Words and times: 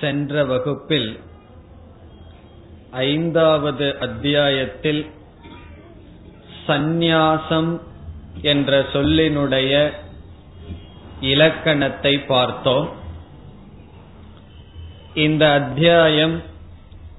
சென்ற 0.00 0.42
வகுப்பில் 0.50 1.10
ஐந்தாவது 2.95 3.99
அத்தியாயத்தில் 3.99 5.11
சந்நியாசம் 6.67 7.81
என்ற 8.41 8.81
சொல்லினுடைய 8.93 9.91
இலக்கணத்தை 11.21 12.19
பார்த்தோம். 12.19 12.89
இந்த 15.13 15.51
அத்தியாயம் 15.51 16.41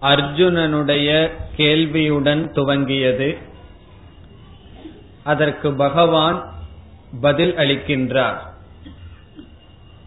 அர்ஜுனனுடைய 0.02 1.30
கேள்வியுடன் 1.56 2.50
துவங்கியது. 2.52 3.38
அதற்கு 5.24 5.72
பகவான் 5.72 6.52
பதில் 7.20 7.54
அளிக்கின்றார். 7.54 8.38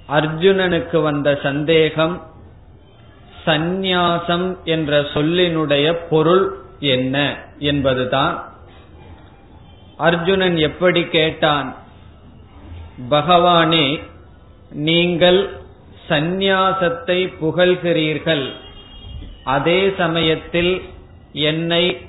அர்ஜுனனுக்கு 0.09 1.02
வந்த 1.02 1.40
சந்தேகம் 1.44 2.28
சந்நியாசம் 3.45 4.63
என்ற 4.63 5.02
சொல்லினுடைய 5.02 5.97
பொருள் 6.09 6.58
என்ன 6.80 7.38
என்பதுதான். 7.59 8.36
அர்ஜுனன் 9.97 10.58
எப்படி 10.58 11.03
கேட்டான்? 11.03 11.75
பகவானே 13.09 13.99
நீங்கள் 14.69 15.49
சந்நியாசத்தை 16.09 17.33
புகழ்கிறீர்கள். 17.41 18.52
அதே 19.44 19.94
சமயத்தில் 19.97 20.81
என்னை 21.33 22.08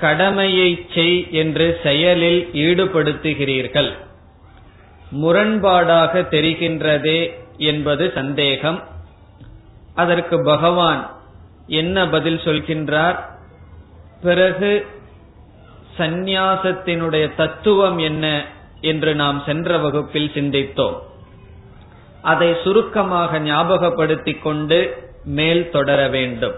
கடமையை 0.00 0.86
செய் 0.94 1.32
என்று 1.32 1.80
செயலில் 1.82 2.50
ஈடுபடுத்துகிறீர்கள். 2.52 3.90
முரண்பாடாக 5.22 6.22
தெரிகின்றதே 6.28 7.20
என்பது 7.56 8.12
சந்தேகம். 8.14 8.98
அதற்கு 9.94 10.42
பகவான் 10.44 11.10
என்ன 11.66 12.08
பதில் 12.08 12.38
சொல்கின்றார்? 12.38 13.18
பிறகு 14.20 14.86
சந்நியாசத்தினுடைய 15.98 17.34
தத்துவம் 17.34 17.98
என்ன 17.98 18.44
என்று 18.80 19.14
நாம் 19.14 19.42
சென்ற 19.46 19.78
வகுப்பில் 19.78 20.30
சிந்தித்தோம். 20.34 20.96
அதை 22.22 22.56
சுருக்கமாக 22.64 23.38
ஞாபகப்படுத்திக் 23.38 24.42
கொண்டு 24.42 25.08
மேல் 25.24 25.70
தொடர 25.70 26.08
வேண்டும். 26.08 26.54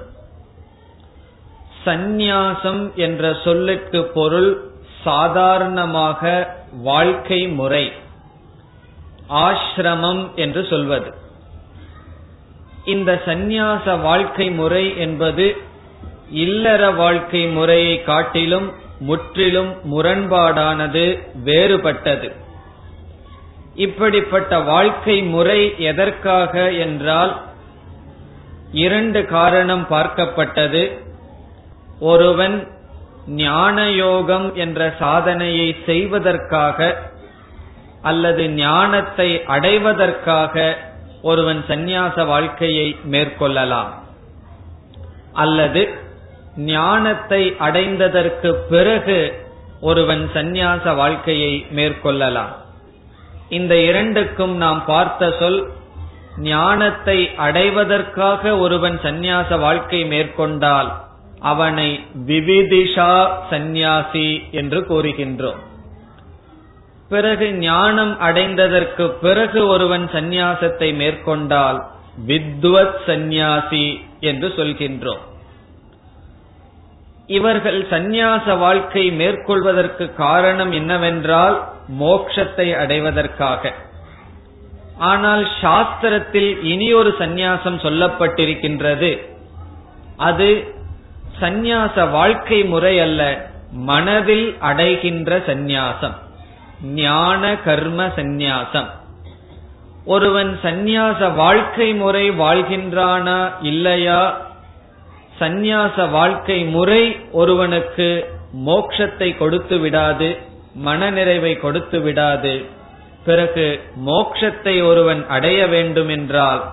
சந்நியாசம் 1.84 2.94
என்ற 2.94 3.36
சொல்லுக்கு 3.44 4.04
பொருள் 4.04 4.70
சாதாரணமாக 5.04 6.54
வாழ்க்கை 6.72 7.48
முறை 7.48 7.92
ஆசிரமம் 9.28 10.34
என்று 10.34 10.66
சொல்வது. 10.70 11.21
இந்த 12.84 13.22
சந்நியாச 13.24 14.00
வாழ்க்கை 14.00 14.50
முறை 14.50 14.98
என்பது 14.98 15.56
இல்லற 16.30 16.90
வாழ்க்கை 16.90 17.46
முறையை 17.46 18.02
காட்டிலும் 18.02 18.72
முற்றிலும் 18.98 19.76
முரண்பாடானது 19.92 21.18
வேறுபட்டது. 21.44 22.32
இப்படிப்பட்ட 23.74 24.58
வாழ்க்கை 24.58 25.22
முறை 25.22 25.74
எதற்காக 25.78 26.72
என்றால் 26.72 27.40
இரண்டு 28.72 29.26
காரணம் 29.26 29.86
பார்க்கப்பட்டது. 29.90 30.98
ஒருவன் 32.00 32.68
ஞானயோகம் 33.26 34.52
என்ற 34.54 34.94
சாதனையை 34.98 35.76
செய்வதற்காக 35.86 36.96
அல்லது 38.02 38.50
ஞானத்தை 38.50 39.44
அடைவதற்காக 39.46 40.76
ஒருவன் 41.22 41.64
சந்நியாச 41.68 42.26
வாழ்க்கையை 42.26 42.96
மேற்கொள்ளலாம். 43.10 43.90
அல்லது 45.32 45.82
ஞானத்தை 46.56 47.42
அடைந்ததற்கு 47.60 48.50
பிறகு 48.70 49.46
ஒருவன் 49.80 50.30
சந்நியாச 50.34 50.94
வாழ்க்கையை 50.96 51.66
மேற்கொள்ளலாம். 51.76 52.52
இந்த 53.48 53.74
இரண்டுக்கும் 53.76 54.56
நாம் 54.56 54.84
பார்த்த 54.84 55.36
சொல் 55.38 55.60
ஞானத்தை 56.36 57.34
அடைவதற்காக 57.36 58.58
ஒருவன் 58.58 59.00
சந்நியாச 59.02 59.58
வாழ்க்கை 59.60 60.04
மேற்கொண்டால் 60.04 60.90
அவனை 61.40 62.04
விவிதிஷா 62.26 63.12
சந்நியாசி 63.50 64.28
என்று 64.50 64.80
கூறுகின்றோம். 64.80 65.60
பிறகு 67.12 67.46
ஞானம் 67.64 68.14
அடைந்ததற்கு 68.20 69.04
பிறகு 69.24 69.60
ஒருவன் 69.66 70.04
சந்நியாசத்தை 70.14 70.88
மேற்கொண்டால் 71.00 71.78
வித்வத் 72.26 72.98
சந்நியாசி 73.06 73.86
என்று 74.30 74.48
சொல்கின்றோம். 74.56 75.22
இவர்கள் 77.38 77.78
சந்நியாச 77.90 78.56
வாழ்க்கை 78.58 79.04
மேற்கொள்வதற்கு 79.20 80.06
காரணம் 80.14 80.72
என்னவென்றால் 80.72 81.56
மோக்ஷத்தை 82.00 82.66
அடைவதற்காக. 82.82 83.72
ஆனால் 85.10 85.44
சாஸ்திரத்தில் 85.62 86.50
இனி 86.72 86.88
ஒரு 86.92 87.10
சந்நியாசம் 87.18 87.78
சொல்லப்பட்டிருக்கின்றது. 87.86 89.12
அது 90.28 90.48
சந்நியாச 91.40 92.10
வாழ்க்கை 92.10 92.60
முறை 92.64 92.94
அல்ல 93.00 93.22
மனதில் 93.90 94.46
அடைகின்ற 94.70 95.38
சந்நியாசம். 95.48 96.16
ஞான 96.82 97.56
கர்ம 97.56 98.06
சந்நியாசம். 98.06 98.86
ஒருவன் 100.04 100.58
சந்நியாச 100.62 101.34
வாழ்க்கை 101.34 101.94
முறை 101.94 102.30
வாழ்கின்றானா 102.30 103.52
இல்லையா? 103.60 104.40
சந்நியாச 105.40 106.10
வாழ்க்கை 106.10 106.64
முறை 106.64 107.16
ஒருவனுக்கு 107.32 108.34
மோக்ஷத்தை 108.66 109.36
கொடுத்து 109.36 109.78
விடாது 109.78 110.38
மனநிறைவை 110.84 111.60
கொடுத்து 111.60 112.00
விடாது. 112.00 112.64
பிறகு 113.24 113.80
மோக்ஷத்தை 114.06 114.86
ஒருவன் 114.86 115.26
அடைய 115.28 115.66
வேண்டும் 115.66 116.08
என்றால் 116.08 116.72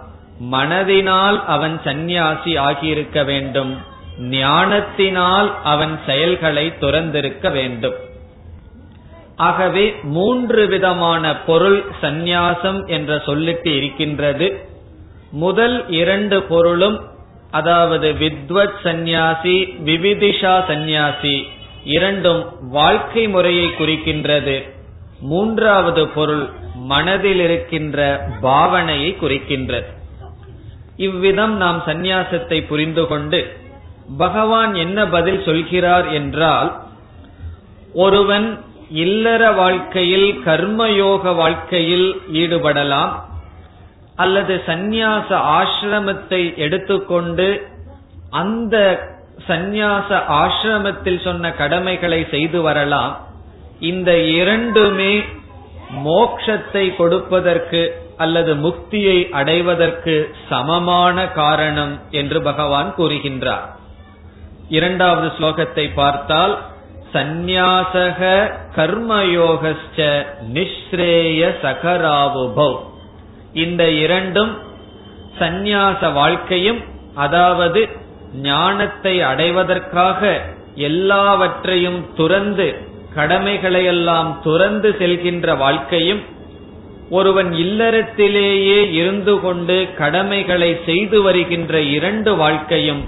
மனதினால் 0.52 1.46
அவன் 1.46 1.82
சந்நியாசி 1.84 2.58
ஆகியிருக்க 2.58 3.26
வேண்டும் 3.26 3.78
ஞானத்தினால் 4.20 5.56
அவன் 5.64 6.00
செயல்களை 6.06 6.74
துறந்திருக்க 6.80 7.52
வேண்டும். 7.52 7.94
ஆகவே 9.48 9.84
மூன்று 10.16 10.62
விதமான 10.68 11.24
பொருள் 11.40 11.78
சந்நியாசம் 12.02 12.80
என்ற 12.88 13.12
சொல்லுக்கு 13.26 13.70
இருக்கின்றது. 13.76 14.48
முதல் 15.44 15.78
இரண்டு 15.90 16.38
பொருளும் 16.44 16.98
அதாவது 17.52 18.08
வித்வத் 18.12 18.80
சந்நியாசி 18.84 19.56
விவிதிஷா 19.86 20.56
சந்நியாசி 20.68 21.36
இரண்டும் 21.84 22.42
வாழ்க்கை 22.72 23.24
முறையை 23.28 23.68
குறிக்கின்றது. 23.80 24.58
மூன்றாவது 25.22 26.04
பொருள் 26.08 26.46
மனதில் 26.92 27.40
இருக்கின்ற 27.40 28.00
பாவனையை 28.42 29.12
குறிக்கின்றது. 29.22 29.90
இவ்விதம் 30.98 31.56
நாம் 31.58 31.80
சந்நியாசத்தை 31.86 32.60
புரிந்து 32.68 33.04
கொண்டு 33.08 33.40
பகவான் 34.18 34.74
என்ன 34.76 35.00
பதில் 35.08 35.42
சொல்கிறார் 35.44 36.08
என்றால் 36.12 36.70
ஒருவன் 37.94 38.48
இல்லற 38.90 39.52
வாழ்க்கையில் 39.52 40.42
கர்மயோக 40.46 41.36
வாழ்க்கையில் 41.36 42.22
ஈடுபடலாம். 42.32 43.12
அல்லது 44.16 44.62
சந்நியாச 44.66 45.30
ஆசிரமத்தை 45.60 46.56
எடுத்துக்கொண்டு 46.56 47.72
அந்த 48.30 49.08
சந்நியாச 49.48 50.10
ஆசிரமத்தில் 50.28 51.24
சொன்ன 51.24 51.52
கடமைகளை 51.52 52.28
செய்து 52.30 52.62
வரலாம். 52.62 53.18
இந்த 53.80 54.18
இரண்டுமே 54.18 55.24
மோக்ஷத்தை 56.06 56.96
கொடுப்பதற்கு 56.96 58.08
அல்லது 58.18 58.56
முக்தியை 58.56 59.30
அடைவதற்கு 59.30 60.36
சமமான 60.50 61.28
காரணம் 61.28 62.00
என்று 62.12 62.42
பகவான் 62.42 62.94
கூறுகின்றார். 62.98 63.66
இரண்டாவது 64.70 65.32
ஸ்லோகத்தை 65.40 65.94
பார்த்தால் 65.94 66.69
சந்நியாசக 67.14 68.20
கர்மயோகஸ்ட 68.76 70.00
நிஸ்ரேய 70.54 71.42
சகராவுபவ் 71.62 72.78
இந்த 73.54 73.84
இரண்டும் 74.04 74.54
சந்நியாச 75.40 76.12
வாழ்க்கையும் 76.14 76.82
அதாவது 77.16 77.82
ஞானத்தை 78.42 79.22
அடைவதற்காக 79.22 80.22
எல்லாவற்றையும் 80.88 82.02
துறந்து 82.16 82.68
கடமைகளையெல்லாம் 83.16 84.30
துறந்து 84.44 84.90
செல்கின்ற 85.00 85.58
வாழ்க்கையும் 85.58 86.22
ஒருவன் 87.10 87.52
இல்லறத்திலேயே 87.54 88.80
இருந்து 88.92 89.34
கொண்டு 89.40 89.78
கடமைகளை 89.98 90.72
செய்து 90.86 91.22
வருகின்ற 91.22 91.82
இரண்டு 91.98 92.32
வாழ்க்கையும் 92.36 93.02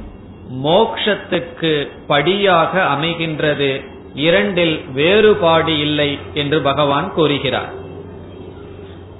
மோக்ஷத்துக்கு 0.63 1.73
படியாக 2.07 2.71
அமைகின்றது. 2.95 3.71
இரண்டில் 4.13 4.85
வேறுபாடு 4.93 5.79
இல்லை 5.79 6.19
என்று 6.33 6.61
பகவான் 6.61 7.13
கூறுகிறார். 7.13 7.71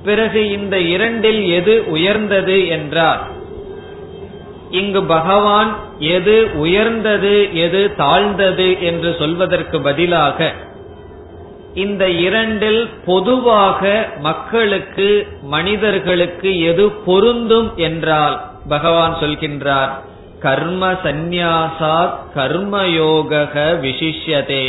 பிறகு 0.04 0.50
இந்த 0.50 0.80
இரண்டில் 0.80 1.50
எது 1.50 1.84
உயர்ந்தது 1.88 2.68
என்றால் 2.68 3.20
இங்கு 4.72 5.04
பகவான் 5.04 5.76
எது 6.00 6.50
உயர்ந்தது 6.56 7.50
எது 7.54 7.96
தாழ்ந்தது 7.96 8.82
என்று 8.82 9.16
சொல்வதற்கு 9.20 9.82
பதிலாக 9.82 10.54
இந்த 11.74 12.10
இரண்டில் 12.10 12.90
பொதுவாக 13.06 14.10
மக்களுக்கு 14.20 15.28
மனிதர்களுக்கு 15.42 16.62
எது 16.62 16.92
பொருந்தும் 16.92 17.72
என்றால் 17.76 18.52
பகவான் 18.70 19.18
சொல்கின்றார். 19.22 20.02
கர்ம 20.42 20.92
சந்நியாசாத் 20.92 22.16
கர்மயோக 22.36 23.54
விசிஷ்யதே. 23.84 24.64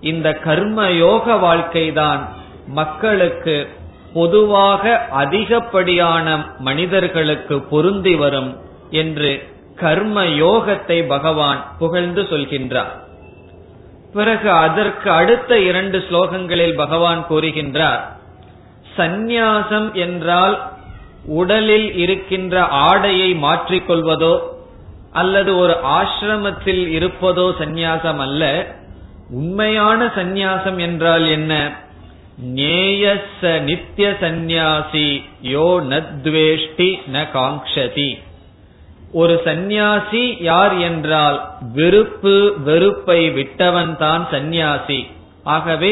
இந்த 0.00 0.28
கர்மயோக 0.44 1.38
வாழ்க்கைதான் 1.38 2.22
மக்களுக்கு 2.66 3.68
பொதுவாக 4.14 5.06
அதிகப்படியான 5.10 6.26
மனிதர்களுக்கு 6.58 7.60
பொருந்தி 7.60 8.14
வரும் 8.14 8.50
என்று 8.90 9.30
கர்ம 9.76 10.24
யோகத்தை 10.24 10.98
பகவான் 11.06 11.60
புகழ்ந்து 11.78 12.22
சொல்கின்றார். 12.22 12.92
பிறகு 14.12 14.50
அதற்கு 14.50 15.10
அடுத்த 15.10 15.58
இரண்டு 15.58 15.98
ஸ்லோகங்களில் 15.98 16.74
பகவான் 16.74 17.26
கூறுகின்றார் 17.30 18.02
சந்நியாசம் 18.96 19.92
என்றால் 19.92 20.56
உடலில் 21.26 21.94
இருக்கின்ற 21.94 22.64
ஆடையை 22.64 23.34
மாற்றிக்கொள்வதோ 23.34 24.34
அல்லது 25.12 25.56
ஒரு 25.56 25.72
ஆசிரமத்தில் 25.72 26.82
இருப்பதோ 26.98 27.46
சந்நியாசம் 27.58 28.16
அல்ல. 28.16 28.42
உண்மையான 29.30 30.06
சந்நியாசம் 30.06 30.78
என்றால் 30.78 31.26
என்ன? 31.28 31.52
நேயச 32.54 33.60
நித்திய 33.60 34.16
சந்நியாசி 34.20 35.08
யோ 35.42 35.68
நத்வேஷ்டி 35.92 36.90
ந 37.12 37.24
காங்ஷதி 37.32 38.10
ஒரு 39.12 39.34
சந்நியாசி 39.44 40.36
யார் 40.40 40.74
என்றால் 40.78 41.38
வெறுப்பு 41.74 42.54
வெறுப்பை 42.64 43.30
விட்டவன் 43.30 43.96
தான் 43.96 44.28
சந்நியாசி. 44.30 45.00
ஆகவே 45.44 45.90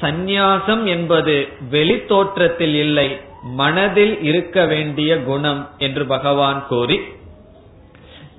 சந்நியாசம் 0.00 0.84
என்பது 0.84 1.48
வெளி 1.70 1.96
தோற்றத்தில் 2.04 2.74
இல்லை 2.74 3.08
மனதில் 3.56 4.14
இருக்க 4.22 4.64
வேண்டிய 4.64 5.10
குணம் 5.22 5.68
என்று 5.78 6.06
பகவான் 6.06 6.60
கூறி 6.68 6.98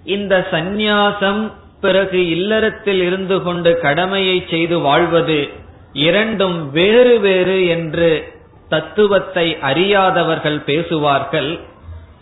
இந்த 0.04 0.48
சந்நியாசம் 0.52 1.52
பிறகு 1.82 2.30
இல்லறத்தில் 2.30 3.02
இருந்து 3.02 3.42
கொண்டு 3.42 3.80
கடமையை 3.80 4.46
செய்து 4.50 4.80
வாழ்வது 4.80 5.50
இரண்டும் 5.94 6.72
வேறு 6.72 7.20
வேறு 7.20 7.66
என்று 7.66 8.32
தத்துவத்தை 8.70 9.58
அறியாதவர்கள் 9.60 10.60
பேசுவார்கள். 10.60 11.60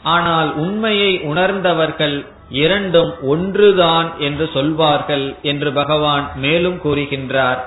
ஆனால் 0.03 0.55
உண்மையை 0.55 1.19
உணர்ந்தவர்கள் 1.21 2.25
இரண்டும் 2.49 3.11
ஒன்றுதான் 3.21 4.19
என்று 4.19 4.49
சொல்வார்கள் 4.53 5.35
என்று 5.41 5.73
பகவான் 5.73 6.31
மேலும் 6.35 6.79
கூறுகின்றார். 6.83 7.61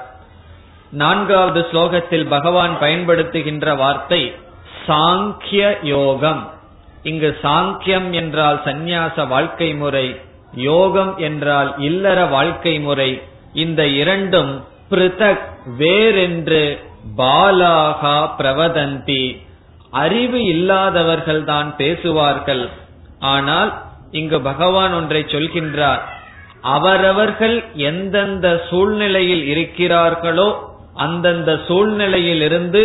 நான்காவது 0.90 1.66
ஸ்லோகத்தில் 1.72 2.26
பகவான் 2.26 2.76
பயன்படுத்துகின்ற 2.80 3.76
வார்த்தை 3.76 4.34
சாங்கிய 4.86 5.78
யோகம். 5.82 6.52
இங்கு 7.08 7.30
சாங்கியம் 7.42 8.08
என்றால் 8.10 8.58
சந்நியாச 8.64 9.26
வாழ்க்கை 9.28 9.70
முறை 9.74 10.06
யோகம் 10.68 11.12
என்றால் 11.18 11.70
இல்லற 11.78 12.18
வாழ்க்கை 12.26 12.74
முறை 12.80 13.10
இந்த 13.52 13.82
இரண்டும் 14.00 14.52
பிருதக் 14.90 15.44
வேறென்று 15.78 16.64
பாலாகா 17.18 18.18
பிரவதந்தி. 18.38 19.24
அறிவு 20.02 20.38
இல்லாதவர்கள் 20.44 21.42
தான் 21.44 21.68
பேசுவார்கள். 21.76 22.64
ஆனால் 23.34 23.70
இங்கு 24.10 24.38
பகவான் 24.40 24.94
ஒன்றை 24.94 25.22
சொல்கின்றார் 25.28 26.02
அவரவர்கள் 26.76 27.56
எந்தெந்த 27.90 28.46
சூழ்நிலையில் 28.70 29.44
இருக்கிறார்களோ 29.54 30.48
அந்தந்த 30.96 31.52
சூழ்நிலையிலிருந்து 31.68 32.82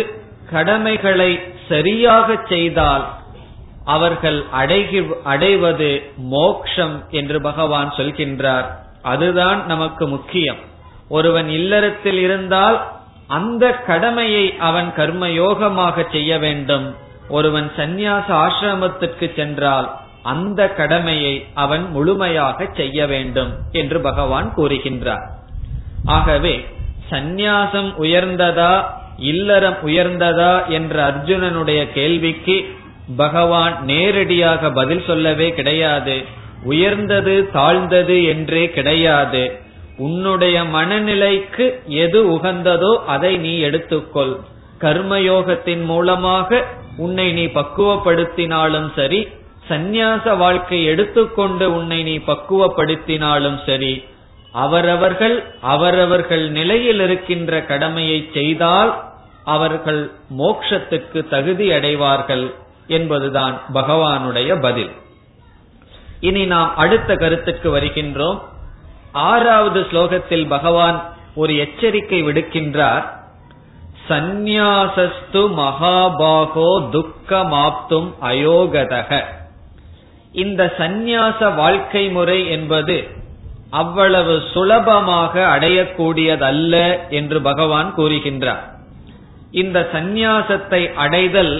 கடமைகளை 0.50 1.30
சரியாக 1.68 2.36
செய்தால் 2.48 3.04
அவர்கள் 3.84 4.44
அடைகி 4.50 5.06
அடைவது 5.24 6.02
மோக்ஷம் 6.16 7.04
என்று 7.10 7.40
பகவான் 7.40 7.92
சொல்கின்றார். 7.96 8.64
அதுதான் 9.02 9.66
நமக்கு 9.66 10.08
முக்கியம். 10.08 10.56
ஒருவன் 11.08 11.48
இல்லறத்தில் 11.48 12.18
இருந்தால் 12.18 12.86
அந்த 13.26 13.70
கடமையை 13.70 14.56
அவன் 14.58 14.92
கர்மயோகமாக 14.96 16.12
செய்ய 16.12 16.38
வேண்டும். 16.38 16.96
ஒருவன் 17.28 17.72
சந்நியாச 17.76 18.28
ஆசிரமத்திற்கு 18.28 19.34
சென்றால் 19.34 19.96
அந்த 20.22 20.68
கடமையை 20.68 21.46
அவன் 21.54 21.90
முழுமையாக 21.90 22.68
செய்ய 22.76 23.06
வேண்டும் 23.06 23.52
என்று 23.72 24.00
பகவான் 24.00 24.52
கூறுகின்றார். 24.56 25.26
ஆகவே 26.04 26.66
சந்நியாசம் 27.10 27.94
உயர்ந்ததா 27.98 28.84
இல்லறம் 29.18 29.76
உயர்ந்ததா 29.86 30.66
என்ற 30.66 31.10
அர்ஜுனனுடைய 31.10 31.92
கேள்விக்கு 31.92 32.78
பகவான் 33.16 33.84
நேரடியாக 33.84 34.70
பதில் 34.70 35.04
சொல்லவே 35.06 35.50
கிடையாது. 35.50 36.24
உயர்ந்தது 36.64 37.50
தாழ்ந்தது 37.52 38.24
என்றே 38.24 38.70
கிடையாது. 38.70 39.60
உன்னுடைய 39.96 40.62
மனநிலைக்கு 40.62 41.74
எது 41.86 42.38
உகந்ததோ 42.38 42.96
அதை 43.06 43.38
நீ 43.38 43.60
எடுத்துக்கொள். 43.60 44.36
கர்மயோகத்தின் 44.80 45.84
மூலமாக 45.84 46.64
உன்னை 46.96 47.32
நீ 47.32 47.44
பக்குவப்படுத்தினாலும் 47.44 48.88
சரி 48.94 49.28
சந்நியாச 49.68 50.36
வாழ்க்கை 50.36 50.84
எடுத்துக்கொண்டு 50.84 51.74
உன்னை 51.74 52.02
நீ 52.02 52.16
பக்குவப்படுத்தினாலும் 52.16 53.58
சரி 53.66 54.04
அவரவர்கள் 54.52 55.44
அவரவர்கள் 55.60 56.50
நிலையில் 56.50 57.00
இருக்கின்ற 57.00 57.62
கடமையை 57.62 58.30
செய்தால் 58.32 59.02
அவர்கள் 59.44 60.10
மோக்ஷத்துக்கு 60.38 61.28
தகுதி 61.28 61.72
அடைவார்கள். 61.72 62.54
என்பதுதான் 62.90 63.54
பகவானுடைய 63.74 64.50
பதில். 64.60 64.92
இனி 66.20 66.42
நாம் 66.44 66.70
அடுத்த 66.76 67.16
கருத்துக்கு 67.16 67.68
வருகின்றோம். 67.76 68.40
ஆறாவது 69.12 69.80
ஸ்லோகத்தில் 69.90 70.46
பகவான் 70.48 70.98
ஒரு 71.34 71.52
எச்சரிக்கை 71.56 72.20
விடுக்கின்றார். 72.22 73.04
சந்நியாசஸ்து 74.08 75.42
மகாபாகோ 75.58 76.70
துக்கமாப்தும் 76.94 78.08
அயோகதக. 78.22 79.10
இந்த 80.32 80.62
சந்நியாச 80.78 81.54
வாழ்க்கை 81.54 82.04
முறை 82.10 82.38
என்பது 82.50 82.96
அவ்வளவு 83.70 84.34
சுலபமாக 84.52 85.34
அடையக்கூடியதல்ல 85.54 86.74
என்று 87.10 87.38
பகவான் 87.42 87.90
கூறுகின்றார். 87.96 88.64
இந்த 89.50 89.78
சந்நியாசத்தை 89.92 90.82
அடைதல் 90.94 91.54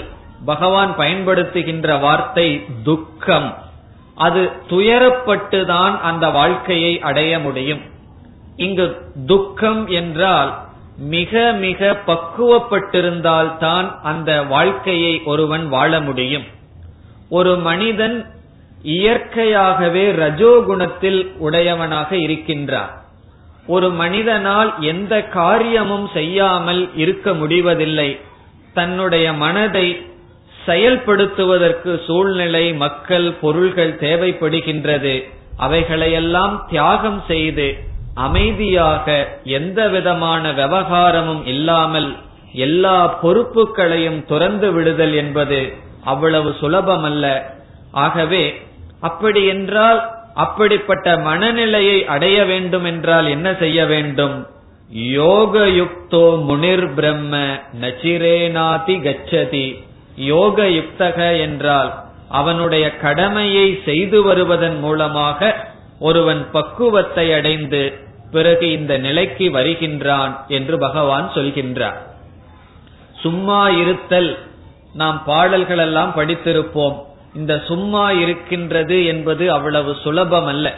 பகவான் 0.45 0.97
பயன்படுத்துகின்ற 0.97 1.99
வார்த்தை 1.99 2.65
துக்கம். 2.83 3.57
அது 4.15 4.51
துயரப்பட்டுதான் 4.69 5.99
அந்த 5.99 6.29
வாழ்க்கையை 6.29 6.99
அடைய 6.99 7.39
முடியும். 7.39 7.81
இங்கு 8.55 9.01
துக்கம் 9.25 9.87
என்றால் 9.87 10.59
மிக 10.97 11.51
மிக 11.51 11.97
பக்குவப்பட்டிருந்தால் 12.07 13.57
தான் 13.57 13.99
அந்த 14.03 14.43
வாழ்க்கையை 14.43 15.21
ஒருவன் 15.25 15.69
வாழ 15.69 15.99
முடியும். 15.99 16.43
ஒரு 17.29 17.57
மனிதன் 17.57 18.25
இயற்கையாகவே 18.81 20.11
ரஜோகுணத்தில் 20.11 21.37
உடையவனாக 21.37 22.15
இருக்கின்றார். 22.15 22.99
ஒரு 23.67 23.89
மனிதனால் 23.89 24.73
எந்த 24.79 25.23
காரியமும் 25.23 26.09
செய்யாமல் 26.13 26.95
இருக்க 26.95 27.33
முடிவதில்லை. 27.33 28.19
தன்னுடைய 28.73 29.33
மனதை 29.33 30.10
செயல்படுத்துவதற்கு 30.65 32.05
சூழ்நிலை 32.05 32.73
மக்கள் 32.73 33.31
பொருள்கள் 33.31 33.93
தேவைப்படுகின்றது. 33.99 35.15
அவைகளையெல்லாம் 35.57 36.65
தியாகம் 36.69 37.23
செய்து 37.27 37.89
அமைதியாக 38.15 39.05
எந்த 39.43 39.89
விதமான 39.89 40.51
விவகாரமும் 40.51 41.45
இல்லாமல் 41.45 42.15
எல்லா 42.53 43.19
பொறுப்புகளையும் 43.21 44.25
துறந்து 44.25 44.71
விடுதல் 44.71 45.13
என்பது 45.13 45.73
அவ்வளவு 46.03 46.55
சுலபமல்ல. 46.61 47.25
ஆகவே 47.91 48.43
அப்படி 49.01 49.45
என்றால் 49.45 50.01
அப்படிப்பட்ட 50.33 51.17
மனநிலையை 51.17 52.05
அடைய 52.05 52.45
வேண்டும் 52.45 52.83
என்றால் 52.83 53.27
என்ன 53.27 53.55
செய்ய 53.59 53.85
வேண்டும்? 53.85 54.47
யோகயுக்தோ 54.95 56.25
முனிர் 56.43 56.93
பிரம்ம 56.93 57.37
நச்சிரேனாதி 57.81 58.95
கச்சதி. 59.01 59.67
யோக 60.15 60.65
யுக்தக 60.65 61.39
என்றால் 61.39 62.03
அவனுடைய 62.29 62.95
கடமையை 62.95 63.81
செய்து 63.85 64.23
வருவதன் 64.23 64.79
மூலமாக 64.79 65.55
ஒருவன் 65.99 66.51
பக்குவத்தை 66.51 67.33
அடைந்து 67.33 67.93
பிறகு 68.31 68.71
இந்த 68.71 68.97
நிலைக்கு 68.97 69.51
வருகின்றான் 69.51 70.45
என்று 70.47 70.77
பகவான் 70.77 71.31
சொல்கின்றார். 71.33 71.97
சும்மா 73.13 73.69
இருத்தல் 73.69 74.37
நாம் 74.93 75.23
பாடல்கள் 75.23 75.77
எல்லாம் 75.77 76.13
படித்திருப்போம். 76.15 76.95
இந்த 77.35 77.61
சும்மா 77.67 78.11
இருக்கின்றது 78.11 79.05
என்பது 79.05 79.51
அவ்வளவு 79.51 79.95
சுலபம் 80.03 80.45
அல்ல 80.45 80.75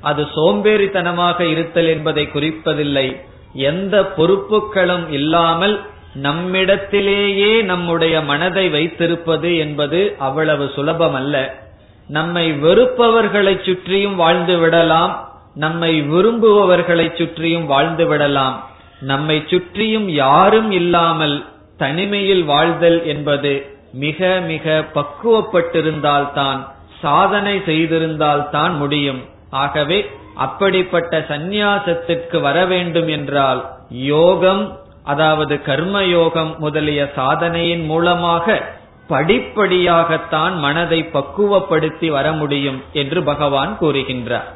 அது 0.00 0.28
சோம்பேறித்தனமாக 0.36 1.40
இருத்தல் 1.40 1.86
என்பதை 1.86 2.28
குறிப்பதில்லை. 2.34 3.20
எந்த 3.52 4.02
பொறுப்புகளும் 4.16 5.10
இல்லாமல் 5.10 5.80
நம்மிடத்திலேயே 6.14 7.62
நம்முடைய 7.62 8.20
மனதை 8.20 8.68
வைத்திருப்பது 8.68 9.56
என்பது 9.56 10.14
அவ்வளவு 10.18 10.70
சுலபம் 10.74 11.14
அல்ல 11.14 11.62
நம்மை 12.08 12.52
வெறுப்பவர்களை 12.52 13.64
சுற்றியும் 13.64 14.14
வாழ்ந்து 14.14 14.58
விடலாம். 14.58 15.28
நம்மை 15.54 16.02
விரும்புபவர்களை 16.02 17.16
சுற்றியும் 17.16 17.66
வாழ்ந்து 17.66 18.06
விடலாம். 18.06 18.68
நம்மை 19.00 19.44
சுற்றியும் 19.46 20.08
யாரும் 20.08 20.70
இல்லாமல் 20.70 21.44
தனிமையில் 21.76 22.44
வாழ்தல் 22.44 23.06
என்பது 23.06 23.66
மிக 23.92 24.40
மிக 24.46 24.84
பக்குவப்பட்டிருந்தால்தான் 24.94 26.68
சாதனை 27.00 27.58
செய்திருந்தால்தான் 27.58 28.76
முடியும். 28.76 29.24
ஆகவே 29.50 30.10
அப்படிப்பட்ட 30.34 31.24
சந்நியாசத்திற்கு 31.28 32.40
வர 32.40 32.66
வேண்டும் 32.66 33.08
என்றால் 33.08 33.70
யோகம் 33.90 34.78
அதாவது 35.04 35.62
கர்ம 35.62 36.04
யோகம் 36.04 36.56
முதலிய 36.58 37.12
சாதனையின் 37.14 37.84
மூலமாக 37.84 38.62
படிப்படியாகத்தான் 39.08 40.54
மனதை 40.56 41.00
பக்குவப்படுத்தி 41.12 42.08
வர 42.08 42.32
முடியும் 42.32 42.82
என்று 42.92 43.22
பகவான் 43.22 43.76
கூறுகின்றார். 43.80 44.48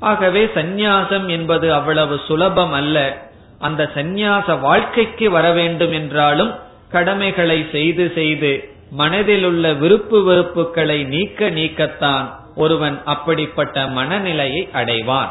ஆகவே 0.00 0.44
சந்நியாசம் 0.54 1.26
என்பது 1.26 1.74
அவ்வளவு 1.74 2.20
சுலபம் 2.26 2.72
அல்ல. 2.72 3.28
அந்த 3.58 3.90
சந்நியாச 3.94 4.60
வாழ்க்கைக்கு 4.60 5.30
வர 5.30 5.52
வேண்டும் 5.52 5.92
என்றாலும் 5.92 6.52
கடமைகளை 6.90 7.68
செய்து 7.72 8.12
செய்து 8.14 8.68
மனதில் 8.90 9.44
உள்ள 9.44 9.72
விருப்பு 9.72 10.18
வெறுப்புகளை 10.32 11.06
நீக்க 11.06 11.50
நீக்கத்தான் 11.50 12.26
ஒருவன் 12.56 12.96
அப்படிப்பட்ட 13.04 13.86
மனநிலையை 13.86 14.68
அடைவான். 14.74 15.30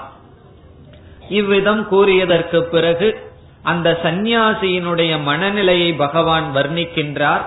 இவ்விதம் 1.29 1.87
கூறியதற்கு 1.91 2.61
பிறகு 2.61 3.30
அந்த 3.63 3.99
சந்நியாசியினுடைய 4.03 5.21
மனநிலையை 5.21 5.93
பகவான் 5.93 6.55
வர்ணிக்கின்றார். 6.55 7.45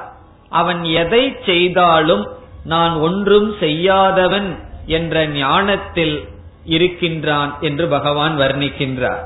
அவன் 0.49 0.85
எதை 0.85 1.37
செய்தாலும் 1.47 2.28
நான் 2.64 2.92
ஒன்றும் 2.92 3.54
செய்யாதவன் 3.61 4.59
என்ற 4.87 5.26
ஞானத்தில் 5.26 6.28
இருக்கின்றான் 6.64 7.56
என்று 7.61 7.87
பகவான் 7.87 8.38
வர்ணிக்கின்றார். 8.38 9.23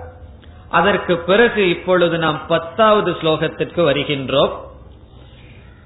அதற்கு 0.68 1.16
பிறகு 1.18 1.68
இப்பொழுது 1.68 2.18
நாம் 2.18 2.46
பத்தாவது 2.46 3.10
ஸ்லோகத்திற்கு 3.10 3.82
வருகின்றோம். 3.84 4.50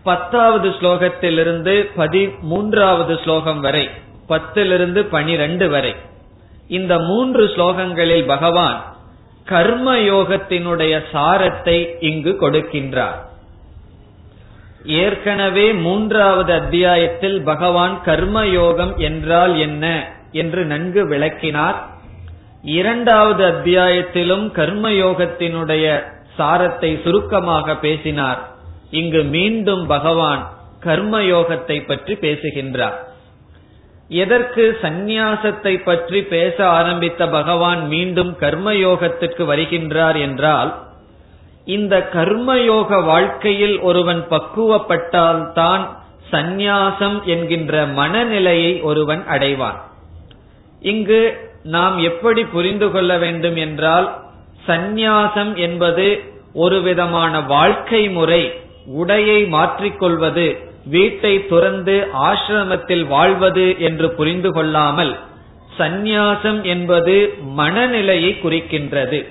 பத்தாவது 0.02 0.68
ஸ்லோகத்திலிருந்து 0.68 1.90
பதிமூன்றாவது 1.97 3.23
ஸ்லோகம் 3.23 3.61
வரை 3.61 3.90
பத்திலிருந்து 4.28 5.00
பனிரெண்டு 5.00 5.71
வரை 5.71 5.97
இந்த 6.68 6.99
மூன்று 6.99 7.44
ஸ்லோகங்களில் 7.47 8.26
பகவான் 8.26 8.94
கர்ம 9.44 9.96
யோகத்தினுடைய 9.96 11.02
சாரத்தை 11.12 11.96
இங்கு 12.00 12.37
கொடுக்கின்றார். 12.40 13.18
ஏற்கனவே 14.84 15.72
மூன்றாவது 15.72 16.52
அத்தியாயத்தில் 16.52 17.42
பகவான் 17.42 18.00
கர்ம 18.02 18.46
யோகம் 18.46 18.99
என்றால் 18.99 19.58
என்ன 19.58 20.12
என்று 20.32 20.64
நன்கு 20.64 21.06
விளக்கினார். 21.06 21.87
இரண்டாவது 22.62 23.44
அத்தியாயத்திலும் 23.44 24.50
கர்ம 24.50 24.90
யோகத்தினுடைய 24.90 26.02
சாரத்தை 26.38 27.02
சுருக்கமாக 27.02 27.76
பேசினார். 27.76 28.49
இங்கு 28.90 29.22
மீண்டும் 29.22 29.87
பகவான் 29.87 30.50
கர்ம 30.80 31.20
யோகத்தை 31.20 31.87
பற்றி 31.87 32.14
பேசுகின்றார். 32.14 33.12
எதற்கு 34.12 34.78
சந்நியாசத்தை 34.83 35.75
பற்றி 35.85 36.21
பேச 36.23 36.57
ஆரம்பித்த 36.69 37.28
பகவான் 37.28 37.83
மீண்டும் 37.87 38.33
கர்மயோகத்திற்கு 38.40 39.42
வருகின்றார் 39.52 40.19
என்றால் 40.21 40.71
இந்த 41.64 41.95
கர்மயோக 42.14 43.04
வாழ்க்கையில் 43.04 43.76
ஒருவன் 43.81 44.23
பக்குவப்பட்டால்தான் 44.31 45.85
சந்நியாசம் 46.33 47.16
என்கின்ற 47.25 47.87
மனநிலையை 47.87 48.81
ஒருவன் 48.81 49.23
அடைவான். 49.31 49.78
இங்கு 50.83 51.21
நாம் 51.62 51.97
எப்படி 51.99 52.45
புரிந்து 52.45 52.90
கொள்ள 52.90 53.19
வேண்டும் 53.19 53.57
என்றால் 53.57 54.09
சந்நியாசம் 54.66 55.52
என்பது 55.57 56.07
ஒரு 56.54 56.78
விதமான 56.83 57.40
வாழ்க்கை 57.40 58.02
முறை 58.09 58.42
உடையை 58.99 59.40
மாற்றிக்கொள்வது 59.49 60.47
வீட்டை 60.85 61.47
துறந்து 61.47 62.09
ஆசிரமத்தில் 62.12 63.07
வாழ்வது 63.07 63.81
என்று 63.81 64.11
புரிந்து 64.11 64.53
கொள்ளாமல் 64.53 65.19
சந்நியாசம் 65.79 66.62
என்பது 66.62 67.35
மனநிலையை 67.41 68.39
குறிக்கின்றது. 68.43 69.25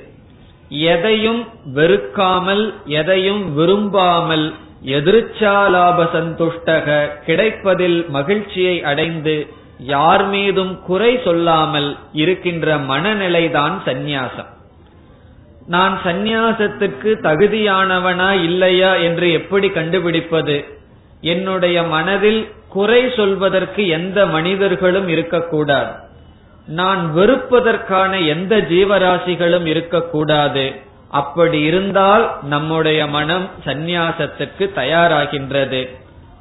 எதையும் 0.69 1.47
வெறுக்காமல் 1.73 2.73
எதையும் 2.85 3.53
விரும்பாமல் 3.53 4.53
எதிர்ச்சாலாப 4.85 6.03
சந்துஷ்டக 6.13 7.09
கிடைப்பதில் 7.25 8.09
மகிழ்ச்சியை 8.09 8.83
அடைந்து 8.83 9.47
யார் 9.77 10.27
மீதும் 10.27 10.81
குறை 10.81 11.19
சொல்லாமல் 11.23 11.97
இருக்கின்ற 12.13 12.77
மனநிலைதான் 12.77 13.75
சந்நியாசம். 13.85 14.49
நான் 15.67 15.99
சந்நியாசத்துக்கு 16.03 17.11
தகுதியானவனா 17.23 18.31
இல்லையா 18.31 18.95
என்று 18.95 19.31
எப்படி 19.31 19.69
கண்டுபிடிப்பது? 19.69 20.79
என்னுடைய 21.21 21.83
மனதில் 21.83 22.51
குறை 22.69 23.13
சொல்வதற்கு 23.15 23.87
எந்த 23.87 24.25
மனிதர்களும் 24.25 25.07
இருக்கக்கூடாது. 25.07 25.89
நான் 26.67 27.11
வெறுப்பதற்கான 27.15 28.27
எந்த 28.27 28.57
ஜீவராசிகளும் 28.57 29.65
இருக்கக்கூடாது. 29.65 30.75
அப்படி 31.09 31.61
இருந்தால் 31.61 32.37
நம்முடைய 32.43 33.07
மனம் 33.07 33.49
சந்நியாசத்துக்கு 33.65 34.69
தயாராகின்றது. 34.75 35.89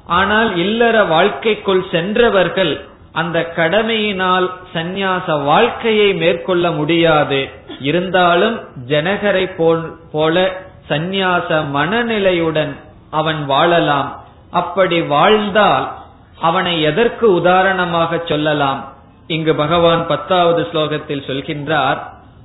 ஆனால் 0.06 0.56
இல்லற 0.56 1.04
வாழ்க்கைக்குள் 1.04 1.90
சென்றவர்கள் 1.90 2.80
அந்த 3.12 3.52
கடமையினால் 3.56 4.50
சந்நியாச 4.75 5.44
வாழ்க்கையை 5.44 6.14
மேற்கொள்ள 6.14 6.70
முடியாது. 6.70 7.49
இருந்தாலும் 7.80 8.60
ஜனகரை 8.88 9.76
போல 10.12 10.52
சந்நியாச 10.88 11.64
மனநிலையுடன் 11.75 12.76
அவன் 13.10 13.46
வாழலாம். 13.46 14.19
அப்படி 14.50 15.00
வாழ்ந்தால் 15.00 15.92
அவனை 16.40 16.83
எதற்கு 16.83 17.33
உதாரணமாக 17.33 18.23
சொல்லலாம்? 18.25 18.95
இங்கு 19.26 19.54
பகவான் 19.54 20.07
பத்தாவது 20.07 20.66
ஸ்லோகத்தில் 20.73 21.26
சொல்கின்றார் 21.26 21.99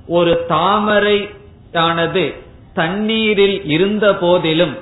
ஒரு 0.06 0.44
தாமரை 0.48 1.28
ஆனது 1.72 2.34
தண்ணீரில் 2.74 3.64
இருந்த 3.64 4.14
போதிலும் 4.14 4.74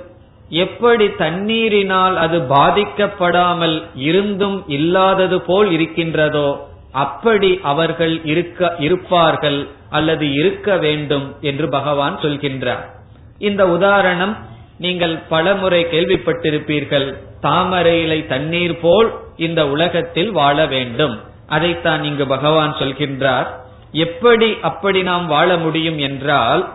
எப்படி 0.49 1.07
தண்ணீரினால் 1.07 2.15
அது 2.15 2.39
பாதிக்கப்படாமல் 2.39 3.83
இருந்தும் 3.95 4.65
இல்லாதது 4.67 5.41
போல் 5.41 5.71
இருக்கின்றதோ 5.71 6.69
அப்படி 6.93 7.61
அவர்கள் 7.63 8.25
இருக்க 8.25 8.75
இருப்பார்கள் 8.79 9.69
அல்லது 9.91 10.33
இருக்க 10.33 10.77
வேண்டும் 10.77 11.35
என்று 11.41 11.69
பகவான் 11.69 12.17
சொல்கின்றார். 12.17 12.85
இந்த 13.39 13.69
உதாரணம் 13.69 14.37
நீங்கள் 14.79 15.17
பலமுறை 15.17 15.85
கேள்விப்பட்டிருப்பீர்கள் 15.85 17.15
தாமரை 17.41 18.03
இலை 18.03 18.27
தண்ணீர் 18.27 18.81
போல் 18.81 19.15
இந்த 19.37 19.69
உலகத்தில் 19.69 20.31
வாழ 20.31 20.67
வேண்டும். 20.67 21.21
அதைத்தான் 21.47 22.05
இங்கு 22.05 22.27
பகவான் 22.27 22.75
சொல்கின்றார். 22.75 23.47
எப்படி 23.93 24.57
அப்படி 24.63 25.03
நாம் 25.03 25.27
வாழ 25.27 25.57
முடியும் 25.57 25.99
என்றால் 25.99 26.73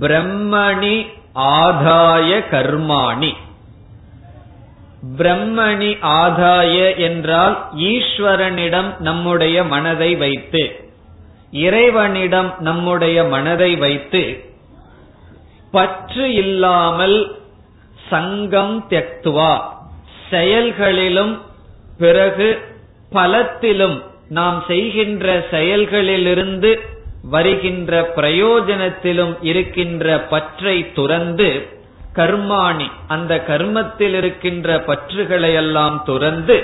பிரம்மணி 0.00 1.06
ஆதாய 1.34 2.44
கர்மாணி. 2.50 3.32
பிரம்மணி 5.18 5.98
ஆதாய 6.00 6.96
என்றால் 6.96 7.68
ஈஸ்வரனிடம் 7.76 8.98
நம்முடைய 8.98 9.64
மனதை 9.64 10.16
வைத்து 10.16 10.90
இறைவனிடம் 11.50 12.54
நம்முடைய 12.58 13.24
மனதை 13.24 13.76
வைத்து 13.76 14.45
பற்று 15.76 16.26
இல்லாமல் 16.34 17.18
சங்கம் 18.10 18.76
தெக்துவா 18.90 19.52
செயல்களிலும் 20.30 21.34
பிறகு 21.98 22.48
பலத்திலும் 23.12 23.96
நாம் 24.28 24.58
செய்கின்ற 24.68 25.26
செயல்களிலிருந்து 25.50 26.70
வருகின்ற 27.30 27.92
பிரயோஜனத்திலும் 28.16 29.34
இருக்கின்ற 29.42 30.06
பற்றை 30.32 30.76
துறந்து 30.92 31.48
கர்மாணி 32.14 32.86
அந்த 33.08 33.32
கர்மத்தில் 33.48 34.14
இருக்கின்ற 34.14 34.76
பற்றுகளை 34.88 35.52
எல்லாம் 35.54 35.96
துறந்து 36.04 36.56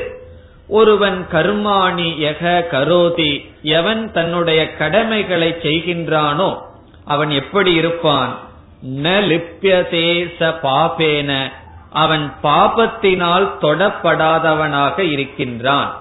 ஒருவன் 0.69 1.19
கர்மாணி 1.33 2.09
எக 2.31 2.53
கரோதி 2.75 3.33
எவன் 3.79 4.03
தன்னுடைய 4.13 4.61
கடமைகளை 4.81 5.51
செய்கின்றானோ 5.67 6.51
அவன் 7.05 7.33
எப்படி 7.41 7.73
இருப்பான்? 7.75 8.33
ந 8.87 9.07
லிப்பியதே 9.31 10.33
ச 10.39 10.55
பாபேன. 10.63 11.51
அவன் 11.91 12.33
பாபத்தினால் 12.43 13.51
தொடப்படாதவனாக 13.61 14.99
இருக்கின்றான். 14.99 15.97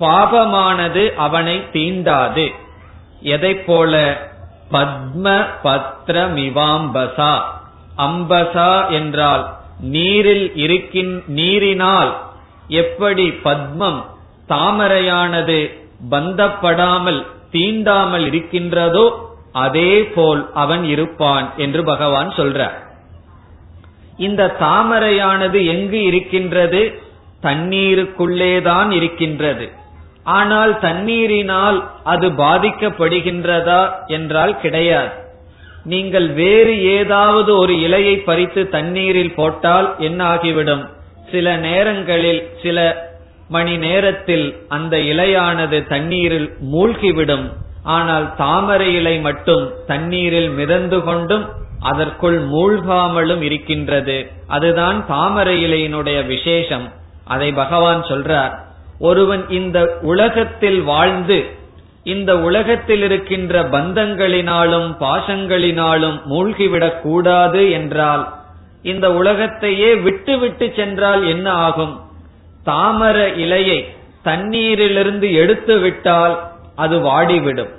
பாபமானது 0.00 1.14
அவனை 1.14 1.64
தீண்டாது. 1.72 2.54
எதை 3.20 3.54
போல? 3.54 4.22
பத்ம 4.72 5.46
பத்ரமிவாம்பசா. 5.64 7.40
அம்பசா 7.98 8.90
என்றால் 8.90 9.56
நீரில் 9.80 10.54
இருக்கின் 10.54 11.24
நீரினால். 11.28 12.12
எப்படி 12.68 13.28
பத்மம் 13.28 14.04
தாமரையானது 14.48 15.74
பந்தப்படாமல் 16.10 17.26
தீண்டாமல் 17.52 18.26
இருக்கின்றதோ 18.26 19.35
அதே 19.64 19.90
போல் 20.14 20.42
அவன் 20.54 20.84
இருப்பான் 20.84 21.46
என்று 21.56 21.80
பகவான் 21.84 22.30
சொல்றார். 22.36 22.76
இந்த 24.26 24.42
தாமரையானது 24.60 25.60
எங்கு 25.66 26.00
இருக்கின்றது? 26.02 26.82
தண்ணீருக்குள்ளேதான் 27.42 28.90
இருக்கின்றது. 28.90 29.66
ஆனால் 30.38 30.72
தண்ணீரினால் 30.80 31.78
அது 32.04 32.28
பாதிக்கப்படுகின்றதா 32.42 33.82
என்றால் 34.06 34.54
கிடையாது. 34.60 35.12
நீங்கள் 35.84 36.28
வேறு 36.38 36.72
ஏதாவது 36.94 37.50
ஒரு 37.58 37.74
இலையை 37.86 38.14
பறித்து 38.24 38.62
தண்ணீரில் 38.68 39.34
போட்டால் 39.34 39.88
என்ன 39.98 40.20
ஆகிவிடும் 40.24 40.84
சில 41.32 41.56
நேரங்களில் 41.66 42.42
சில 42.62 42.78
மணி 43.48 43.74
நேரத்தில் 43.84 44.46
அந்த 44.68 44.96
இலையானது 45.12 45.78
தண்ணீரில் 45.88 46.48
மூழ்கிவிடும். 46.72 47.46
ஆனால் 47.86 48.34
தாமரை 48.34 48.94
இலை 48.94 49.20
மட்டும் 49.20 49.72
தண்ணீரில் 49.86 50.50
மிதந்து 50.50 51.02
கொண்டும் 51.02 51.44
அதற்குள் 51.80 52.48
மூழ்காமலும் 52.48 53.42
இருக்கின்றது. 53.42 54.30
அதுதான் 54.46 55.06
தாமரை 55.06 55.56
இலையினுடைய 55.64 56.26
விசேஷம். 56.26 56.92
அதை 57.24 57.52
பகவான் 57.52 58.02
சொல்றார் 58.02 58.54
ஒருவன் 58.98 59.48
இந்த 59.48 59.98
உலகத்தில் 60.02 60.80
வாழ்ந்து 60.82 61.46
இந்த 62.04 62.40
உலகத்தில் 62.40 63.02
இருக்கின்ற 63.02 63.62
பந்தங்களினாலும் 63.62 64.88
பாசங்களினாலும் 65.00 66.20
மூழ்கிவிடக் 66.30 67.00
கூடாது 67.00 67.70
என்றால் 67.70 68.34
இந்த 68.82 69.14
உலகத்தையே 69.14 69.94
விட்டு 69.94 70.38
விட்டு 70.38 70.72
சென்றால் 70.76 71.26
என்ன 71.26 71.52
ஆகும்? 71.52 72.00
தாமர 72.66 73.16
இலையை 73.36 73.84
தண்ணீரிலிருந்து 74.24 75.32
எடுத்து 75.32 75.78
விட்டால் 75.78 76.55
அது 76.76 76.98
வாடிவிடும். 76.98 77.72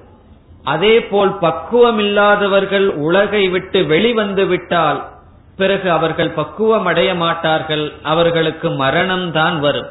அதே 0.63 1.03
போல் 1.03 1.31
பக்குவமில்லாதவர்கள் 1.41 2.87
உலகை 2.87 3.47
விட்டு 3.47 3.85
வெளிவந்து 3.85 4.45
விட்டால் 4.45 5.09
பிறகு 5.57 5.91
அவர்கள் 5.91 6.29
பக்குவம் 6.29 6.85
அடைய 6.85 7.15
மாட்டார்கள் 7.15 7.93
அவர்களுக்கு 8.03 8.69
மரணம்தான் 8.69 9.59
வரும். 9.59 9.87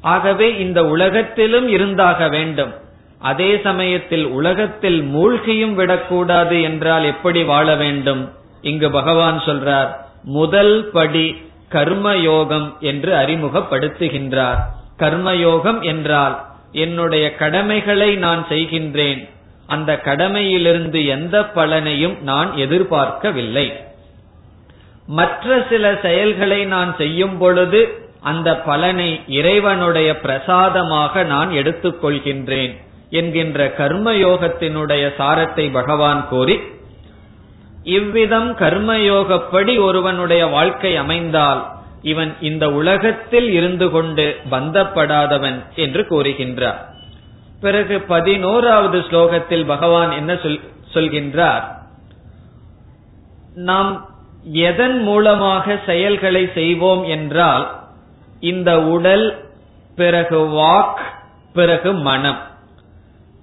ஆகவே 0.00 0.58
இந்த 0.58 0.86
உலகத்திலும் 0.86 1.68
இருந்தாக 1.68 2.28
வேண்டும். 2.28 2.72
அதே 3.18 3.60
சமயத்தில் 3.64 4.26
உலகத்தில் 4.26 5.02
மூழ்கியும் 5.02 5.74
விடக்கூடாது 5.74 6.62
என்றால் 6.62 7.04
எப்படி 7.04 7.44
வாழ 7.44 7.74
வேண்டும்? 7.74 8.32
இங்கு 8.62 8.90
பகவான் 8.90 9.38
சொல்றார் 9.38 9.90
முதல் 10.24 10.90
படி 10.92 11.50
கர்மயோகம் 11.70 12.78
என்று 12.78 13.14
அறிமுகப்படுத்துகின்றார். 13.14 14.60
கர்மயோகம் 14.98 15.80
என்றால் 15.82 16.51
என்னுடைய 16.72 17.34
கடமைகளை 17.34 18.16
நான் 18.16 18.46
செய்கின்றேன். 18.48 19.28
அந்த 19.66 20.00
கடமையிலிருந்து 20.04 21.06
எந்த 21.06 21.40
பலனையும் 21.40 22.20
நான் 22.20 22.56
எதிர்பார்க்கவில்லை. 22.56 23.72
மற்ற 25.06 25.66
சில 25.68 25.98
செயல்களை 26.02 26.64
நான் 26.64 26.94
செய்யும் 26.96 27.38
பொழுது 27.38 28.00
அந்த 28.20 28.56
பலனை 28.56 29.20
இறைவனுடைய 29.26 30.18
பிரசாதமாக 30.18 31.22
நான் 31.22 31.50
எடுத்துக்கொள்கின்றேன் 31.50 32.80
என்கின்ற 33.10 33.74
கர்மயோகத்தினுடைய 33.78 35.12
சாரத்தை 35.18 35.72
பகவான் 35.72 36.28
கூறி 36.28 36.60
இவ்விதம் 37.84 38.58
கர்மயோகப்படி 38.58 39.80
ஒருவனுடைய 39.80 40.46
வாழ்க்கை 40.46 40.96
அமைந்தால் 40.96 41.71
இவன் 42.02 42.36
இந்த 42.40 42.72
உலகத்தில் 42.72 43.50
இருந்து 43.50 43.90
கொண்டு 43.90 44.40
பந்தப்படாதவன் 44.50 45.64
என்று 45.74 46.06
கூறுகின்றார். 46.10 46.80
பிறகு 47.60 48.00
பதினோராவது 48.00 48.98
ஸ்லோகத்தில் 48.98 49.66
பகவான் 49.66 50.10
என்ன 50.10 50.32
சொல்கின்றார்? 50.94 51.62
நாம் 53.54 54.08
எதன் 54.42 55.02
மூலமாக 55.02 55.78
செயல்களை 55.86 56.50
செய்வோம் 56.54 57.04
என்றால் 57.04 57.80
இந்த 58.40 58.82
உடல் 58.82 59.44
பிறகு 59.96 60.38
வாக் 60.38 61.00
பிறகு 61.52 61.92
மனம். 61.92 62.38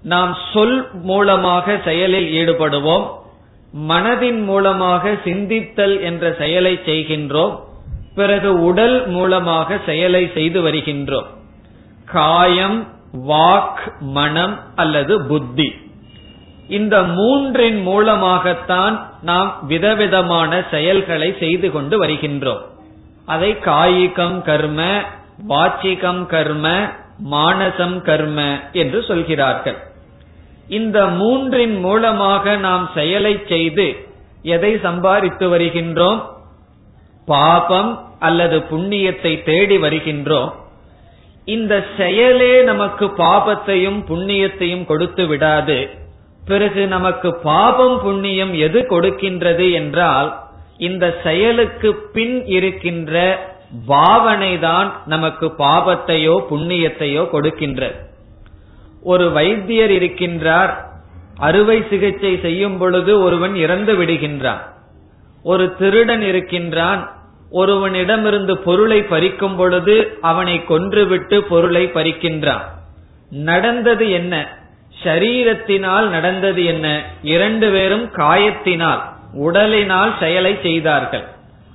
நாம் 0.04 0.38
சொல் 0.54 0.90
மூலமாக 0.94 1.80
செயலில் 1.84 2.30
ஈடுபடுவோம் 2.30 3.08
மனதின் 3.88 4.44
மூலமாக 4.44 5.12
சிந்தித்தல் 5.24 6.02
என்ற 6.02 6.36
செயலை 6.38 6.80
செய்கின்றோம் 6.86 7.68
பிறகு 8.16 8.64
உடல் 8.64 9.08
மூலமாக 9.08 9.80
செயலை 9.86 10.32
செய்து 10.34 10.62
வருகின்றோம். 10.62 11.26
காயம் 12.06 12.88
வாக் 13.28 14.00
மனம் 14.00 14.60
அல்லது 14.76 15.26
புத்தி. 15.26 15.74
இந்த 16.68 17.02
மூன்றின் 17.02 17.82
மூலமாகத்தான் 17.82 19.12
நாம் 19.22 19.60
விதவிதமான 19.68 20.64
செயல்களை 20.72 21.36
செய்து 21.40 21.72
கொண்டு 21.72 22.06
வருகின்றோம். 22.06 22.62
அதை 23.26 23.52
காயிகம் 23.52 24.42
கர்ம 24.42 25.02
வாச்சிகம் 25.48 26.26
கர்ம 26.26 26.90
மானசம் 27.32 28.02
கர்ம 28.02 28.60
என்று 28.72 29.04
சொல்கிறார்கள். 29.04 29.78
இந்த 30.68 31.06
மூன்றின் 31.06 31.80
மூலமாக 31.80 32.56
நாம் 32.56 32.90
செயலை 32.94 33.44
செய்து 33.48 34.08
எதை 34.42 34.80
சம்பாதித்து 34.80 35.50
வருகின்றோம்? 35.50 36.39
பாபம் 37.34 37.92
அல்லது 38.28 38.58
புண்ணியத்தை 38.72 39.34
தேடி 39.44 39.78
வருகின்றோம் 39.78 40.52
இந்த 41.48 41.74
செயலே 41.98 42.54
நமக்கு 42.64 43.06
பாபத்தையும் 43.22 44.00
புண்ணியத்தையும் 44.10 44.84
கொடுத்து 44.90 45.24
விடாது. 45.28 45.78
பிறகு 46.50 46.84
நமக்கு 46.96 47.30
பாபம் 47.44 47.96
புண்ணியம் 48.04 48.54
எது 48.66 48.80
கொடுக்கின்றது 48.92 49.66
என்றால் 49.80 50.30
இந்த 50.88 51.06
செயலுக்கு 51.24 51.90
பின் 52.16 52.38
இருக்கின்ற 52.58 53.14
பாவனை 53.88 54.54
தான் 54.60 54.90
நமக்கு 55.14 55.48
பாபத்தையோ 55.64 56.36
புண்ணியத்தையோ 56.52 57.24
கொடுக்கின்றது. 57.34 57.98
ஒரு 59.12 59.26
வைத்தியர் 59.38 59.94
இருக்கின்றார் 59.98 60.72
அறுவை 61.48 61.78
சிகிச்சை 61.90 62.34
செய்யும் 62.46 62.78
பொழுது 62.78 63.12
ஒருவன் 63.26 63.56
இறந்து 63.66 63.94
விடுகின்றான். 64.00 64.64
ஒரு 65.46 65.66
திருடன் 65.80 66.24
இருக்கின்றான் 66.30 67.02
ஒருவனிடமிருந்து 67.52 68.58
பொருளை 68.58 69.02
பறிக்கும் 69.02 69.56
பொழுது 69.56 70.18
அவனை 70.22 70.62
கொன்றுவிட்டு 70.70 71.42
பொருளை 71.42 71.92
பறிக்கின்றான். 71.94 72.62
நடந்தது 73.30 74.12
என்ன? 74.12 74.58
ஷரீரத்தினால் 75.04 76.08
நடந்தது 76.08 76.66
என்ன? 76.66 77.04
இரண்டு 77.24 77.72
பேரும் 77.72 78.12
காயத்தினால் 78.12 79.02
உடலினால் 79.38 80.14
செயலை 80.20 80.58
செய்தார்கள். 80.62 81.24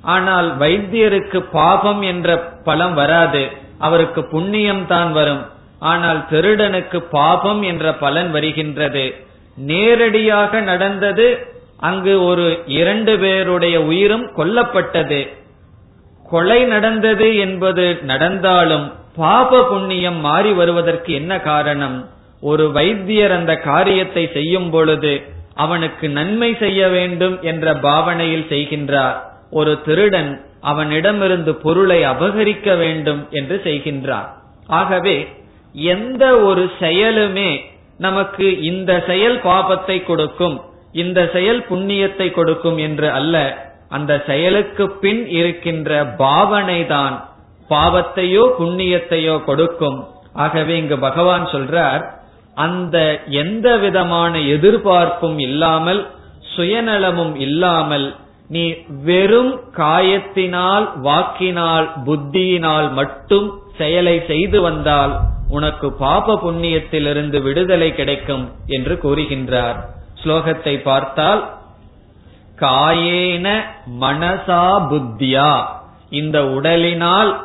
ஆனால் 0.02 0.58
வைத்தியருக்கு 0.58 1.38
பாபம் 1.52 2.02
என்ற 2.02 2.38
பலம் 2.38 2.94
வராது. 2.94 3.50
அவருக்கு 3.78 4.24
புண்ணியம் 4.24 4.86
தான் 4.86 5.12
வரும். 5.12 5.46
ஆனால் 5.78 6.24
திருடனுக்கு 6.30 7.00
பாபம் 7.00 7.62
என்ற 7.62 7.94
பலன் 7.94 8.30
வருகின்றது. 8.30 9.14
நேரடியாக 9.56 10.60
நடந்தது 10.60 11.46
அங்கு 11.80 12.24
ஒரு 12.24 12.62
இரண்டு 12.66 13.18
பேருடைய 13.18 13.82
உயிரும் 13.82 14.32
கொல்லப்பட்டது. 14.36 15.42
கொலை 16.34 16.60
நடந்தது 16.74 17.28
என்பது 17.46 17.84
நடந்தாலும் 18.10 18.86
பாப 19.16 19.60
புண்ணியம் 19.68 20.20
மாறி 20.26 20.52
வருவதற்கு 20.60 21.10
என்ன 21.20 21.32
காரணம்? 21.50 21.98
ஒரு 22.50 22.64
வைத்தியர் 22.76 23.32
அந்த 23.32 23.52
காரியத்தை 23.70 24.24
செய்யும் 24.36 24.70
பொழுது 24.70 25.12
அவனுக்கு 25.64 26.06
நன்மை 26.08 26.48
செய்ய 26.62 26.80
வேண்டும் 26.88 27.36
என்ற 27.50 27.74
பாவனையில் 27.86 28.48
செய்கின்றார். 28.48 29.16
ஒரு 29.50 29.72
திருடன் 29.86 30.32
அவனிடமிருந்து 30.70 31.52
பொருளை 31.64 31.98
அபகரிக்க 32.12 32.76
வேண்டும் 32.76 33.22
என்று 33.30 33.56
செய்கின்றார். 33.64 34.28
ஆகவே 34.80 35.16
எந்த 35.74 36.24
ஒரு 36.48 36.64
செயலுமே 36.80 37.50
நமக்கு 37.98 38.46
இந்த 38.70 38.92
செயல் 39.06 39.38
பாபத்தை 39.48 39.96
கொடுக்கும் 40.04 40.56
இந்த 41.02 41.20
செயல் 41.32 41.62
புண்ணியத்தை 41.70 42.28
கொடுக்கும் 42.30 42.78
என்று 42.86 43.08
அல்ல. 43.10 43.36
அந்த 43.88 44.22
செயலுக்கு 44.26 44.90
பின் 44.90 45.26
இருக்கின்ற 45.26 46.04
பாவனை 46.16 46.86
தான் 46.86 47.16
பாவத்தையோ 47.70 48.44
புண்ணியத்தையோ 48.58 49.44
கொடுக்கும். 49.44 49.98
ஆகவே 50.32 50.76
இங்கு 50.76 50.98
பகவான் 50.98 51.46
சொல்றார் 51.46 52.02
அந்த 52.56 53.20
எந்த 53.28 53.76
விதமான 53.76 54.38
எதிர்பார்ப்பும் 54.38 55.38
இல்லாமல் 55.38 56.06
சுயநலமும் 56.56 57.34
இல்லாமல் 57.34 58.16
நீ 58.48 58.64
வெறும் 59.04 59.52
காயத்தினால் 59.76 60.86
வாக்கினால் 61.00 61.86
புத்தியினால் 62.04 62.92
மட்டும் 62.92 63.60
செயலை 63.78 64.22
செய்து 64.26 64.60
வந்தால் 64.60 65.14
உனக்கு 65.48 65.92
பாப 65.92 66.36
புண்ணியத்திலிருந்து 66.44 67.42
விடுதலை 67.42 67.94
கிடைக்கும் 67.94 68.44
என்று 68.66 68.98
கூறுகின்றார். 69.02 69.76
ஸ்லோகத்தை 70.22 70.82
பார்த்தால் 70.82 71.42
காயேன 72.60 73.60
மனசா 74.00 74.64
புத்தியா. 74.90 75.62
இந்த 76.10 76.44
உடலினால் 76.44 77.40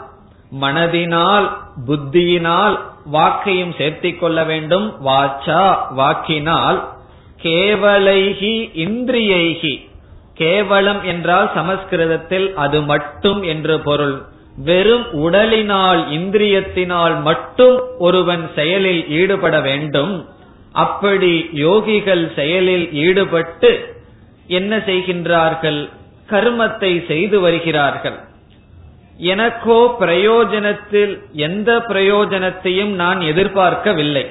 மனதினால் 0.62 1.48
புத்தியினால் 1.88 2.80
வாக்கையும் 3.14 3.74
சேர்த்திக் 3.78 4.20
கொள்ள 4.20 4.44
வேண்டும். 4.44 4.96
வாச்சா 5.06 5.78
வாக்கினால் 5.90 6.90
கேவலைகி 7.44 8.56
இந்திரியைகி. 8.86 9.88
கேவலம் 10.34 11.04
என்றால் 11.04 11.52
சமஸ்கிருதத்தில் 11.54 12.56
அது 12.56 12.82
மட்டும் 12.82 13.44
என்று 13.44 13.80
பொருள். 13.80 14.22
வெறும் 14.56 15.06
உடலினால் 15.14 16.02
இந்திரியத்தினால் 16.12 17.22
மட்டும் 17.22 17.82
ஒருவன் 18.00 18.50
செயலில் 18.56 19.10
ஈடுபட 19.10 19.62
வேண்டும். 19.62 20.26
அப்படி 20.74 21.50
யோகிகள் 21.54 22.34
செயலில் 22.36 22.94
ஈடுபட்டு 22.94 23.98
என்ன 24.50 24.72
செய்கின்றார்கள்? 24.90 25.80
கர்மத்தை 26.30 26.92
செய்து 27.08 27.38
வருகிறார்கள். 27.40 28.18
எனக்கோ 29.34 29.80
பிரயோஜனத்தில் 30.00 31.14
எந்த 31.48 31.72
பிரயோஜனத்தையும் 31.88 32.94
நான் 33.04 33.22
எதிர்பார்க்கவில்லை. 33.22 34.26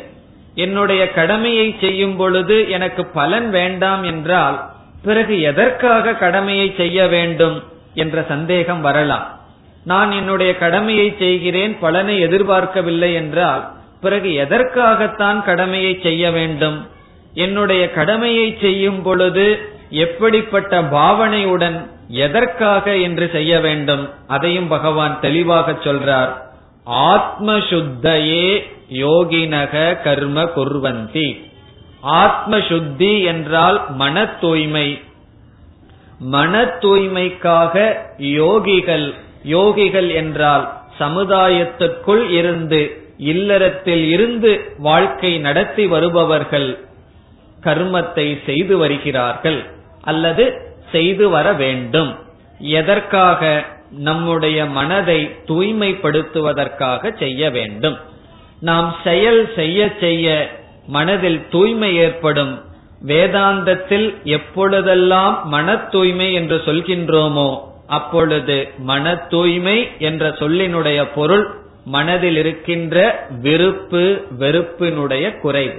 என்னுடைய 0.54 1.02
கடமையை 1.12 1.66
செய்யும் 1.81 2.16
பொழுது 2.16 2.57
எனக்கு 2.76 3.02
பலன் 3.18 3.48
வேண்டாம் 3.50 4.02
என்றால் 4.02 4.57
பிறகு 5.02 5.35
எதற்காக 5.40 6.14
கடமையை 6.22 6.68
செய்ய 6.76 6.98
வேண்டும் 7.07 7.57
என்ற 7.94 8.24
சந்தேகம் 8.28 8.81
வரலாம். 8.81 9.26
நான் 9.85 10.11
என்னுடைய 10.12 10.52
கடமையை 10.57 11.09
செய்கிறேன் 11.18 11.74
பலனை 11.78 12.14
எதிர்பார்க்கவில்லை 12.26 13.11
என்றால் 13.14 13.62
பிறகு 14.00 14.31
எதற்காகத்தான் 14.44 15.38
கடமையை 15.44 15.92
செய்ய 16.02 16.24
வேண்டும்? 16.31 16.78
என்னுடைய 17.44 17.85
கடமையை 17.90 18.48
செய்யும் 18.61 19.02
பொழுது 19.02 19.46
எப்படிப்பட்ட 19.90 20.83
பாவனையுடன் 20.83 21.87
எதற்காக 22.09 22.96
என்று 22.96 23.29
செய்ய 23.33 23.61
வேண்டும்? 23.61 24.09
அதையும் 24.27 24.68
பகவான் 24.68 25.20
தெளிவாக 25.20 25.72
சொல்றார். 25.72 26.33
ஆத்ம 26.85 27.57
சுத்தையே 27.57 28.62
யோகினக 28.92 30.03
கர்ம 30.03 30.42
குர்வந்தி. 30.42 31.46
ஆத்ம 32.01 32.61
சுத்தி 32.61 33.22
என்றால் 33.22 33.85
மன 33.88 34.27
தூய்மை 34.27 35.01
மன 36.18 36.64
தூய்மைக்காக 36.64 37.96
யோகிகள் 38.18 39.14
யோகிகள் 39.44 40.14
என்றால் 40.14 40.72
சமுதாயத்துக்குள் 40.98 42.29
இருந்து 42.29 43.03
இல்லறத்தில் 43.18 44.11
இருந்து 44.11 44.72
வாழ்க்கை 44.79 45.38
நடத்தி 45.38 45.87
வருபவர்கள் 45.87 46.79
கர்மத்தை 47.64 48.44
செய்து 48.44 48.79
வருகிறார்கள். 48.79 49.66
அல்லது 50.10 50.44
செய்து 50.92 51.24
வர 51.28 51.46
வேண்டும். 51.52 52.12
எதற்காக? 52.58 53.42
நம்முடைய 53.90 54.58
மனதை 54.78 55.20
தூய்மைப்படுத்துவதற்காக 55.48 57.12
செய்ய 57.18 57.50
வேண்டும். 57.50 57.96
நாம் 58.60 58.88
செயல் 59.04 59.42
செய்ய 59.54 59.80
செய்ய 60.00 60.26
மனதில் 60.86 61.40
தூய்மை 61.50 61.90
ஏற்படும். 61.96 62.54
வேதாந்தத்தில் 63.06 64.08
எப்பொழுதெல்லாம் 64.36 65.34
மன 65.44 65.76
தூய்மை 65.76 66.28
என்று 66.32 66.56
சொல்கின்றோமோ 66.66 67.48
அப்பொழுது 67.86 68.56
மன 68.90 69.14
தூய்மை 69.32 69.76
என்ற 69.98 70.28
சொல்லினுடைய 70.40 70.98
பொருள் 71.14 71.46
மனதில் 71.84 72.36
இருக்கின்ற 72.36 72.96
விருப்பு 73.42 74.04
வெறுப்பினுடைய 74.40 75.26
குறைவு. 75.40 75.78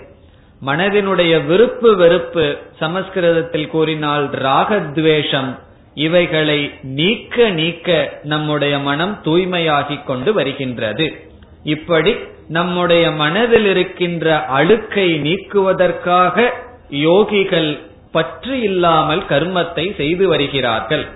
மனதினுடைய 0.65 1.45
விருப்பு 1.45 1.95
வெறுப்பு 1.95 2.57
சமஸ்கிருதத்தில் 2.79 3.67
கூறினால் 3.67 4.29
ராகத்வேஷம் 4.29 5.59
இவைகளை 5.93 6.71
நீக்க 6.81 7.49
நீக்க 7.49 8.19
நம்முடைய 8.23 8.79
மனம் 8.79 9.21
தூய்மையாகிக் 9.23 10.03
கொண்டு 10.03 10.33
வருகின்றது. 10.33 11.21
இப்படி 11.63 12.15
நம்முடைய 12.47 13.11
மனதில் 13.11 13.65
இருக்கின்ற 13.65 14.45
அழுக்கை 14.45 15.21
நீக்குவதற்காக 15.21 16.49
யோகிகள் 16.89 17.79
பற்று 18.11 18.61
இல்லாமல் 18.61 19.19
கர்மத்தை 19.19 19.95
செய்து 19.95 20.27
வருகிறார்கள். 20.27 21.07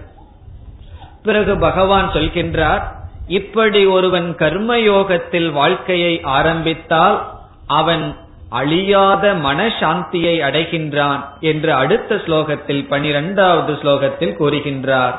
பிறகு 1.23 1.57
பகவான் 1.57 2.09
சொல்கின்றார் 2.13 2.83
இப்படி 3.27 3.85
ஒருவன் 3.85 4.35
கர்மயோகத்தில் 4.39 5.51
வாழ்க்கையை 5.51 6.21
ஆரம்பித்தால் 6.23 7.31
அவன் 7.67 8.15
அழியாத 8.59 9.33
மனசாந்தியை 9.45 10.35
அடைகின்றான் 10.47 11.21
என்று 11.51 11.71
அடுத்த 11.73 12.15
ஸ்லோகத்தில் 12.25 12.83
பனிரெண்டாவது 12.87 13.73
ஸ்லோகத்தில் 13.81 14.37
கூறுகின்றார். 14.39 15.15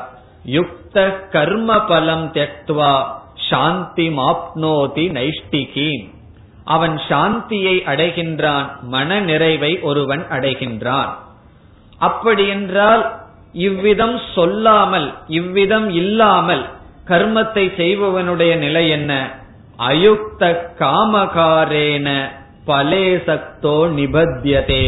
யுக்த 0.57 1.05
கர்ம 1.31 1.79
பலம் 1.81 2.27
தெக்துவா 2.33 2.93
சாந்தி 3.49 4.07
மாப்னோதி 4.19 5.05
நைஷ்டிகி 5.17 5.91
அவன் 6.75 6.95
சாந்தியை 7.09 7.75
அடைகின்றான் 7.91 8.67
மன 8.93 9.19
நிறைவை 9.19 9.71
ஒருவன் 9.81 10.23
அடைகின்றான். 10.29 11.11
அப்படியென்றால் 11.99 13.03
இவ்விதம் 13.67 14.17
சொல்லாமல் 14.35 15.09
இவ்விதம் 15.39 15.89
இல்லாமல் 16.01 16.63
கர்மத்தை 17.07 17.65
செய்பவனுடைய 17.81 18.53
நிலை 18.57 18.85
என்ன? 18.89 19.11
அயுக்த 19.89 20.43
காமகாரேன 20.79 22.09
பலேசக்தோ 22.67 23.77
நிபத்தியதே. 23.97 24.85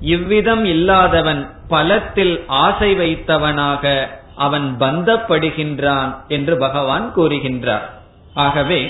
இவ்விதம் 0.00 0.64
இல்லாதவன் 0.64 1.42
பலத்தில் 1.68 2.34
ஆசை 2.46 2.90
வைத்தவனாக 2.94 3.84
அவன் 4.36 4.76
பந்தப்படுகின்றான் 4.80 6.10
என்று 6.28 6.56
பகவான் 6.56 7.12
கூறுகின்றார். 7.16 7.86
ஆகவே 8.34 8.80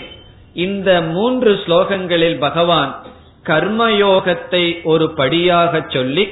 இந்த 0.55 0.91
மூன்று 1.03 1.51
ஸ்லோகங்களில் 1.65 2.39
பகவான் 2.39 2.93
கர்மயோகத்தை 3.47 4.65
ஒரு 4.83 5.07
படியாக 5.11 5.83
சொல்லி 5.89 6.25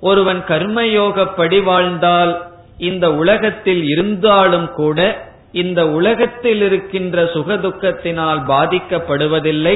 ஒருவன் 0.00 0.40
கர்மயோகப்படி 0.48 1.62
வாழ்ந்தால் 1.62 2.32
இந்த 2.78 3.06
உலகத்தில் 3.14 3.82
இருந்தாலும் 3.84 4.68
கூட 4.72 4.98
இந்த 5.52 5.80
உலகத்தில் 5.90 6.62
இருக்கின்ற 6.62 7.24
சுகதுக்கத்தினால் 7.34 8.40
பாதிக்கப்படுவதில்லை 8.48 9.74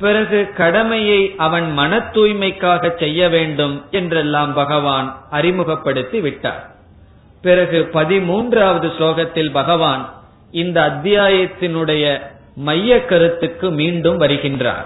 பிறகு 0.00 0.50
கடமையை 0.56 1.34
அவன் 1.36 1.72
மன 1.72 1.98
தூய்மைக்காக 1.98 2.98
செய்ய 2.98 3.28
வேண்டும் 3.28 3.84
என்றெல்லாம் 3.90 4.54
பகவான் 4.54 5.22
அறிமுகப்படுத்தி 5.30 6.20
விட்டார். 6.20 6.70
பிறகு 7.42 7.88
பதிமூன்றாவது 7.92 8.88
ஸ்லோகத்தில் 8.98 9.52
பகவான் 9.52 10.12
இந்த 10.50 10.80
அத்தியாயத்தினுடைய 10.80 12.20
மைய 12.54 13.04
கருத்துக்கு 13.04 13.70
மீண்டும் 13.70 14.20
வருகின்றார். 14.20 14.84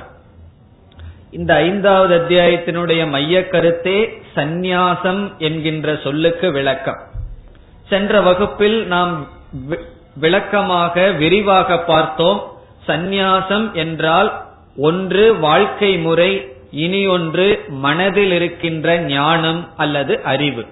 இந்த 1.30 1.54
ஐந்தாவது 1.54 2.14
அத்தியாயத்தினுடைய 2.18 3.08
மைய 3.08 3.48
கருத்தே 3.48 4.22
சந்நியாசம் 4.36 5.36
என்கின்ற 5.38 5.98
சொல்லுக்கு 6.02 6.52
விளக்கம். 6.52 7.00
சென்ற 7.88 8.20
வகுப்பில் 8.20 8.86
நாம் 8.86 9.28
விளக்கமாக 10.14 11.10
விரிவாக 11.10 11.78
பார்த்தோம். 11.78 12.52
சந்நியாசம் 12.86 13.72
என்றால் 13.72 14.43
ஒன்று 14.76 15.38
வாழ்க்கை 15.38 15.98
முறை 15.98 16.48
இனி 16.70 17.06
ஒன்று 17.06 17.64
மனதில் 17.68 18.32
இருக்கின்ற 18.32 18.98
ஞானம் 18.98 19.68
அல்லது 19.76 20.22
அறிவு. 20.24 20.66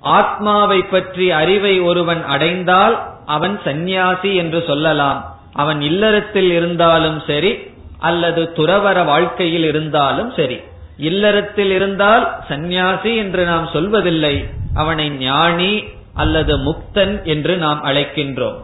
ஆத்மாவை 0.00 0.82
பற்றி 0.82 1.30
அறிவை 1.30 1.80
ஒருவன் 1.80 2.24
அடைந்தால் 2.24 3.02
அவன் 3.26 3.60
சந்நியாசி 3.64 4.34
என்று 4.34 4.64
சொல்லலாம். 4.66 5.36
அவன் 5.52 5.80
இல்லறத்தில் 5.80 6.50
இருந்தாலும் 6.50 7.22
சரி 7.26 7.58
அல்லது 7.98 8.52
துறவர 8.56 9.04
வாழ்க்கையில் 9.04 9.64
இருந்தாலும் 9.64 10.32
சரி. 10.36 10.60
இல்லறத்தில் 10.96 11.70
இருந்தால் 11.70 12.36
சந்நியாசி 12.48 13.16
என்று 13.16 13.44
நாம் 13.44 13.68
சொல்வதில்லை. 13.72 14.48
அவனை 14.74 15.10
ஞானி 15.10 15.84
அல்லது 16.14 16.58
முக்தன் 16.58 17.22
என்று 17.22 17.56
நாம் 17.56 17.84
அழைக்கின்றோம். 17.84 18.56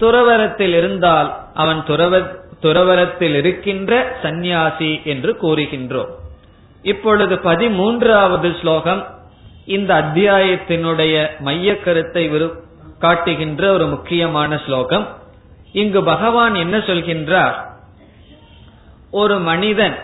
துறவரத்தில் 0.00 0.74
இருந்தால் 0.76 1.36
அவன் 1.54 1.84
துறவ 1.86 2.44
துறவரத்தில் 2.62 3.34
இருக்கின்ற 3.34 4.18
சந்நியாசி 4.22 5.00
என்று 5.04 5.36
கூறுகின்றோம். 5.42 6.08
இப்பொழுது 6.82 7.34
பதிமூன்றாவது 7.34 8.60
ஸ்லோகம் 8.60 9.06
இந்த 9.66 9.94
அத்தியாயத்தினுடைய 9.94 11.38
மைய 11.38 11.78
கருத்தை 11.78 12.30
காட்டுகின்ற 12.98 13.72
ஒரு 13.72 13.86
முக்கியமான 13.86 14.60
ஸ்லோகம். 14.66 15.06
இங்கு 15.72 16.02
பகவான் 16.02 16.54
என்ன 16.54 16.78
சொல்கின்றார்? 16.78 17.54
ஒரு 19.10 19.38
மனிதன் 19.38 19.96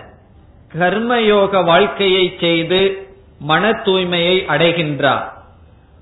கர்மயோக 0.79 1.65
வாழ்க்கையை 1.65 2.37
செய்து 2.41 3.09
மன 3.39 3.71
தூய்மையை 3.71 4.37
அடைகின்றார். 4.49 5.23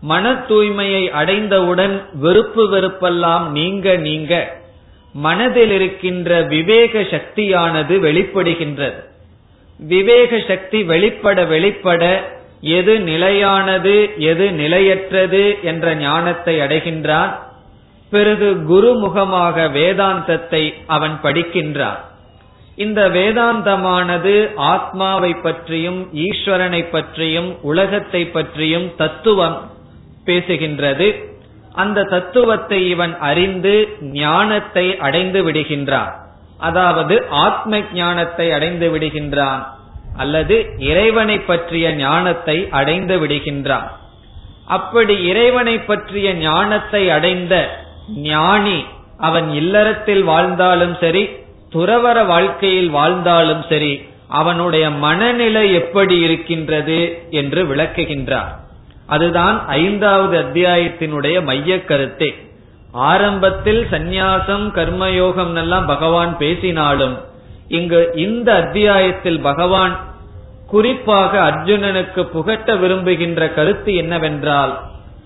மன 0.00 0.32
தூய்மையை 0.32 1.08
அடைந்தவுடன் 1.08 2.08
வெறுப்பு 2.12 2.70
வெறுப்பெல்லாம் 2.70 3.46
நீங்க 3.46 3.96
நீங்க. 3.96 4.59
மனதில் 5.12 5.70
இருக்கின்ற 5.70 6.42
விவேக 6.42 7.00
சக்தியானது 7.00 8.00
வெளிப்படுகின்றது. 8.00 9.00
விவேக 9.78 10.40
சக்தி 10.48 10.82
வெளிப்பட 10.82 11.44
வெளிப்பட 11.44 12.32
எது 12.60 13.00
நிலையானது 13.00 14.10
எது 14.16 14.52
நிலையற்றது 14.52 15.58
என்ற 15.62 15.94
ஞானத்தை 15.94 16.58
அடைகின்றான். 16.58 17.32
பிறகு 18.10 18.54
குருமுகமாக 18.68 19.66
வேதாந்தத்தை 19.70 20.74
அவன் 20.86 21.18
படிக்கின்றான். 21.22 21.98
இந்த 22.76 23.08
வேதாந்தமானது 23.08 24.54
ஆத்மாவை 24.56 25.34
பற்றியும் 25.34 26.08
ஈஸ்வரனை 26.14 26.90
பற்றியும் 26.90 27.62
உலகத்தை 27.62 28.26
பற்றியும் 28.26 28.92
தத்துவம் 28.96 29.70
பேசுகின்றது. 30.26 31.24
அந்த 31.72 32.02
தத்துவத்தை 32.02 32.88
இவன் 32.88 33.18
அறிந்து 33.18 33.74
ஞானத்தை 34.00 34.98
அடைந்து 34.98 35.50
விடுகின்றான். 35.50 36.12
அதாவது 36.58 37.24
ஆத்ம 37.28 37.80
ஞானத்தை 37.92 38.52
அடைந்து 38.52 38.98
விடுகின்றான் 38.98 39.62
அல்லது 40.16 40.56
இறைவனை 40.78 41.38
பற்றிய 41.40 41.92
ஞானத்தை 41.94 42.68
அடைந்து 42.70 43.26
விடுகின்றான். 43.26 43.88
அப்படி 44.66 45.14
இறைவனை 45.22 45.78
பற்றிய 45.80 46.34
ஞானத்தை 46.34 47.10
அடைந்த 47.10 47.54
ஞானி 48.22 48.84
அவன் 49.18 49.52
இல்லறத்தில் 49.52 50.22
வாழ்ந்தாலும் 50.22 50.96
சரி 51.00 51.24
துறவர 51.74 52.26
வாழ்க்கையில் 52.26 52.90
வாழ்ந்தாலும் 52.90 53.64
சரி 53.68 54.08
அவனுடைய 54.28 54.90
மனநிலை 54.90 55.72
எப்படி 55.72 56.18
இருக்கின்றது 56.18 57.22
என்று 57.30 57.64
விளக்குகின்றார். 57.64 58.52
அதுதான் 59.10 59.66
ஐந்தாவது 59.66 60.36
அத்தியாயத்தினுடைய 60.42 61.42
மைய 61.44 61.84
கருத்தே. 61.84 62.30
ஆரம்பத்தில் 62.92 63.86
சந்நியாசம் 63.90 64.66
கர்மயோகம் 64.76 65.54
எல்லாம் 65.54 65.86
பகவான் 65.86 66.36
பேசினாலும் 66.38 67.16
இங்கு 67.68 68.10
இந்த 68.14 68.54
அத்தியாயத்தில் 68.54 69.40
பகவான் 69.40 69.98
குறிப்பாக 70.66 71.40
அர்ஜுனனுக்கு 71.40 72.22
புகட்ட 72.24 72.76
விரும்புகின்ற 72.76 73.48
கருத்து 73.48 73.94
என்னவென்றால் 73.94 74.80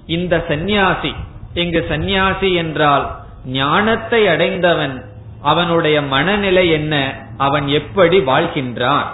இந்த 0.06 0.44
சந்நியாசி 0.48 1.14
இங்கு 1.54 1.86
சந்நியாசி 1.88 2.54
என்றால் 2.54 3.04
ஞானத்தை 3.46 4.26
அடைந்தவன் 4.26 5.04
அவனுடைய 5.42 6.02
மனநிலை 6.02 6.70
என்ன 6.70 6.94
அவன் 7.36 7.66
எப்படி 7.68 8.18
வாழ்கின்றான். 8.18 9.08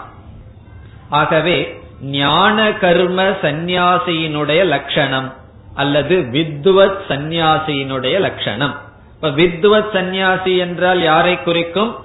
ஆகவே 1.10 1.79
ஞான 2.00 2.72
கர்ம 2.72 3.22
சந்நியாசியினுடைய 3.22 4.64
லட்சணம் 4.64 5.32
அல்லது 5.74 6.18
வித்வத் 6.18 7.00
சந்நியாசியினுடைய 7.08 8.20
லட்சணம். 8.20 8.78
இப்ப 9.14 9.28
வித்வத் 9.28 9.92
சந்நியாசி 9.92 10.56
என்றால் 10.56 11.02
யாரை 11.02 11.42
குறிக்கும்? 11.42 11.96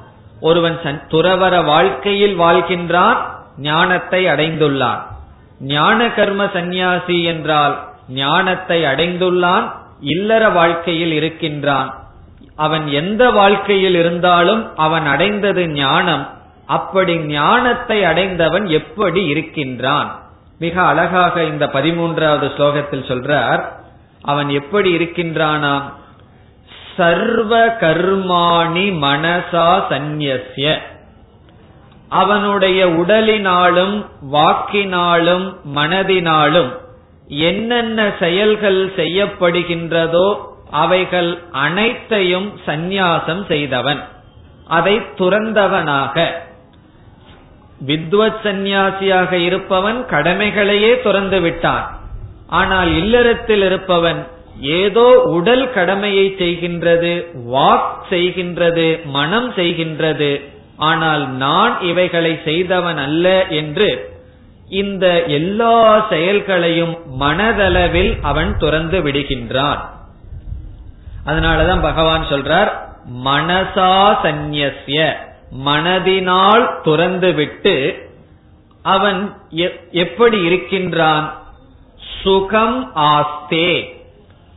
ஒருவன் 0.41 0.79
துறவர 0.83 1.63
வாழ்க்கையில் 1.65 2.39
வாழ்கின்றான் 2.39 3.17
ஞானத்தை 3.57 4.25
அடைந்துள்ளான். 4.25 5.01
ஞான 5.59 6.09
கர்ம 6.09 6.49
சந்நியாசி 6.53 7.23
என்றால் 7.23 7.83
ஞானத்தை 8.09 8.83
அடைந்துள்ளான் 8.83 9.71
இல்லற 9.99 10.49
வாழ்க்கையில் 10.49 11.11
இருக்கின்றான். 11.11 12.03
அவன் 12.55 12.87
எந்த 12.87 13.29
வாழ்க்கையில் 13.29 13.95
இருந்தாலும் 13.95 14.77
அவன் 14.77 15.05
அடைந்தது 15.05 15.67
ஞானம். 15.67 16.29
அப்படி 16.65 17.17
ஞானத்தை 17.17 18.03
அடைந்தவன் 18.03 18.65
எப்படி 18.65 19.25
இருக்கின்றான்? 19.25 20.19
மிக 20.59 20.81
அழகாக 20.81 21.43
இந்த 21.43 21.65
பதிமூன்றாவது 21.65 22.47
ஸ்லோகத்தில் 22.57 23.07
சொல்றார் 23.07 23.63
அவன் 24.21 24.49
எப்படி 24.49 24.97
இருக்கின்றானாம் 24.97 25.81
சர்வ 26.97 27.67
கர்மாணி 27.67 28.85
மனசா 29.01 29.81
சந்நியசிய 29.89 30.77
அவனுடைய 32.09 32.87
உடலினாலும் 32.87 34.05
வாக்கினாலும் 34.31 35.55
மனதினாலும் 35.75 36.77
என்னென்ன 37.27 38.11
செயல்கள் 38.19 38.93
செய்யப்படுகின்றதோ 38.95 40.39
அவைகள் 40.71 41.43
அனைத்தையும் 41.51 42.59
சந்நியாசம் 42.65 43.45
செய்தவன். 43.45 44.07
அதை 44.67 45.01
துறந்தவனாக. 45.17 46.44
வித்வத் 47.87 48.39
சந்நியாசியாக 48.43 49.31
இருப்பவன் 49.47 49.99
கடமைகளையே 50.09 51.01
துறந்து 51.01 51.39
விட்டான். 51.41 51.85
ஆனால் 52.47 52.89
இல்லறத்தில் 52.95 53.61
இருப்பவன் 53.61 54.19
ஏதோ 54.61 55.07
உடல் 55.37 55.73
கடமையை 55.73 56.35
செய்கின்றது 56.39 57.13
வாக் 57.51 57.95
செய்கின்றது 58.09 58.87
மனம் 59.17 59.49
செய்கின்றது. 59.55 60.31
ஆனால் 60.77 61.23
நான் 61.35 61.73
இவைகளை 61.81 62.39
செய்தவன் 62.43 62.97
அல்ல 62.97 63.47
என்று 63.47 63.89
இந்த 64.69 65.05
எல்லா 65.23 66.07
செயல்களையும் 66.09 66.95
மனதளவில் 67.19 68.13
அவன் 68.21 68.57
துறந்து 68.57 68.99
விடுகின்றான். 69.01 69.81
அதனாலதான் 71.25 71.81
பகவான் 71.81 72.25
சொல்றார் 72.29 72.71
மனசா 73.25 73.93
சந்நியசிய 74.23 74.99
மனதினால் 75.65 76.69
துறந்துவிட்டு 76.83 78.03
அவன் 78.83 79.35
எப்படி 79.91 80.41
இருக்கின்றான்? 80.41 81.43
சுகம் 82.21 82.95
ஆஸ்தே. 82.95 84.01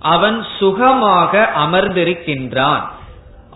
அவன் 0.00 0.44
சுகமாக 0.58 1.50
அமர்ந்திருக்கின்றான். 1.58 2.80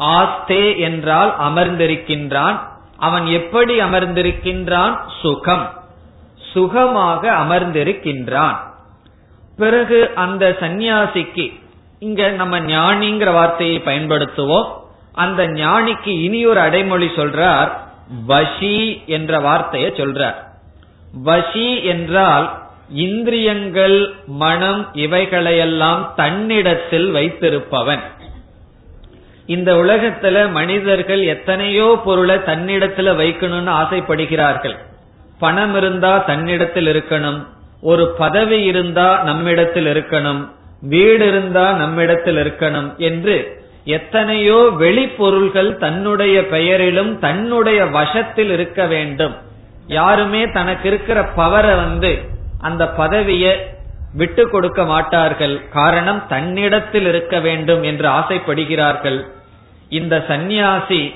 ஆஸ்தே 0.00 0.78
என்றால் 0.78 1.36
அமர்ந்திருக்கின்றான். 1.40 2.60
அவன் 2.96 3.26
எப்படி 3.26 3.80
அமர்ந்திருக்கின்றான்? 3.80 4.98
சுகம். 5.22 5.72
சுகமாக 6.52 7.30
அமர்ந்திருக்கின்றான். 7.30 8.56
பிறகு 9.56 10.10
அந்த 10.14 10.56
சந்நியாசிக்கு 10.60 11.60
இங்க 11.98 12.30
நம்ம 12.30 12.60
ஞானிங்கிற 12.60 13.32
வார்த்தையை 13.32 13.82
பயன்படுத்துவோம். 13.84 14.68
அந்த 15.12 15.46
ஞானிக்கு 15.46 16.08
இனி 16.08 16.46
ஒரு 16.46 16.60
அடைமொழி 16.60 17.06
சொல்றார் 17.06 17.72
வஷி 18.26 19.02
என்ற 19.06 19.40
வார்த்தையை 19.40 19.90
சொல்றார். 19.90 20.34
வஷி 21.12 21.84
என்றால் 21.84 22.60
இந்திரியங்கள் 22.90 24.14
மனம் 24.26 24.88
இவைகளையெல்லாம் 24.94 26.12
தன்னிடத்தில் 26.16 27.14
வைத்திருப்பவன். 27.14 28.00
இந்த 29.46 29.74
உலகத்துல 29.74 30.50
மனிதர்கள் 30.50 31.22
எத்தனையோ 31.22 32.00
பொருளை 32.04 32.36
தன்னிடத்துல 32.36 33.14
வைக்கணும்னு 33.16 33.70
ஆசைப்படுகிறார்கள். 33.70 34.76
பணம் 35.38 35.76
இருந்தா 35.76 36.18
தன்னிடத்தில் 36.18 36.86
இருக்கணும். 36.86 37.46
ஒரு 37.80 38.08
பதவி 38.08 38.62
இருந்தா 38.62 39.22
நம்மிடத்தில் 39.22 39.86
இருக்கணும். 39.86 40.48
வீடு 40.80 41.26
இருந்தா 41.28 41.72
நம்மிடத்தில் 41.72 42.36
இருக்கணும் 42.36 42.96
என்று 42.96 43.61
எத்தனையோ 43.84 44.70
வெளிப்பொருள்கள் 44.78 45.76
தன்னுடைய 45.76 46.46
பெயரிலும் 46.46 47.18
தன்னுடைய 47.18 47.86
வசத்தில் 47.86 48.50
இருக்க 48.50 48.86
வேண்டும். 48.86 49.36
யாருமே 49.86 50.50
தனக்கு 50.50 50.88
இருக்கிற 50.88 51.28
பவரை 51.36 51.76
வந்து 51.76 52.18
அந்த 52.60 52.88
பதவிய 52.88 53.70
விட்டு 54.12 54.48
கொடுக்க 54.48 54.84
மாட்டார்கள். 54.84 55.68
காரணம் 55.68 56.26
தன்னிடத்தில் 56.28 57.06
இருக்க 57.06 57.40
வேண்டும் 57.40 57.82
என்று 57.82 58.08
ஆசைப்படுகிறார்கள். 58.08 59.24
இந்த 59.88 60.24
சந்நியாசி 60.28 61.14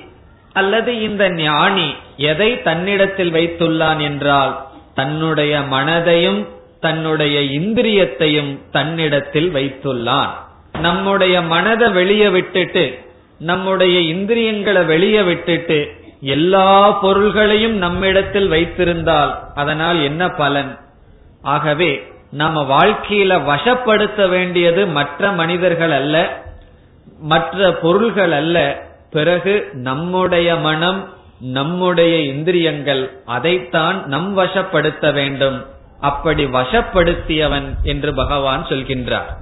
அல்லது 0.52 1.00
இந்த 1.00 1.30
ஞானி 1.30 1.94
எதை 2.16 2.62
தன்னிடத்தில் 2.62 3.32
வைத்துள்ளான் 3.32 3.98
என்றால் 3.98 4.66
தன்னுடைய 4.94 5.60
மனதையும் 5.60 6.46
தன்னுடைய 6.80 7.40
இந்திரியத்தையும் 7.40 8.58
தன்னிடத்தில் 8.70 9.54
வைத்துள்ளான். 9.54 10.44
நம்முடைய 10.80 11.42
மனதை 11.42 11.88
வெளியே 11.88 12.28
விட்டுட்டு 12.28 12.98
நம்முடைய 13.38 14.00
இந்திரியங்களை 14.00 14.84
வெளியே 14.84 15.22
விட்டுட்டு 15.22 15.90
எல்லா 16.20 16.90
பொருள்களையும் 16.90 17.76
நம்மிடத்தில் 17.76 18.48
வைத்திருந்தால் 18.48 19.38
அதனால் 19.54 20.02
என்ன 20.02 20.28
பலன்? 20.28 20.78
ஆகவே 21.42 22.06
நம்ம 22.30 22.62
வாழ்க்கையில 22.62 23.44
வசப்படுத்த 23.44 24.28
வேண்டியது 24.28 24.86
மற்ற 24.86 25.30
மனிதர்கள் 25.30 25.90
அல்ல 25.90 26.44
மற்ற 27.18 27.72
பொருள்கள் 27.72 28.32
அல்ல. 28.32 28.84
பிறகு 29.10 29.68
நம்முடைய 29.72 30.56
மனம் 30.56 31.14
நம்முடைய 31.40 32.18
இந்திரியங்கள் 32.18 33.10
அதைத்தான் 33.24 34.06
நம் 34.06 34.38
வசப்படுத்த 34.38 35.12
வேண்டும். 35.12 35.66
அப்படி 36.00 36.44
வசப்படுத்தியவன் 36.44 37.74
என்று 37.82 38.14
பகவான் 38.14 38.66
சொல்கின்றார். 38.66 39.34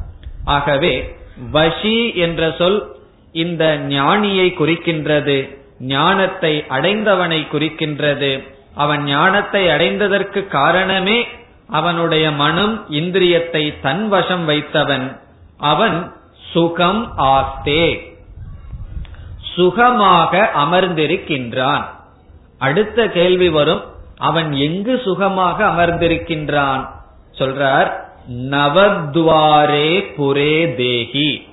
ஆகவே 0.45 1.17
வஷி 1.37 2.15
என்ற 2.15 2.55
சொல் 2.59 2.97
இந்த 3.33 3.81
ஞானியை 3.89 4.49
குறிக்கின்றது 4.59 5.63
ஞானத்தை 5.79 6.65
அடைந்தவனை 6.69 7.47
குறிக்கின்றது. 7.53 8.43
அவன் 8.75 9.05
ஞானத்தை 9.05 9.67
அடைந்ததற்கு 9.67 10.47
காரணமே 10.47 11.27
அவனுடைய 11.69 12.31
மனம் 12.31 12.87
இந்திரியத்தை 12.91 13.81
தன் 13.83 14.09
வசம் 14.09 14.49
வைத்தவன். 14.49 15.21
அவன் 15.59 16.13
சுகம் 16.53 17.15
ஆஸ்தே. 17.19 18.15
சுகமாக 19.55 20.51
அமர்ந்திருக்கின்றான். 20.57 21.85
அடுத்த 22.59 23.09
கேள்வி 23.09 23.49
வரும் 23.49 23.83
அவன் 24.19 24.53
எங்கு 24.53 25.01
சுகமாக 25.05 25.67
அமர்ந்திருக்கின்றான்? 25.67 26.89
சொல்றார் 27.39 28.05
நவத்வாரே 28.33 30.13
புரே 30.19 30.75
தேகி. 30.75 31.49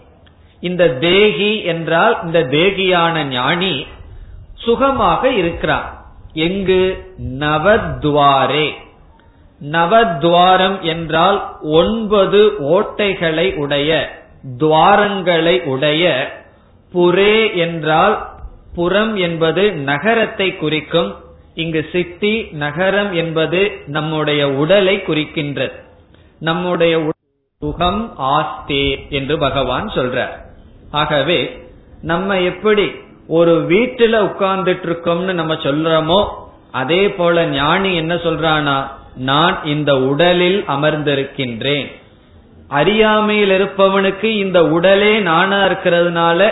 இந்த 0.60 0.98
தேகி 1.00 1.64
என்றால் 1.64 2.20
இந்த 2.26 2.44
தேகியான 2.44 3.26
ஞானி 3.26 3.86
சுகமாக 4.56 5.30
இருக்கிறான். 5.30 6.06
எங்கு? 6.34 7.14
நவத்வாரே. 7.40 8.72
நவத்வாரம் 9.72 10.82
என்றால் 10.82 11.58
ஒன்பது 11.62 12.54
ஓட்டைகளை 12.60 13.56
உடைய 13.56 14.20
துவாரங்களை 14.58 15.64
உடைய 15.64 16.34
புரே 16.94 17.56
என்றால் 17.56 18.30
புறம் 18.76 19.16
என்பது 19.16 19.72
நகரத்தை 19.72 20.56
குறிக்கும் 20.56 21.16
இங்கு 21.54 21.90
சிட்டி 21.92 22.48
நகரம் 22.52 23.14
என்பது 23.14 23.72
நம்முடைய 23.88 24.50
உடலை 24.50 24.98
குறிக்கின்றது. 24.98 25.90
நம்முடைய 26.48 26.94
சுகம் 27.62 28.02
ஆஸ்தே 28.36 28.86
என்று 29.10 29.36
பகவான் 29.38 29.88
சொல்றார். 29.88 30.34
ஆகவே 30.92 31.40
நம்ம 32.02 32.40
எப்படி 32.42 32.86
ஒரு 33.28 33.54
வீட்டுல 33.70 34.16
உட்கார்ந்துட்டு 34.30 34.88
இருக்கோம்னு 34.90 35.34
நம்ம 35.34 35.54
சொல்றோமோ 35.66 36.20
அதே 36.72 37.04
போல 37.10 37.46
ஞானி 37.46 37.92
என்ன 37.96 38.14
சொல்றானா 38.16 38.78
நான் 39.16 39.56
இந்த 39.66 39.92
உடலில் 40.00 40.60
அமர்ந்திருக்கின்றேன். 40.68 41.88
அறியாமையில் 42.80 43.54
இருப்பவனுக்கு 43.58 44.30
இந்த 44.46 44.60
உடலே 44.68 45.14
நானா 45.20 45.60
இருக்கிறதுனால 45.66 46.50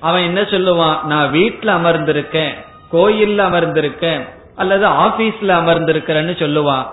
அவன் 0.00 0.22
என்ன 0.22 0.40
சொல்லுவான் 0.40 0.98
நான் 1.04 1.32
வீட்டுல 1.32 1.68
அமர்ந்திருக்கேன் 1.78 2.54
கோயில்ல 2.92 3.46
அமர்ந்திருக்கேன் 3.50 4.24
அல்லது 4.56 4.86
ஆபீஸ்ல 5.04 5.52
அமர்ந்திருக்கிறேன்னு 5.60 6.34
சொல்லுவான். 6.42 6.86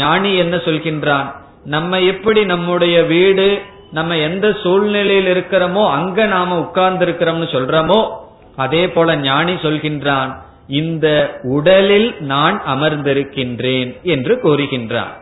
ஞானி 0.00 0.32
என்ன 0.36 0.56
சொல்கின்றான் 0.56 1.28
நம்ம 1.64 2.00
எப்படி 2.00 2.44
நம்முடைய 2.44 3.02
வீடு 3.02 3.62
நம்ம 3.92 4.16
எந்த 4.16 4.56
சூழ்நிலையில் 4.62 5.36
இருக்கிறோமோ 5.36 5.90
அங்க 5.90 6.26
நாம 6.26 6.58
உட்கார்ந்து 6.58 7.06
இருக்கிறோம்னு 7.06 7.48
சொல்றோமோ 7.54 8.08
அதே 8.56 8.88
போல 8.88 9.16
ஞானி 9.16 9.52
சொல்கின்றான் 9.52 10.34
இந்த 10.66 11.38
உடலில் 11.42 12.16
நான் 12.20 12.62
அமர்ந்திருக்கின்றேன் 12.66 14.00
என்று 14.02 14.34
கூறுகின்றான். 14.42 15.12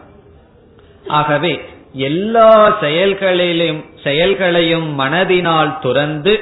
ஆகவே 1.06 1.60
எல்லா 1.92 2.78
செயல்களிலும் 2.80 3.84
செயல்களையும் 4.02 5.00
மனதினால் 5.00 5.78
துறந்து 5.78 6.40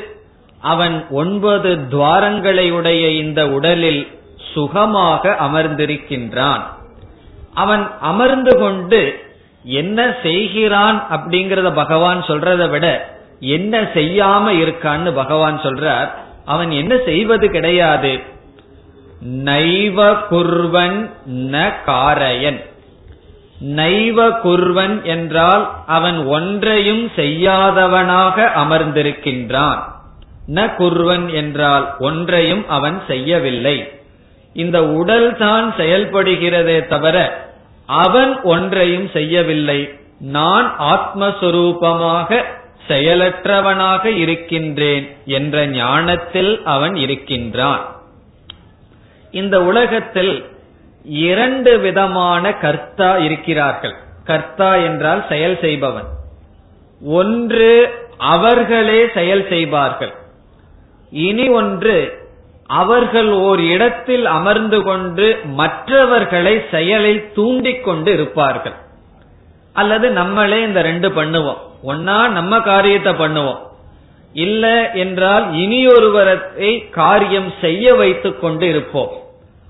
அவன் 0.61 1.07
ஒன்பது 1.11 1.79
துவாரங்களையுடைய 1.91 3.09
இந்த 3.17 3.49
உடலில் 3.49 4.07
சுகமாக 4.53 5.37
அமர்ந்திருக்கின்றான். 5.41 6.63
அவன் 7.55 7.91
அமர்ந்து 8.01 8.59
கொண்டு 8.59 9.25
என்ன 9.67 10.15
செய்கிறான் 10.23 11.07
அப்படிங்கறத 11.11 11.73
பகவான் 11.75 12.23
சொல்றத 12.23 12.69
விட 12.69 13.15
என்ன 13.41 13.81
செய்யாம 13.81 14.45
இருக்கான்னு 14.63 15.13
பகவான் 15.13 15.61
சொல்றார். 15.61 16.09
அவன் 16.45 16.71
என்ன 16.71 16.99
செய்வது 17.05 17.51
கிடையாது. 17.51 18.21
நைவ 19.27 20.17
குர்வன் 20.31 21.11
ந 21.27 21.73
காரயன். 21.87 22.65
நைவ 23.61 24.29
குர்வன் 24.45 25.03
என்றால் 25.03 25.71
அவன் 25.87 26.27
ஒன்றையும் 26.27 27.11
செய்யாதவனாக 27.17 28.51
அமர்ந்திருக்கின்றான். 28.55 29.79
ந 30.55 30.71
குர்வன் 30.79 31.33
என்றால் 31.33 31.95
ஒன்றையும் 31.99 32.69
அவன் 32.69 33.03
செய்யவில்லை. 33.07 33.93
இந்த 34.53 34.87
உடல் 34.87 35.37
தான் 35.37 35.75
செயல்படுகிறதே 35.79 36.87
தவிர 36.87 37.45
அவன் 37.87 38.41
ஒன்றையும் 38.43 39.09
செய்யவில்லை. 39.09 39.99
நான் 40.19 40.77
ஆத்மஸ்வரூபமாக 40.79 42.43
செயலற்றவனாக 42.89 44.05
இருக்கின்றேன் 44.05 45.17
என்ற 45.25 45.67
ஞானத்தில் 45.67 46.63
அவன் 46.65 46.97
இருக்கின்றான். 46.97 47.97
இந்த 49.31 49.65
உலகத்தில் 49.65 50.45
இரண்டு 51.05 51.79
விதமான 51.79 52.53
கர்த்தா 52.53 53.17
இருக்கிறார்கள். 53.17 53.95
கர்த்தா 54.25 54.75
என்றால் 54.75 55.25
செயல் 55.29 55.59
செய்பவன். 55.61 56.05
ஒன்று 57.03 57.91
அவர்களே 58.19 59.09
செயல் 59.15 59.47
செய்வார்கள். 59.49 60.13
இனி 61.11 61.49
ஒன்று 61.49 62.26
அவர்கள் 62.67 63.31
ஓர் 63.31 63.61
இடத்தில் 63.61 64.25
அமர்ந்து 64.25 64.83
கொண்டு 64.83 65.41
மற்றவர்களை 65.45 66.65
செயலில் 66.71 67.33
தூண்டிக் 67.35 67.85
கொண்டு 67.85 68.13
இருப்பார்கள். 68.13 68.73
அல்லது 69.73 70.11
நம்மளே 70.11 70.63
இந்த 70.63 70.83
ரெண்டு 70.83 71.09
பண்ணுவோம். 71.09 71.57
ஒன்னா 71.87 72.29
நம்ம 72.29 72.61
காரியத்தை 72.61 73.13
பண்ணுவோம். 73.13 73.59
இல்ல 74.33 74.91
என்றால் 74.91 75.53
இனியொருவரை 75.53 76.91
காரியம் 76.91 77.53
செய்ய 77.61 77.95
வைத்துக் 77.95 78.41
கொண்டு 78.41 78.69
இருப்போம். 78.69 79.13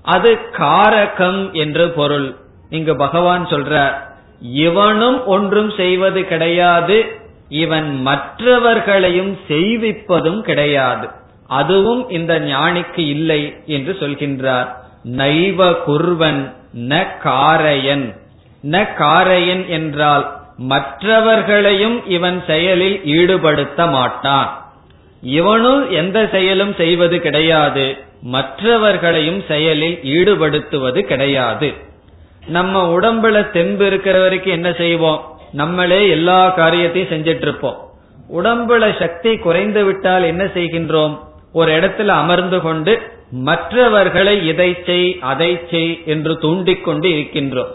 அது 0.03 0.39
காரகம் 0.51 1.51
என்று 1.51 1.89
பொருள். 1.89 2.35
இங்கு 2.69 2.95
பகவான் 2.95 3.45
சொல்றார் 3.45 3.93
இவனும் 4.41 5.25
ஒன்றும் 5.25 5.71
செய்வது 5.71 6.27
கிடையாது 6.27 7.05
இவன் 7.49 8.01
மற்றவர்களையும் 8.01 9.37
செய்விப்பதும் 9.47 10.41
கிடையாது. 10.41 11.07
அதுவும் 11.47 12.09
இந்த 12.09 12.39
ஞானிக்கு 12.39 12.99
இல்லை 12.99 13.55
என்று 13.65 13.97
சொல்கின்றார். 13.99 14.67
நைவ 15.03 15.75
குர்வன் 15.87 16.53
ந 16.77 17.07
காரையன். 17.23 18.17
ந 18.63 18.87
காரையன் 18.97 19.67
என்றால் 19.67 20.35
மற்றவர்களையும் 20.57 22.07
இவன் 22.07 22.43
செயலில் 22.47 23.01
ஈடுபடுத்த 23.05 23.91
மாட்டான். 23.91 24.71
இவனும் 25.21 25.91
எந்த 25.91 26.29
செயலும் 26.31 26.73
செய்வது 26.73 27.19
கிடையாது. 27.19 27.97
மற்றவர்களையும் 28.21 29.43
செயலில் 29.47 29.99
ஈடுபடுத்துவது 30.03 31.01
கிடையாது. 31.01 31.73
நம்ம 32.47 32.99
உடம்புல 32.99 33.49
தெம்பு 33.49 33.85
இருக்கிற 33.85 34.19
வரைக்கும் 34.19 34.53
என்ன 34.53 34.73
செய்வோம்? 34.73 35.39
நம்மளே 35.51 36.09
எல்லா 36.09 36.49
காரியத்தையும் 36.49 37.09
செஞ்சிட்டு 37.09 37.41
இருப்போம். 37.41 37.77
உடம்புல 38.35 38.99
சக்தி 38.99 39.37
குறைந்து 39.37 39.85
விட்டால் 39.85 40.23
என்ன 40.23 40.43
செய்கின்றோம்? 40.43 41.19
ஒரு 41.53 41.71
இடத்துல 41.79 42.07
அமர்ந்து 42.07 42.61
கொண்டு 42.61 42.93
மற்றவர்களை 43.31 44.47
இதை 44.47 44.77
செய் 44.85 45.19
அதை 45.19 45.59
செய் 45.71 46.03
என்று 46.05 46.33
தூண்டிக்கொண்டு 46.37 47.07
இருக்கின்றோம். 47.09 47.71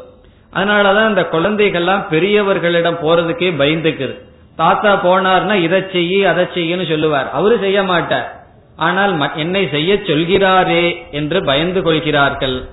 அதனாலதான் 0.54 1.10
அந்த 1.10 1.28
குழந்தைகள்லாம் 1.32 2.02
பெரியவர்களிடம் 2.10 2.98
போறதுக்கே 3.02 3.50
பயந்துக்குது. 3.62 4.14
தாத்தா 4.56 4.92
போனார்னா 5.04 5.54
இதை 5.54 5.80
செய்யி 5.80 6.24
அதை 6.24 6.44
செய்யன்னு 6.54 6.88
சொல்லுவார். 6.88 7.30
அவரு 7.30 7.58
செய்ய 7.58 7.82
மாட்டார். 7.82 8.28
ஆனால் 8.76 9.36
என்னை 9.36 9.68
செய்ய 9.68 9.94
சொல்கிறாரே 9.94 10.84
என்று 11.10 11.44
பயந்து 11.44 11.82
கொள்கிறார்கள். 11.82 12.64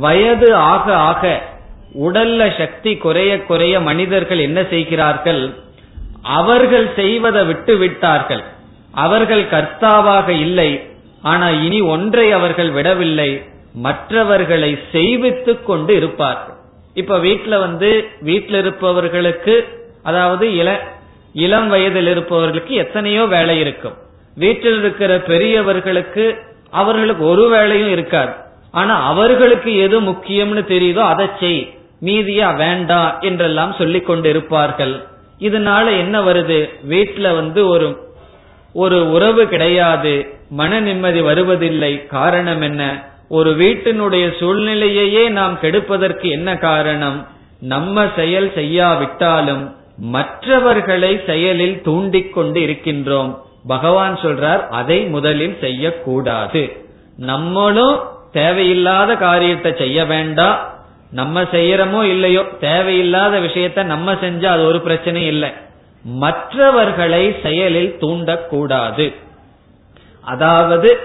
வயது 0.00 0.54
ஆக 0.54 0.96
ஆக 0.96 1.42
உடல்ல 2.06 2.58
சக்தி 2.58 2.96
குறைய 2.96 3.42
குறைய 3.42 3.80
மனிதர்கள் 3.80 4.38
என்ன 4.38 4.62
செய்கிறார்கள்? 4.62 5.54
அவர்கள் 6.22 6.88
செய்வதை 6.96 7.44
விட்டு 7.44 7.76
விட்டார்கள். 7.76 8.42
அவர்கள் 9.04 9.44
கர்த்தாவாக 9.54 10.28
இல்லை 10.28 10.70
ஆனா 11.22 11.48
இனி 11.66 11.80
ஒன்றை 11.94 12.26
அவர்கள் 12.32 12.70
விடவில்லை 12.70 13.30
மற்றவர்களை 13.86 14.70
செய்வித்து 14.92 15.52
கொண்டு 15.62 15.92
இருப்பார்கள். 15.96 16.56
இப்ப 16.94 17.18
வீட்டுல 17.18 17.54
வந்து 17.58 17.90
வீட்டில் 18.20 18.58
இருப்பவர்களுக்கு 18.58 19.54
அதாவது 20.02 20.46
இள 20.56 20.68
இளம் 21.44 21.68
வயதில் 21.68 22.06
இருப்பவர்களுக்கு 22.06 22.74
எத்தனையோ 22.74 23.24
வேலை 23.36 23.56
இருக்கும். 23.58 23.96
வீட்டில் 24.36 24.78
இருக்கிற 24.78 25.12
பெரியவர்களுக்கு 25.30 26.24
அவர்களுக்கு 26.70 27.24
ஒரு 27.24 27.44
வேலையும் 27.48 27.90
இருக்காது. 27.90 28.32
ஆனா 28.72 28.94
அவர்களுக்கு 29.10 29.70
எது 29.76 29.96
முக்கியம்னு 30.00 30.62
தெரியுதோ 30.74 31.02
அதை 31.12 31.26
செய் 31.40 31.60
மீதியா 32.04 32.48
வேண்டாம் 32.56 33.14
என்றெல்லாம் 33.20 33.72
சொல்லிக் 33.78 34.08
கொண்டு 34.08 34.28
இருப்பார்கள். 34.28 34.94
இதனால 35.40 35.86
என்ன 35.98 36.16
வருது? 36.20 36.58
வீட்டுல 36.90 37.34
வந்து 37.34 37.60
ஒரு 37.68 37.86
ஒரு 38.82 38.98
உறவு 39.10 39.42
கிடையாது 39.48 40.14
மன 40.50 40.80
நிம்மதி 40.80 41.20
வருவதில்லை. 41.20 41.92
காரணம் 42.16 42.62
என்ன? 42.62 42.82
ஒரு 43.28 43.50
வீட்டினுடைய 43.62 44.26
சூழ்நிலையையே 44.40 45.24
நாம் 45.38 45.56
கெடுப்பதற்கு 45.62 46.26
என்ன 46.30 46.50
காரணம்? 46.68 47.18
நம்ம 47.60 48.06
செயல் 48.16 48.48
செய்யாவிட்டாலும் 48.54 49.64
மற்றவர்களை 50.12 51.12
செயலில் 51.26 51.76
தூண்டிக் 51.82 52.32
கொண்டு 52.34 52.60
இருக்கின்றோம். 52.60 53.32
பகவான் 53.66 54.16
சொல்றார் 54.22 54.62
அதை 54.80 54.98
முதலில் 55.14 55.56
செய்யக்கூடாது. 55.60 56.62
நம்மளும் 57.32 57.96
தேவையில்லாத 58.32 59.10
காரியத்தை 59.26 59.70
செய்ய 59.78 59.98
வேண்டாம் 60.04 60.58
நம்ம 61.10 61.42
செய்யறமோ 61.54 62.00
இல்லையோ 62.14 62.42
தேவையில்லாத 62.60 63.34
விஷயத்த 63.40 63.84
நம்ம 63.84 64.14
செஞ்சா 64.22 64.48
அது 64.54 64.64
ஒரு 64.66 64.80
பிரச்சனை 64.80 65.22
இல்லை. 65.26 65.50
மற்றவர்களை 66.08 67.36
செயலில் 67.42 67.96
தூண்டக்கூடாது. 68.00 69.14
அதாவது 70.20 70.98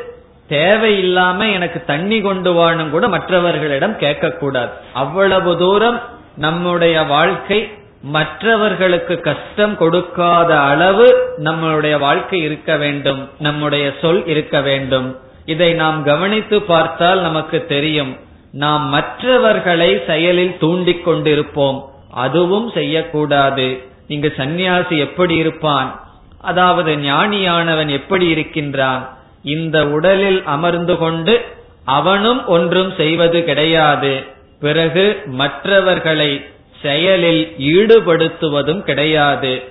தேவையில்லாம 0.49 1.54
எனக்கு 1.54 1.84
தண்ணி 1.86 2.22
கொண்டு 2.22 2.54
வாழும் 2.54 2.89
கூட 2.89 3.08
மற்றவர்களிடம் 3.08 3.99
கேட்கக்கூடாது. 3.99 4.70
அவ்வளவு 4.93 5.58
தூரம் 5.58 6.01
நம்முடைய 6.38 7.01
வாழ்க்கை 7.01 7.72
மற்றவர்களுக்கு 8.01 9.20
கஷ்டம் 9.20 9.78
கொடுக்காத 9.78 10.60
அளவு 10.60 11.36
நம்மளுடைய 11.38 11.99
வாழ்க்கை 11.99 12.41
இருக்க 12.41 12.78
வேண்டும். 12.78 13.30
நம்முடைய 13.39 13.93
சொல் 14.01 14.26
இருக்க 14.26 14.62
வேண்டும். 14.62 15.20
இதை 15.45 15.74
நாம் 15.74 16.04
கவனித்து 16.04 16.62
பார்த்தால் 16.62 17.22
நமக்கு 17.22 17.66
தெரியும். 17.66 18.18
நாம் 18.51 18.89
மற்றவர்களை 18.89 20.01
செயலில் 20.08 20.58
தூண்டிக் 20.60 21.08
கொண்டிருப்போம். 21.08 21.82
அதுவும் 22.12 22.72
செய்யக்கூடாது. 22.74 23.91
இங்கு 24.08 24.34
சந்நியாசி 24.38 24.97
எப்படி 24.97 25.36
இருப்பான்? 25.36 26.04
அதாவது 26.39 26.95
ஞானியானவன் 26.95 27.89
எப்படி 27.89 28.28
இருக்கின்றான்? 28.28 29.18
இந்த 29.43 29.88
உடலில் 29.88 30.43
அமர்ந்து 30.45 30.97
கொண்டு 30.97 31.45
அவனும் 31.86 32.47
ஒன்றும் 32.47 32.93
செய்வது 32.97 33.43
கிடையாது. 33.43 34.24
பிறகு 34.60 35.22
மற்றவர்களை 35.26 36.45
செயலில் 36.82 37.56
ஈடுபடுத்துவதும் 37.60 38.80
கிடையாது. 38.80 39.64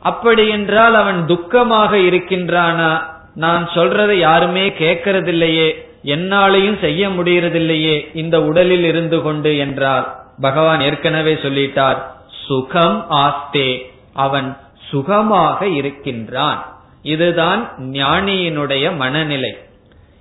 அப்படி 0.00 0.48
என்றால் 0.48 0.94
அவன் 0.94 1.26
துக்கமாக 1.26 1.92
இருக்கின்றானா? 2.08 3.02
நான் 3.34 3.68
சொல்றதை 3.74 4.12
யாருமே 4.12 4.68
கேட்கறதில்லையே. 4.68 5.86
என்னாலையும் 6.04 6.80
செய்ய 6.80 7.08
முடியறதில்லையே. 7.08 8.10
இந்த 8.14 8.42
உடலில் 8.42 8.84
இருந்து 8.84 9.22
கொண்டு 9.22 9.58
என்றால் 9.58 10.14
பகவான் 10.40 10.80
ஏற்கனவே 10.80 11.34
சொல்லிட்டார். 11.34 11.96
சுகம் 12.46 13.06
ஆஸ்தே 13.10 13.90
அவன் 14.12 14.56
சுகமாக 14.90 15.66
இருக்கின்றான். 15.66 16.76
இதுதான் 17.02 17.72
ஞானியினுடைய 17.78 18.96
மனநிலை. 18.96 19.58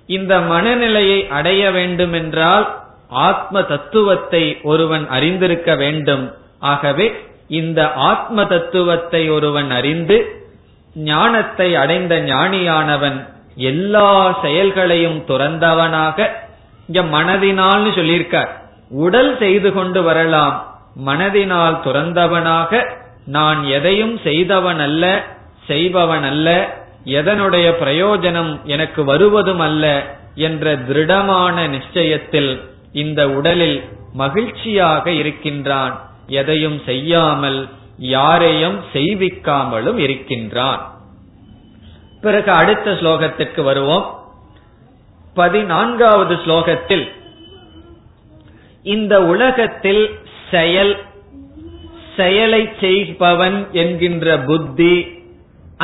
இந்த 0.05 0.39
மனநிலையை 0.39 1.27
அடைய 1.27 1.71
வேண்டுமென்றால் 1.71 2.81
ஆத்ம 3.09 3.63
தத்துவத்தை 3.63 4.59
ஒருவன் 4.63 5.07
அறிந்திருக்க 5.07 5.75
வேண்டும். 5.75 6.35
ஆகவே 6.59 7.15
இந்த 7.47 7.93
ஆத்ம 7.93 8.45
தத்துவத்தை 8.45 9.29
ஒருவன் 9.29 9.71
அறிந்து 9.71 10.45
ஞானத்தை 10.93 11.75
அடைந்த 11.75 12.15
ஞானியானவன் 12.19 13.27
எல்லா 13.55 14.39
செயல்களையும் 14.41 15.23
துறந்தவனாக 15.27 16.27
இங்க 16.87 17.17
மனதினால்னு 17.17 17.91
சொல்லியிருக்கார். 17.99 18.49
உடல் 18.89 19.37
செய்து 19.37 19.73
கொண்டு 19.73 20.03
வரலாம். 20.03 20.72
மனதினால் 21.05 21.81
துறந்தவனாக 21.83 22.87
நான் 23.25 23.63
எதையும் 23.63 24.19
செய்தவன் 24.23 24.79
அல்ல 24.79 25.23
செய்பவன் 25.67 26.23
அல்ல 26.23 26.77
எதனுடைய 27.05 27.73
பிரயோஜனம் 27.83 28.63
எனக்கு 28.63 29.03
வருவதும் 29.03 29.59
அல்ல 29.59 30.15
என்ற 30.35 30.77
திருடமான 30.77 31.67
நிச்சயத்தில் 31.67 32.69
இந்த 32.91 33.29
உடலில் 33.29 33.83
மகிழ்ச்சியாக 34.13 35.11
இருக்கின்றான். 35.11 36.09
எதையும் 36.27 36.81
செய்யாமல் 36.85 37.69
யாரையும் 37.97 38.79
செய்விக்காமலும் 38.93 39.97
இருக்கின்றான். 39.97 40.93
பிறகு 42.21 42.51
அடுத்த 42.51 42.91
ஸ்லோகத்திற்கு 42.91 43.63
வருவோம். 43.63 44.19
பதினான்காவது 45.33 46.35
ஸ்லோகத்தில் 46.35 47.11
இந்த 48.83 49.23
உலகத்தில் 49.23 50.19
செயல் 50.53 50.93
செயலை 52.17 52.63
செய்பவன் 52.83 53.57
என்கின்ற 53.83 54.25
புத்தி 54.49 54.95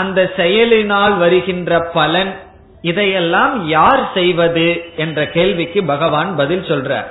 அந்த 0.01 0.19
செயலினால் 0.39 1.15
வருகின்ற 1.23 1.79
பலன் 1.95 2.31
இதையெல்லாம் 2.89 3.53
யார் 3.75 4.03
செய்வது 4.17 4.67
என்ற 5.03 5.19
கேள்விக்கு 5.35 5.79
பகவான் 5.93 6.29
பதில் 6.41 6.67
சொல்றார். 6.69 7.07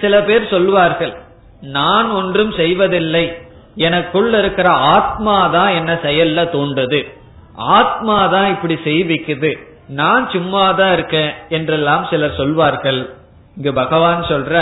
சில 0.00 0.14
பேர் 0.28 0.44
சொல்வார்கள் 0.54 1.14
நான் 1.76 2.08
ஒன்றும் 2.18 2.52
செய்வதில்லை 2.60 3.24
எனக்குள்ள 3.86 4.32
இருக்கிற 4.42 4.68
ஆத்மா 4.96 5.36
தான் 5.56 5.70
என்ன 5.78 5.92
செயல்ல 6.04 6.40
தூண்டுது 6.54 7.00
ஆத்மா 7.78 8.18
தான் 8.34 8.48
இப்படி 8.54 8.76
செய்விக்குது 8.88 9.52
நான் 10.00 10.24
சும்மா 10.34 10.64
தான் 10.80 10.92
இருக்கேன் 10.96 11.32
என்றெல்லாம் 11.56 12.04
சிலர் 12.10 12.38
சொல்வார்கள். 12.40 13.00
இங்கு 13.56 13.72
பகவான் 13.82 14.22
சொல்ற 14.32 14.54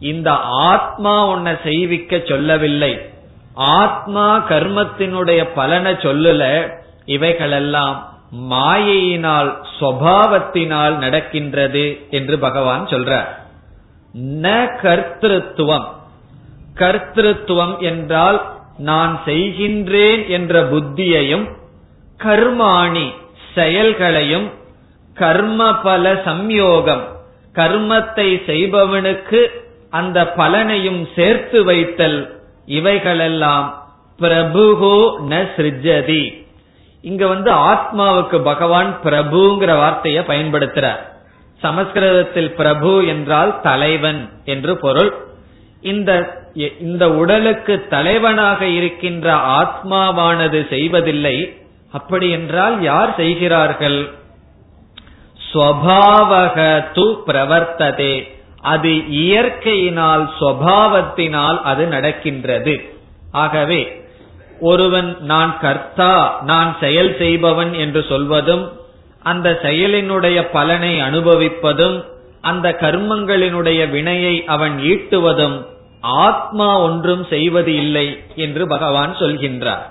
இந்த 0.00 0.32
ஆத்மா 0.46 1.26
உன்னை 1.26 1.52
செய்விக்க 1.62 2.20
சொல்லவில்லை. 2.24 3.10
ஆத்மா 3.54 4.46
கர்மத்தினுடைய 4.48 5.48
பலனை 5.54 5.92
சொல்லல. 5.92 6.72
இவைகளெல்லாம் 7.04 8.08
மாயையினால் 8.50 9.56
சுவாவத்தினால் 9.80 10.98
நடக்கின்றது 10.98 12.06
என்று 12.10 12.38
பகவான் 12.38 12.86
சொல்றார். 12.86 13.26
ந 14.14 14.70
கர்த்திருவம் 14.82 15.88
கர்த்திருவம் 16.76 17.78
என்றால் 17.78 18.52
நான் 18.78 19.20
செய்கின்றேன் 19.26 20.28
என்ற 20.28 20.62
புத்தியையும் 20.62 21.48
கர்மாணி 22.18 23.12
செயல்களையும் 23.54 24.50
கர்ம 25.14 25.74
பல 25.74 26.12
சம்யோகம் 26.12 27.02
கர்மத்தை 27.54 28.42
செய்பவனுக்கு 28.46 29.68
அந்த 29.90 30.32
பலனையும் 30.36 31.06
சேர்த்து 31.14 31.64
வைத்தல் 31.64 32.40
இவைகளெல்லாம் 32.66 33.66
பிரபுகோ 34.18 34.98
ந 35.28 35.48
சிருஜதி. 35.56 36.48
இங்க 37.02 37.26
வந்து 37.26 37.50
ஆத்மாவுக்கு 37.52 38.38
பகவான் 38.42 38.98
பிரபுங்கிற 39.04 39.76
வார்த்தையை 39.76 40.24
பயன்படுத்துறார். 40.26 41.00
சமஸ்கிருதத்தில் 41.58 42.52
பிரபு 42.52 43.06
என்றால் 43.06 43.60
தலைவன் 43.60 44.30
என்று 44.44 44.76
பொருள். 44.76 45.12
இந்த 45.80 46.38
இந்த 46.80 47.12
உடலுக்கு 47.12 47.86
தலைவனாக 47.88 48.66
இருக்கின்ற 48.66 49.34
ஆத்மாவானது 49.34 50.68
செய்வதில்லை. 50.68 51.56
அப்படி 51.92 52.30
என்றால் 52.30 52.82
யார் 52.82 53.14
செய்கிறார்கள்? 53.16 54.10
ஸ்வபாவகது 55.52 57.06
பிரவர்த்ததே. 57.26 58.14
அது 58.62 59.08
இயற்கையினால் 59.08 60.30
சுவாவத்தினால் 60.40 61.62
அது 61.62 61.86
நடக்கின்றது. 61.86 62.80
ஆகவே 63.30 64.02
ஒருவன் 64.60 65.16
நான் 65.20 65.58
கர்த்தா 65.58 66.40
நான் 66.42 66.76
செயல் 66.80 67.16
செய்பவன் 67.18 67.72
என்று 67.72 68.04
சொல்வதும் 68.08 68.72
அந்த 69.22 69.58
செயலினுடைய 69.62 70.42
பலனை 70.52 71.00
அனுபவிப்பதும் 71.00 72.04
அந்த 72.40 72.76
கர்மங்களினுடைய 72.80 73.90
வினையை 73.90 74.44
அவன் 74.44 74.78
ஈட்டுவதும் 74.78 75.62
ஆத்மா 76.00 76.80
ஒன்றும் 76.80 77.26
செய்வது 77.30 77.74
இல்லை 77.74 78.18
என்று 78.34 78.66
பகவான் 78.66 79.16
சொல்கின்றார். 79.16 79.86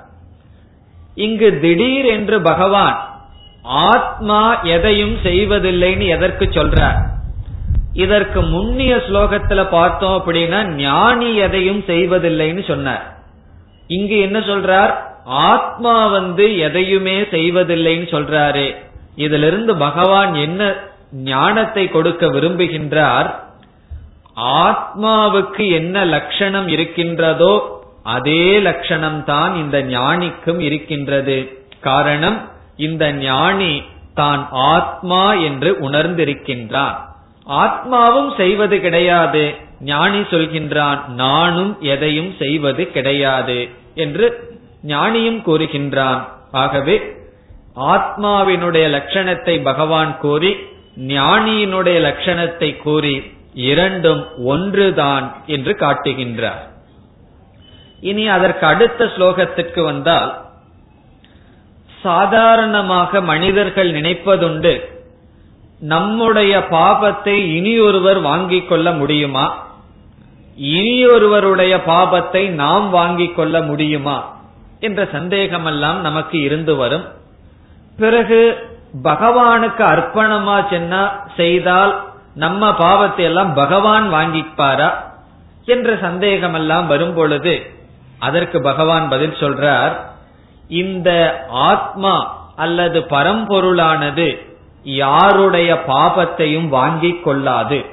இங்கு 1.16 1.60
திடீர் 1.60 2.06
என்று 2.06 2.42
பகவான் 2.42 2.98
ஆத்மா 3.64 4.62
எதையும் 4.62 5.18
செய்வதில்லைன்னு 5.24 6.08
எதற்கு 6.08 6.46
சொல்றார்? 6.46 7.18
இதற்கு 7.94 8.42
முன்னிய 8.42 8.96
ஸ்லோகத்துல 8.96 9.70
பார்த்தோம் 9.70 10.26
அப்படின்னா 10.26 10.76
ஞானி 10.76 11.36
எதையும் 11.36 11.84
செய்வதில்லைன்னு 11.88 12.68
சொன்னார். 12.68 13.18
இங்கு 13.88 14.20
என்ன 14.20 14.40
சொல்றார்? 14.40 14.96
ஆத்மா 15.26 16.08
வந்து 16.08 16.58
எதையுமே 16.58 17.22
செய்வதில்லைன்னு 17.22 18.08
சொல்றாரு. 18.16 18.76
இதிலிருந்து 19.16 19.76
பகவான் 19.76 20.34
என்ன 20.34 20.76
ஞானத்தை 21.12 21.90
கொடுக்க 21.90 22.28
விரும்புகின்றார்? 22.28 23.36
ஆத்மாவுக்கு 24.44 25.72
என்ன 25.72 26.06
லட்சணம் 26.06 26.68
இருக்கின்றதோ 26.68 27.82
அதே 28.04 28.60
லட்சணம் 28.60 29.24
தான் 29.24 29.56
இந்த 29.56 29.82
ஞானிக்கும் 29.82 30.60
இருக்கின்றது. 30.60 31.62
காரணம் 31.80 32.50
இந்த 32.76 33.12
ஞானி 33.12 33.84
தான் 34.14 34.50
ஆத்மா 34.52 35.34
என்று 35.34 35.78
உணர்ந்திருக்கின்றான். 35.90 37.08
ஆத்மாவும் 37.50 38.36
செய்வது 38.38 38.80
கிடையாது. 38.82 39.56
ஞானி 39.80 40.20
சொல்கின்றான் 40.20 41.08
நானும் 41.08 41.82
எதையும் 41.82 42.36
செய்வது 42.40 42.92
கிடையாது 42.92 43.70
என்று 43.96 44.28
ஞானியும் 44.88 45.42
கூறுகின்றான். 45.42 46.22
ஆகவே 46.52 46.96
ஆத்மாவினுடைய 47.76 48.86
லட்சணத்தை 48.90 49.64
பகவான் 49.64 50.18
கூறி 50.18 50.52
ஞானியினுடைய 50.98 51.98
லட்சணத்தை 52.08 52.78
கூறி 52.78 53.32
இரண்டும் 53.54 54.28
ஒன்றுதான் 54.46 55.26
என்று 55.46 55.76
காட்டுகின்றார். 55.80 56.64
இனி 58.02 58.28
அதற்கு 58.28 58.66
அடுத்த 58.66 59.06
ஸ்லோகத்திற்கு 59.06 59.84
வந்தால் 59.84 60.32
சாதாரணமாக 62.02 63.22
மனிதர்கள் 63.22 63.92
நினைப்பதுண்டு 63.92 64.74
நம்முடைய 65.80 66.58
பாபத்தை 66.58 67.36
இனியொருவர் 67.56 68.22
வாங்கிக் 68.22 68.70
கொள்ள 68.70 68.92
முடியுமா? 68.92 69.68
இனியொருவருடைய 70.60 71.82
பாபத்தை 71.88 72.50
நாம் 72.50 72.90
வாங்கிக் 72.90 73.36
கொள்ள 73.36 73.62
முடியுமா? 73.62 74.34
என்ற 74.80 75.08
சந்தேகமெல்லாம் 75.12 76.00
நமக்கு 76.00 76.40
இருந்து 76.40 76.76
வரும். 76.76 77.06
பிறகு 77.98 78.70
பகவானுக்கு 79.04 79.84
அர்ப்பணமா 79.84 80.66
சென்னா 80.70 81.12
செய்தால் 81.36 82.04
நம்ம 82.34 82.76
பாவத்தை 82.76 83.26
எல்லாம் 83.26 83.54
பகவான் 83.54 84.14
வாங்கிப்பாரா? 84.14 84.94
என்ற 85.66 85.98
சந்தேகம் 86.02 86.54
எல்லாம் 86.54 86.88
வரும் 86.88 87.14
பொழுது 87.14 87.72
அதற்கு 88.20 88.62
பகவான் 88.62 89.10
பதில் 89.10 89.40
சொல்றார் 89.40 89.96
இந்த 90.68 91.40
ஆத்மா 91.50 92.38
அல்லது 92.56 93.00
பரம்பொருளானது 93.00 94.48
யாருடைய 94.84 95.84
பாபத்தையும் 95.88 96.68
வாங்கிக் 96.68 97.24
கொள்ளாது. 97.24 97.86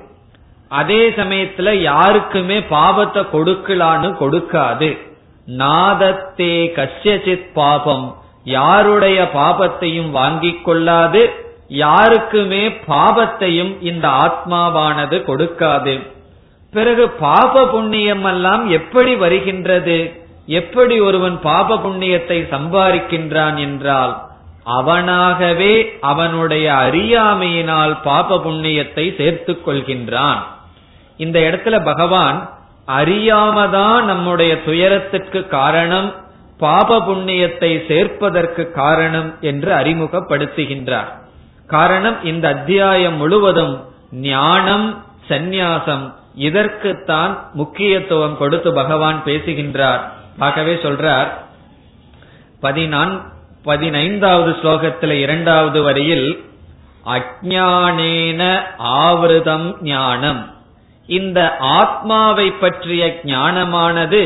அதே 0.68 1.10
சமயத்துல 1.10 1.70
யாருக்குமே 1.70 2.58
பாபத்தை 2.58 3.26
கொடுக்கலான்னு 3.32 4.14
கொடுக்காது. 4.20 4.98
நாதத்தே 5.46 6.66
கஷ்யசித் 6.74 7.52
பாபம். 7.54 8.16
யாருடைய 8.44 9.30
பாபத்தையும் 9.34 10.10
வாங்கிக் 10.10 10.64
கொள்ளாது. 10.64 11.30
யாருக்குமே 11.68 12.68
பாபத்தையும் 12.68 13.76
இந்த 13.80 14.08
ஆத்மாவானது 14.08 15.24
கொடுக்காது. 15.24 16.06
பிறகு 16.72 17.08
பாப 17.08 17.66
புண்ணியம் 17.66 18.24
எல்லாம் 18.24 18.68
எப்படி 18.68 19.14
வருகின்றது? 19.14 20.24
எப்படி 20.46 21.00
ஒருவன் 21.00 21.40
பாப 21.40 21.74
புண்ணியத்தை 21.74 22.48
சம்பாதிக்கின்றான் 22.50 23.56
என்றால் 23.56 24.25
அவனாகவே 24.66 25.98
அவனுடைய 26.00 26.72
அறியாமையினால் 26.74 28.02
பாப 28.02 28.36
புண்ணியத்தை 28.36 29.16
சேர்த்துக் 29.16 29.68
கொள்கின்றான். 29.68 30.38
இந்த 31.16 31.40
இடத்துல 31.40 31.84
பகவான் 31.84 32.50
அறியாமதான் 32.86 34.02
நம்முடைய 34.02 34.62
துயரத்துக்கு 34.62 35.46
காரணம் 35.46 36.14
பாப 36.58 36.98
புண்ணியத்தை 36.98 37.72
சேர்ப்பதற்கு 37.88 38.70
காரணம் 38.70 39.36
என்று 39.40 39.72
அறிமுகப்படுத்துகின்றார். 39.72 41.10
காரணம் 41.66 42.24
இந்த 42.24 42.48
அத்தியாயம் 42.48 43.16
முழுவதும் 43.16 43.84
ஞானம் 44.10 45.04
சந்நியாசம் 45.28 46.14
இதற்குத்தான் 46.34 47.32
முக்கியத்துவம் 47.52 48.36
கொடுத்து 48.38 48.72
பகவான் 48.72 49.22
பேசுகின்றார். 49.24 50.12
ஆகவே 50.38 50.74
சொல்றார் 50.74 51.28
பதினான் 52.60 53.34
பதினைந்தாவது 53.66 54.50
ஸ்லோகத்தில் 54.50 55.14
இரண்டாவது 55.24 55.82
வரியில் 55.82 56.28
அஜானேன 57.06 58.42
ஆவிரதம் 59.02 59.66
ஞானம். 59.82 60.42
இந்த 61.06 61.38
ஆத்மாவை 61.78 62.50
பற்றிய 62.50 63.20
ஞானமானது 63.24 64.22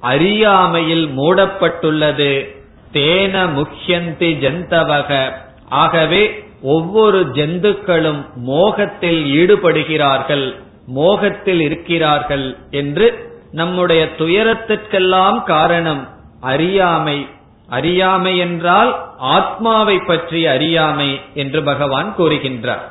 அறியாமையில் 0.00 1.06
மூடப்பட்டுள்ளது. 1.18 2.32
தேன 2.92 3.34
முக்கியந்தி 3.58 4.30
ஜந்தவக. 4.42 5.30
ஆகவே 5.82 6.22
ஒவ்வொரு 6.62 7.20
ஜந்துக்களும் 7.34 8.22
மோகத்தில் 8.50 9.22
ஈடுபடுகிறார்கள் 9.40 10.46
மோகத்தில் 10.86 11.60
இருக்கிறார்கள் 11.60 12.56
என்று 12.70 13.06
நம்முடைய 13.52 14.02
துயரத்திற்கெல்லாம் 14.18 15.42
காரணம் 15.42 16.02
அறியாமை. 16.40 17.18
அறியாமை 17.68 18.38
என்றால் 18.38 19.06
ஆத்மாவை 19.18 19.98
பற்றி 19.98 20.46
அறியாமை 20.46 21.20
என்று 21.34 21.62
பகவான் 21.62 22.14
கூறுகின்றார். 22.18 22.84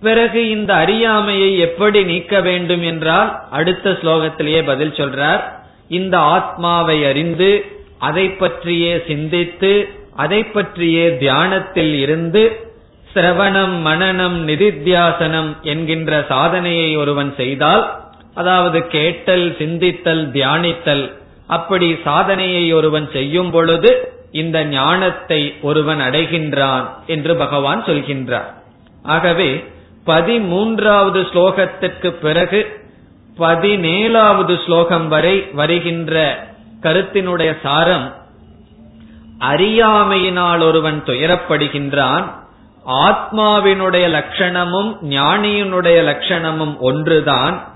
பிறகு 0.00 0.50
இந்த 0.50 0.74
அறியாமையை 0.74 1.58
எப்படி 1.58 2.04
நீக்க 2.04 2.40
வேண்டும் 2.40 2.82
என்றால் 2.82 3.42
அடுத்த 3.50 3.90
ஸ்லோகத்திலேயே 3.90 4.64
பதில் 4.64 4.90
சொல்றார். 4.90 5.42
இந்த 5.88 6.18
ஆத்மாவை 6.18 7.04
அறிந்து 7.04 7.64
அதை 7.98 8.28
பற்றியே 8.28 9.02
சிந்தித்து 9.06 9.88
அதை 10.16 10.44
பற்றியே 10.44 11.18
தியானத்தில் 11.18 11.94
இருந்து 11.94 12.72
சிரவணம் 13.14 13.74
மனநம் 13.86 14.38
நிதித்தியாசனம் 14.48 15.60
என்கின்ற 15.62 16.24
சாதனையை 16.28 16.96
ஒருவன் 16.96 17.34
செய்தால் 17.36 18.02
அதாவது 18.34 18.86
கேட்டல் 18.86 19.56
சிந்தித்தல் 19.58 20.30
தியானித்தல் 20.30 21.12
அப்படி 21.46 21.96
சாதனையை 22.04 22.72
ஒருவன் 22.72 23.08
செய்யும் 23.12 23.50
பொழுது 23.50 24.18
இந்த 24.30 24.64
ஞானத்தை 24.64 25.54
ஒருவன் 25.62 26.00
அடைகின்றான் 26.00 26.84
என்று 27.06 27.36
பகவான் 27.36 27.84
சொல்கின்றார். 27.84 28.52
ஆகவே 29.02 29.64
பதிமூன்றாவது 30.06 31.20
ஸ்லோகத்திற்கு 31.32 32.10
பிறகு 32.10 32.82
பதினேழாவது 33.38 34.64
ஸ்லோகம் 34.64 35.08
வரை 35.08 35.40
வருகின்ற 35.52 36.46
கருத்தினுடைய 36.82 37.56
சாரம் 37.62 38.14
அறியாமையினால் 39.38 40.62
ஒருவன் 40.62 41.02
துயரப்படுகின்றான் 41.06 42.32
ஆத்மாவினுடைய 42.86 44.08
லட்சணமும் 44.08 44.96
ஞானியினுடைய 45.02 45.98
லட்சணமும் 46.04 46.76
ஒன்றுதான் 46.78 47.73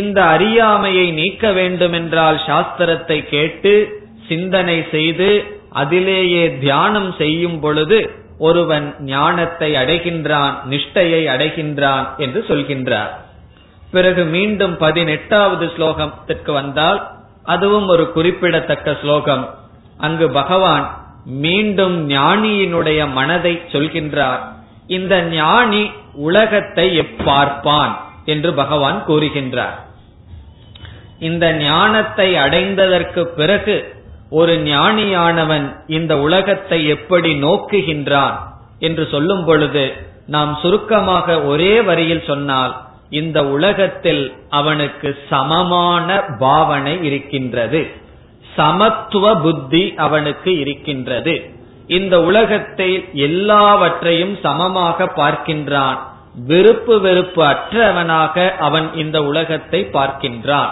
இந்த 0.00 0.18
அறியாமையை 0.24 1.06
நீக்க 1.12 1.52
வேண்டுமென்றால் 1.52 2.38
சாஸ்திரத்தை 2.46 3.18
கேட்டு 3.28 3.72
சிந்தனை 4.28 4.84
செய்து 4.90 5.30
அதிலேயே 5.72 6.44
தியானம் 6.58 7.14
செய்யும் 7.18 7.60
பொழுது 7.60 7.98
ஒருவன் 8.38 8.86
ஞானத்தை 9.04 9.74
அடைகின்றான் 9.74 10.54
நிஷ்டையை 10.70 11.22
அடைகின்றான் 11.34 12.06
என்று 12.16 12.40
சொல்கின்றார். 12.48 13.12
பிறகு 13.90 14.22
மீண்டும் 14.24 14.74
பதினெட்டாவது 14.76 15.66
ஸ்லோகத்திற்கு 15.66 16.52
வந்தால் 16.52 17.00
அதுவும் 17.44 17.86
ஒரு 17.86 18.04
குறிப்பிடத்தக்க 18.12 18.96
ஸ்லோகம். 19.02 19.44
அங்கு 19.98 20.26
பகவான் 20.30 20.86
மீண்டும் 21.44 21.96
ஞானியினுடைய 22.10 23.00
மனதை 23.12 23.54
சொல்கின்றார். 23.72 24.40
இந்த 24.86 25.14
ஞானி 25.22 25.82
உலகத்தை 26.28 26.86
எப்பார்ப்பான் 26.98 27.94
என்று 28.24 28.54
பகவான் 28.54 29.04
கூறுகின்றார். 29.06 29.80
இந்த 31.18 31.52
ஞானத்தை 31.52 32.34
அடைந்ததற்கு 32.34 33.24
பிறகு 33.24 33.94
ஒரு 34.30 34.56
ஞானியானவன் 34.56 35.76
இந்த 35.86 36.18
உலகத்தை 36.18 36.86
எப்படி 36.86 37.42
நோக்குகின்றான் 37.42 38.36
என்று 38.78 39.08
சொல்லும் 39.10 39.44
பொழுது 39.44 39.92
நாம் 40.26 40.58
சுருக்கமாக 40.62 41.42
ஒரே 41.42 41.80
வரியில் 41.80 42.24
சொன்னால் 42.26 42.80
இந்த 43.10 43.48
உலகத்தில் 43.48 44.34
அவனுக்கு 44.48 45.18
சமமான 45.28 46.20
பாவனை 46.20 47.04
இருக்கின்றது. 47.04 47.90
சமத்துவ 48.56 49.36
புத்தி 49.36 49.94
அவனுக்கு 49.96 50.58
இருக்கின்றது. 50.58 51.50
இந்த 51.86 52.22
உலகத்தை 52.22 53.08
எல்லாவற்றையும் 53.14 54.38
சமமாக 54.42 55.04
பார்க்கின்றான். 55.04 56.11
விருப்பு 56.34 57.00
வெறுப்பு 57.00 57.42
அற்றவனாக 57.42 58.56
அவன் 58.56 58.94
இந்த 58.94 59.24
உலகத்தை 59.24 59.88
பார்க்கின்றான். 59.92 60.70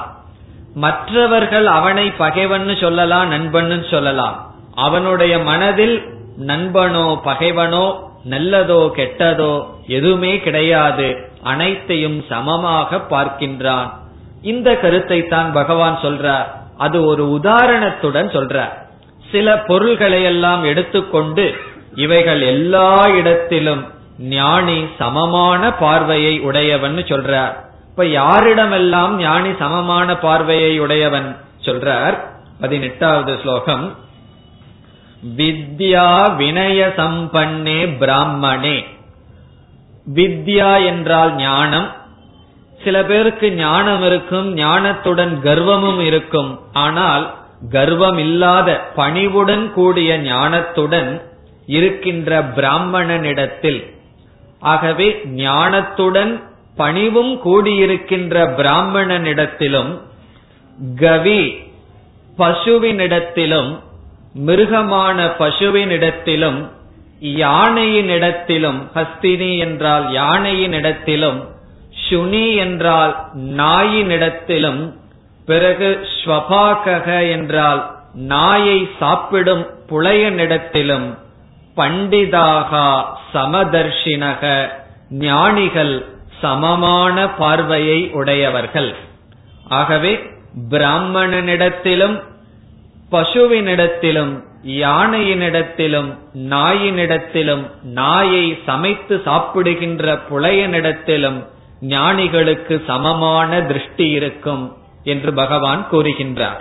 மற்றவர்கள் 0.75 1.67
அவனை 1.67 2.13
பகைவன்னு 2.19 2.81
சொல்லலாம் 2.81 3.31
நண்பன்னு 3.31 3.91
சொல்லலாம். 3.91 4.53
அவனுடைய 4.75 5.39
மனதில் 5.39 6.09
நண்பனோ 6.47 7.21
பகைவனோ 7.25 7.95
நல்லதோ 8.29 8.91
கெட்டதோ 8.97 9.65
எதுவுமே 9.87 10.39
கிடையாது. 10.39 11.29
அனைத்தையும் 11.43 12.25
சமமாக 12.29 12.97
பார்க்கின்றான். 13.11 13.89
இந்த 14.43 14.77
கருத்தை 14.77 15.27
தான் 15.27 15.53
பகவான் 15.53 15.99
சொல்றார். 16.03 16.47
அது 16.77 17.05
ஒரு 17.05 17.41
உதாரணத்துடன் 17.41 18.29
சொல்றார். 18.29 18.73
சில 19.31 19.59
பொருள்களை 19.59 20.23
எல்லாம் 20.23 20.65
எடுத்துக்கொண்டு 20.65 21.55
இவைகள் 21.95 22.41
எல்லா 22.41 23.09
இடத்திலும் 23.09 23.83
ஞானி 24.21 24.87
சமமான 24.99 25.73
பார்வையை 25.73 26.41
உடையவன் 26.41 26.97
சொல்றார். 26.97 27.53
இப்ப 27.89 28.05
யாரிடமெல்லாம் 28.05 29.11
ஞானி 29.11 29.49
சமமான 29.59 30.17
பார்வையை 30.17 30.79
உடையவன் 30.79 31.37
சொல்றார்? 31.61 32.19
பதினெட்டாவது 32.61 33.39
ஸ்லோகம். 33.43 33.97
வித்யா 35.37 36.37
வினய 36.39 36.93
சம்பன்னே 36.97 37.97
பிராமணே. 38.01 38.85
வித்யா 40.15 40.85
என்றால் 40.85 41.35
ஞானம். 41.35 41.93
சில 42.85 43.05
பேருக்கு 43.05 43.53
ஞானம் 43.53 44.03
இருக்கும் 44.03 44.57
ஞானத்துடன் 44.57 45.39
கர்வமும் 45.45 46.01
இருக்கும். 46.01 46.61
ஆனால் 46.73 47.35
கர்வம் 47.71 48.19
இல்லாத 48.19 48.91
பணிவுடன் 48.95 49.73
கூடிய 49.73 50.19
ஞானத்துடன் 50.19 51.23
இருக்கின்ற 51.67 52.43
பிராமணனிடத்தில் 52.43 53.99
ஆகவே 54.63 55.09
ஞானத்துடன் 55.39 56.33
பணிவும் 56.77 57.33
கூடியிருக்கின்ற 57.45 58.35
பிராமணனிடத்திலும் 58.59 59.93
கவி 60.99 61.41
பசுவினிடத்திலும் 62.39 63.71
மிருகமான 64.41 65.19
பசுவினிடத்திலும் 65.39 66.61
யானையினிடத்திலும் 67.41 68.81
ஹஸ்தினி 68.95 69.59
என்றால் 69.59 70.05
யானையினிடத்திலும் 70.13 71.41
சுனி 72.05 72.47
என்றால் 72.57 73.15
நாயினிடத்திலும் 73.59 74.83
பிறகு 75.49 75.89
ஸ்வபாகக 76.15 77.07
என்றால் 77.31 77.81
நாயை 78.29 78.79
சாப்பிடும் 78.99 79.65
புலையனிடத்திலும் 79.91 81.09
பண்டிதாகா 81.77 82.87
சமதர்ஷினக 83.35 84.69
ஞானிகள் 85.11 85.95
சமமான 86.41 87.29
பார்வையை 87.29 88.11
உடையவர்கள். 88.11 88.95
ஆகவே 89.65 90.13
பிராமணனிடத்திலும் 90.71 92.23
பசுவினிடத்திலும் 93.13 94.33
யானையினிடத்திலும் 94.65 96.09
நாயினிடத்திலும் 96.35 97.63
நாயை 97.83 98.63
சமைத்து 98.67 99.21
சாப்பிடுகின்ற 99.25 100.19
புலையனிடத்திலும் 100.31 101.39
ஞானிகளுக்கு 101.81 102.85
சமமான 102.87 103.61
திருஷ்டி 103.63 104.09
இருக்கும் 104.09 104.77
என்று 105.05 105.33
பகவான் 105.33 105.87
கூறுகின்றார். 105.93 106.61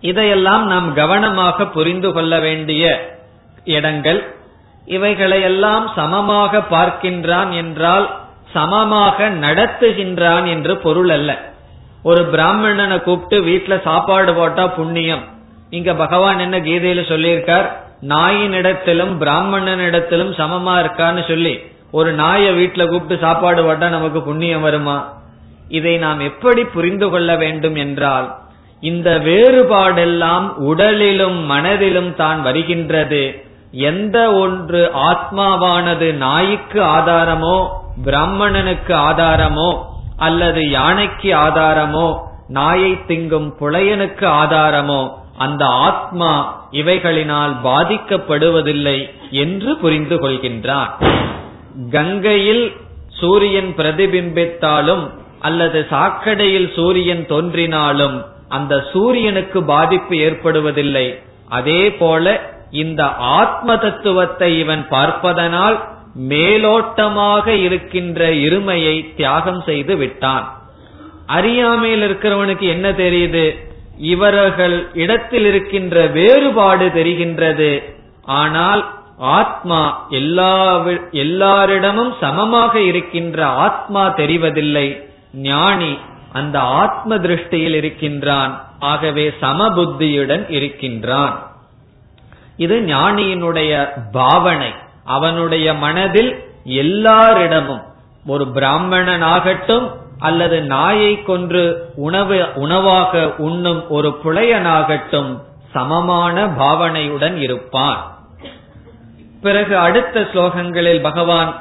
இதையெல்லாம் 0.00 0.66
நாம் 0.66 0.94
கவனமாக 0.94 1.66
புரிந்து 1.66 2.12
கொள்ள 2.12 2.38
வேண்டிய 2.38 2.84
இடங்கள். 3.64 4.34
இவைகளையெல்லாம் 4.86 5.90
சமமாக 5.94 6.58
பார்க்கின்றான் 6.58 7.50
என்றால் 7.52 8.18
சமமாக 8.52 9.28
நடத்துகின்றான் 9.28 10.46
என்று 10.46 10.76
பொருள் 10.76 11.08
அல்ல. 11.08 11.38
ஒரு 12.02 12.24
பிராமணனை 12.24 13.00
கூப்பிட்டு 13.00 13.46
வீட்டுல 13.46 13.82
சாப்பாடு 13.82 14.34
போட்டா 14.34 14.66
புண்ணியம். 14.66 15.24
இங்க 15.70 15.94
பகவான் 15.94 16.38
என்ன 16.38 16.58
கீதையில 16.58 17.00
சொல்லியிருக்கார்? 17.08 17.70
நாயினிடத்திலும் 18.08 19.14
பிராமணனிடத்திலும் 19.20 20.32
சமமா 20.36 20.74
இருக்கான்னு 20.78 21.28
சொல்லி 21.28 21.60
ஒரு 21.90 22.12
நாயை 22.12 22.54
வீட்டுல 22.54 22.88
கூப்பிட்டு 22.88 23.26
சாப்பாடு 23.26 23.64
போட்டா 23.64 23.88
நமக்கு 23.88 24.22
புண்ணியம் 24.22 24.60
வருமா? 24.60 25.18
இதை 25.68 25.98
நாம் 25.98 26.20
எப்படி 26.20 26.64
புரிந்து 26.64 27.10
கொள்ள 27.10 27.36
வேண்டும் 27.36 27.74
என்றால் 27.74 28.34
இந்த 28.80 29.18
வேறுபாடெல்லாம் 29.18 30.54
உடலிலும் 30.58 31.44
மனதிலும் 31.44 32.14
தான் 32.14 32.42
வருகின்றது. 32.42 33.44
எந்த 33.72 34.32
ஒன்று 34.32 34.90
ஆத்மாவானது 35.10 36.14
நாய்க்கு 36.14 36.80
ஆதாரமோ 36.80 37.58
பிராமணனுக்கு 38.04 38.94
ஆதாரமோ 38.94 39.70
அல்லது 40.16 40.70
யானைக்கு 40.70 41.30
ஆதாரமோ 41.34 42.08
நாயை 42.48 42.92
திங்கும் 43.08 43.48
புலையனுக்கு 43.60 44.26
ஆதாரமோ 44.42 45.12
அந்த 45.38 45.66
ஆத்மா 45.66 46.58
இவைகளினால் 46.70 47.54
பாதிக்கப்படுவதில்லை 47.64 48.98
என்று 49.30 49.76
புரிந்து 49.76 50.16
கொள்கின்றான். 50.16 50.90
கங்கையில் 51.90 52.72
சூரியன் 53.20 53.74
பிரதிபிம்பித்தாலும் 53.76 55.04
அல்லது 55.40 55.86
சாக்கடையில் 55.90 56.74
சூரியன் 56.74 57.26
தோன்றினாலும் 57.26 58.24
அந்த 58.48 58.86
சூரியனுக்கு 58.92 59.64
பாதிப்பு 59.64 60.16
ஏற்படுவதில்லை. 60.16 61.06
அதே 61.48 61.92
போல 61.92 62.26
இந்த 62.70 63.14
ஆத்ம 63.14 63.76
தத்துவத்தை 63.76 64.58
இவன் 64.58 64.88
பார்ப்பதனால் 64.88 65.88
மேலோட்டமாக 66.28 67.46
இருக்கின்ற 67.46 68.28
இருமையை 68.30 69.14
தியாகம் 69.16 69.62
செய்து 69.62 69.96
விட்டான். 69.96 70.58
அறியாமையில் 71.26 72.10
இருக்கிறவனுக்கு 72.10 72.60
என்ன 72.60 72.90
தெரியுது? 72.90 73.56
இவர்கள் 73.98 74.90
இடத்தில் 74.94 75.44
இருக்கின்ற 75.44 76.06
வேறுபாடு 76.06 76.86
தெரிகின்றது. 76.86 77.82
ஆனால் 78.24 78.90
ஆத்மா 79.18 80.06
எல்லா 80.08 80.82
எல்லாரிடமும் 81.10 82.14
சமமாக 82.20 82.80
இருக்கின்ற 82.80 83.46
ஆத்மா 83.46 84.08
தெரிவதில்லை. 84.08 85.04
ஞானி 85.32 85.98
அந்த 86.32 86.60
ஆத்ம 86.60 87.16
திருஷ்டியில் 87.16 87.74
இருக்கின்றான். 87.74 88.62
ஆகவே 88.78 89.32
சமபுத்தியுடன் 89.40 90.50
இருக்கின்றான். 90.50 91.49
இது 92.64 92.76
ஞானியினுடைய 92.86 93.72
பாவனை. 94.12 94.70
அவனுடைய 95.16 95.66
மனதில் 95.84 96.32
எல்லாரிடமும் 96.64 97.84
ஒரு 98.26 98.44
பிராமணன் 98.56 99.24
ஆகட்டும் 99.34 99.86
அல்லது 100.18 100.56
நாயை 100.72 101.12
கொன்று 101.22 101.62
உணவு 102.06 102.38
உணவாக 102.54 103.34
உண்ணும் 103.46 103.82
ஒரு 103.88 104.10
புலையனாகட்டும் 104.24 105.30
சமமான 105.74 106.46
பாவனையுடன் 106.62 107.36
இருப்பான். 107.46 108.00
பிறகு 109.42 109.74
அடுத்த 109.78 110.20
ஸ்லோகங்களில் 110.32 111.02
பகவான் 111.08 111.52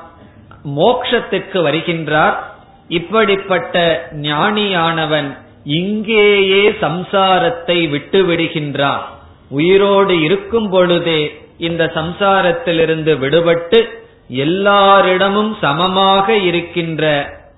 மோக்ஷத்திற்கு 0.77 1.59
வருகின்றார். 1.67 2.35
இப்படிப்பட்ட 2.87 3.75
ஞானியானவன் 4.29 5.29
இங்கேயே 5.79 6.63
சம்சாரத்தை 6.81 7.79
விட்டு 7.89 8.19
விடுகின்றான் 8.27 9.05
உயிரோடு 9.49 10.21
இருக்கும் 10.21 10.69
பொழுதே 10.69 11.41
இந்த 11.57 11.91
சம்சாரத்திலிருந்து 11.95 13.13
விடுபட்டு 13.23 13.89
எல்லாரிடமும் 14.27 15.55
சமமாக 15.61 16.35
இருக்கின்ற 16.35 17.03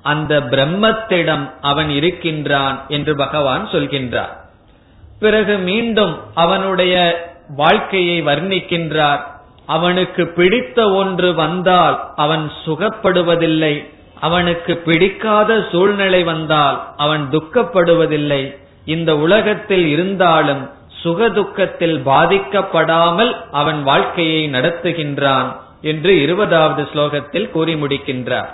அந்த 0.01 0.39
பிரம்மத்திடம் 0.39 1.51
அவன் 1.61 1.89
இருக்கின்றான் 1.89 2.85
என்று 2.87 3.15
பகவான் 3.15 3.67
சொல்கின்றார். 3.71 4.33
பிறகு 5.19 5.57
மீண்டும் 5.57 6.19
அவனுடைய 6.33 6.95
வாழ்க்கையை 7.55 8.23
வர்ணிக்கின்றார். 8.23 9.19
அவனுக்கு 9.65 10.27
பிடித்த 10.27 10.91
ஒன்று 10.91 11.33
வந்தால் 11.33 12.11
அவன் 12.15 12.51
சுகப்படுவதில்லை. 12.65 13.87
அவனுக்கு 14.19 14.77
பிடிக்காத 14.77 15.67
சூழ்நிலை 15.71 16.23
வந்தால் 16.23 16.93
அவன் 16.97 17.27
துக்கப்படுவதில்லை. 17.31 18.57
இந்த 18.85 19.17
உலகத்தில் 19.17 19.85
இருந்தாலும் 19.85 20.69
சுகதுக்கத்தில் 21.03 21.97
பாதிக்கப்படாமல் 22.05 23.31
அவன் 23.51 23.83
வாழ்க்கையை 23.83 24.49
நடத்துகின்றான் 24.49 25.49
என்று 25.81 26.21
இருபதாவது 26.21 26.87
ஸ்லோகத்தில் 26.93 27.49
கூறி 27.49 27.75
முடிக்கின்றார். 27.75 28.51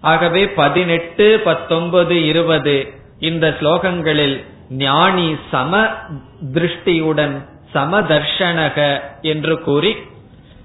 ஆகவே 0.00 0.48
பதினெட்டு 0.48 1.40
பத்தொன்பது 1.44 2.26
இருபது 2.26 2.76
இந்த 3.18 3.56
ஸ்லோகங்களில் 3.60 4.44
ஞானி 4.70 5.36
சம 5.50 5.82
திருஷ்டியுடன் 6.52 7.34
சமதர்ஷனக 7.74 8.78
என்று 9.22 9.60
கூறி 9.60 9.96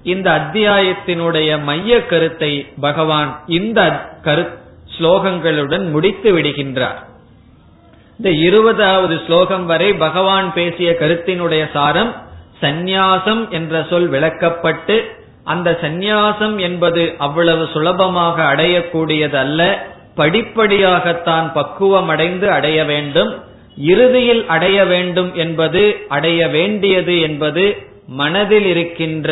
இந்த 0.04 0.28
அத்தியாயத்தினுடைய 0.32 1.64
மைய 1.64 2.06
கருத்தை 2.06 2.68
பகவான் 2.80 3.32
இந்த 3.48 3.80
கரு 4.22 4.46
ஸ்லோகங்களுடன் 4.98 5.90
முடித்து 5.90 6.30
விடுகின்றார். 6.38 7.00
இந்த 8.18 8.32
இருபதாவது 8.32 9.20
ஸ்லோகம் 9.26 9.66
வரை 9.66 9.94
பகவான் 9.94 10.54
பேசிய 10.54 10.92
கருத்தினுடைய 10.92 11.72
சாரம் 11.74 12.16
சந்நியாசம் 12.62 13.50
என்ற 13.50 13.86
சொல் 13.90 14.10
விளக்கப்பட்டு 14.10 15.02
அந்த 15.44 15.80
சந்நியாசம் 15.82 16.56
என்பது 16.58 17.14
அவ்வளவு 17.18 17.68
சுலபமாக 17.74 18.44
அடையக்கூடியது 18.44 19.36
அல்ல 19.36 19.88
படிப்படியாகத்தான் 20.18 21.52
பக்குவம் 21.54 22.08
அடைந்து 22.08 22.52
அடைய 22.52 22.86
வேண்டும் 22.86 23.32
இறுதியில் 23.78 24.48
அடைய 24.48 24.86
வேண்டும் 24.86 25.34
என்பது 25.34 25.96
அடைய 26.08 26.48
வேண்டியது 26.48 27.20
என்பது 27.20 27.76
மனதில் 28.08 28.66
இருக்கின்ற 28.66 29.30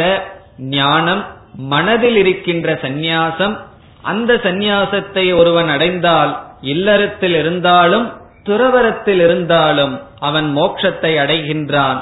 ஞானம் 0.57 1.23
மனதில் 1.55 2.15
இருக்கின்ற 2.15 2.73
சந்நியாசம். 2.73 3.57
அந்த 4.01 4.33
சந்நியாசத்தை 4.33 5.35
ஒருவன் 5.35 5.69
அடைந்தால் 5.69 6.43
இல்லறத்தில் 6.61 7.33
இருந்தாலும் 7.33 8.11
துறவரத்தில் 8.45 9.21
இருந்தாலும் 9.23 10.01
அவன் 10.19 10.57
மோட்சத்தை 10.57 11.11
அடைகின்றான். 11.17 11.99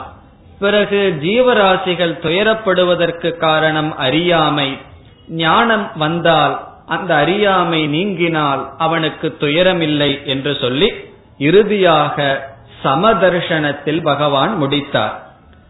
பிறகு 0.59 1.17
ஜீவராசிகள் 1.21 2.13
துயரப்படுவதற்கு 2.21 3.37
காரணம் 3.37 3.97
அறியாமை. 3.97 4.77
ஞானம் 5.27 5.91
வந்தால் 5.95 6.67
அந்த 6.87 7.15
அறியாமை 7.15 7.87
நீங்கினால் 7.87 8.69
அவனுக்கு 8.77 9.35
துயரமில்லை 9.39 10.25
என்று 10.25 10.57
சொல்லி 10.61 10.93
இறுதியாக 11.37 12.47
சமதர்ஷனத்தில் 12.83 14.03
பகவான் 14.03 14.57
முடித்தார். 14.57 15.23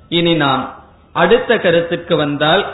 இனி 0.10 0.34
நாம் 0.34 0.76
அடுத்த 1.14 1.58
கருத்துக்கு 1.58 2.16
வந்தால் 2.16 2.66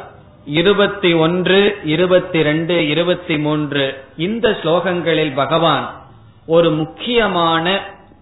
இருபத்தி 0.45 1.13
ஒன்று 1.13 1.79
இருபத்தி 1.83 2.43
ரெண்டு 2.43 2.87
இருபத்தி 2.87 3.37
மூன்று 3.37 4.03
இந்த 4.17 4.57
ஸ்லோகங்களில் 4.63 5.33
பகவான் 5.33 6.05
ஒரு 6.47 6.71
முக்கியமான 6.71 7.81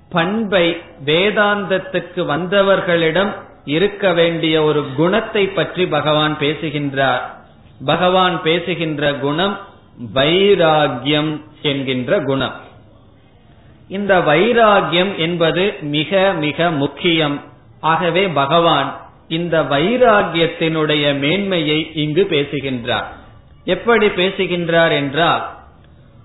பண்பை 0.09 0.82
வேதாந்தத்துக்கு 1.05 2.26
வந்தவர்களிடம் 2.26 3.32
இருக்க 3.65 4.13
வேண்டிய 4.13 4.63
ஒரு 4.63 4.86
குணத்தை 4.95 5.47
பற்றி 5.47 5.88
பகவான் 5.88 6.38
பேசுகின்றார். 6.38 7.45
பகவான் 7.86 8.41
பேசுகின்ற 8.41 9.13
குணம் 9.13 9.59
வைராகியம் 10.13 11.41
என்கின்ற 11.61 12.19
குணம். 12.19 12.53
இந்த 13.88 14.19
வைராகியம் 14.19 15.15
என்பது 15.15 15.73
மிக 15.82 16.34
மிக 16.39 16.71
முக்கியம். 16.71 17.41
ஆகவே 17.80 18.28
பகவான் 18.28 19.01
இந்த 19.28 19.63
வைராகியத்தினுடைய 19.63 21.19
மேன்மையை 21.19 21.91
இங்கு 21.93 22.26
பேசுகின்றார். 22.26 23.13
எப்படி 23.63 24.09
பேசுகின்றார் 24.09 24.91
என்றால் 24.91 25.55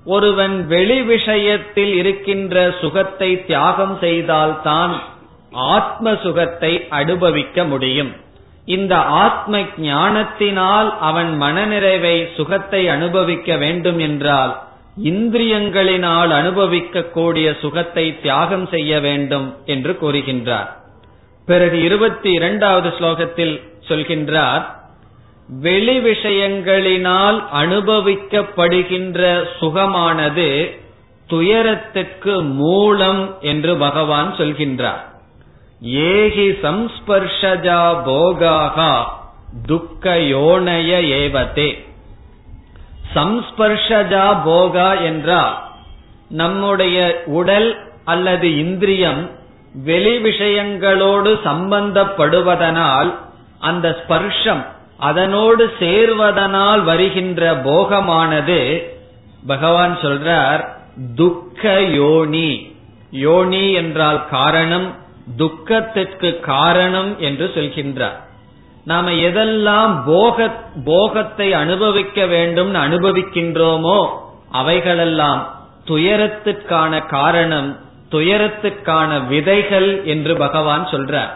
ஒருவன் 0.05 0.67
வெளி 0.67 1.03
விஷயத்தில் 1.03 1.95
இருக்கின்ற 1.95 2.75
சுகத்தை 2.81 3.47
தியாகம் 3.47 3.99
செய்தால்தான் 4.01 5.01
ஆத்ம 5.51 6.17
சுகத்தை 6.23 6.87
அனுபவிக்க 6.89 7.65
முடியும். 7.65 8.13
இந்த 8.65 8.97
ஆத்ம 8.97 9.61
ஞானத்தினால் 9.77 10.99
அவன் 10.99 11.43
மனநிறைவை 11.43 12.27
சுகத்தை 12.37 12.89
அனுபவிக்க 12.89 13.57
வேண்டும் 13.57 13.99
என்றால் 13.99 14.63
இந்திரியங்களினால் 15.03 16.29
அனுபவிக்க 16.29 17.03
கூடிய 17.03 17.57
சுகத்தை 17.61 18.21
தியாகம் 18.21 18.67
செய்ய 18.67 19.01
வேண்டும் 19.01 19.57
என்று 19.65 19.99
கூறுகின்றார். 20.01 20.69
பிறகு 21.47 21.83
இருபத்தி 21.83 22.33
இரண்டாவது 22.33 22.89
ஸ்லோகத்தில் 22.89 23.61
சொல்கின்றார் 23.89 24.80
வெளி 25.59 25.99
விஷயங்களினால் 25.99 27.39
அனுபவிக்கப்படுகின்ற 27.53 29.21
சுகமானது 29.61 30.79
துயரத்திற்கு 31.29 32.43
மூலம் 32.43 33.41
என்று 33.41 33.77
பகவான் 33.77 34.35
சொல்கின்றார். 34.39 35.03
ஏகி 35.83 36.49
சம்ஸ்பர்ஷஜா 36.63 37.83
போகாகா 38.07 38.93
துக்க 39.67 40.15
யோனய 40.15 40.91
ஏவத்தே 41.21 41.79
சம்ஸ்பர்ஷஜா 43.15 44.27
போகா 44.45 45.03
என்றால் 45.03 45.57
நம்முடைய 46.29 47.25
உடல் 47.27 47.71
அல்லது 48.05 48.57
இந்திரியம் 48.57 49.31
வெளி 49.85 50.19
விஷயங்களோடு 50.19 51.31
சம்பந்தப்படுவதனால் 51.45 53.15
அந்த 53.59 53.99
ஸ்பர்ஷம் 54.03 54.63
அதனோடு 55.01 55.65
சேர்வதனால் 55.79 56.83
வருகின்ற 56.83 57.55
போகமானது 57.55 58.61
பகவான் 59.47 59.95
சொல்றார் 59.97 60.63
துக்க 61.17 61.81
யோனி. 61.81 62.51
யோனி 63.11 63.73
என்றால் 63.73 64.29
காரணம் 64.29 64.89
துக்கத்திற்கு 65.37 66.41
காரணம் 66.41 67.19
என்று 67.19 67.47
சொல்கின்றார். 67.55 68.19
நாம 68.85 69.11
எதெல்லாம் 69.11 69.95
போக 70.07 70.49
போகத்தை 70.85 71.53
அனுபவிக்க 71.53 72.27
வேண்டும் 72.27 72.75
அனுபவிக்கின்றோமோ 72.75 73.99
அவைகளெல்லாம் 74.51 75.43
துயரத்திற்கான 75.87 77.07
காரணம் 77.07 77.71
துயரத்துக்கான 78.11 79.11
விதைகள் 79.27 80.05
என்று 80.05 80.37
பகவான் 80.37 80.87
சொல்றார். 80.87 81.33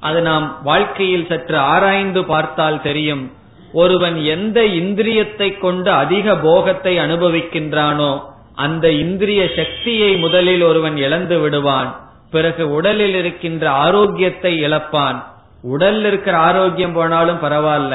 அது 0.00 0.18
நாம் 0.22 0.46
வாழ்க்கையில் 0.62 1.28
சற்று 1.28 1.58
ஆராய்ந்து 1.72 2.20
பார்த்தால் 2.24 2.82
தெரியும் 2.82 3.24
ஒருவன் 3.72 4.16
எந்த 4.24 4.60
இந்திரியத்தை 4.80 5.48
கொண்டு 5.58 5.90
அதிக 5.92 6.36
போகத்தை 6.36 6.98
அனுபவிக்கின்றானோ 6.98 8.12
அந்த 8.54 8.86
இந்திரிய 9.02 9.42
சக்தியை 9.56 10.12
முதலில் 10.16 10.62
ஒருவன் 10.62 10.96
இழந்து 10.96 11.36
விடுவான். 11.40 11.90
பிறகு 12.30 12.64
உடலில் 12.72 13.14
இருக்கின்ற 13.14 13.64
ஆரோக்கியத்தை 13.84 14.52
இழப்பான். 14.66 15.18
உடல்ல 15.64 16.04
இருக்கிற 16.04 16.34
ஆரோக்கியம் 16.38 16.92
போனாலும் 16.92 17.42
பரவாயில்ல 17.42 17.94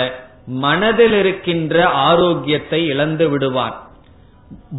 மனதில் 0.63 1.15
இருக்கின்ற 1.19 1.85
ஆரோக்கியத்தை 2.07 2.79
இழந்து 2.87 3.29
விடுவான். 3.29 3.75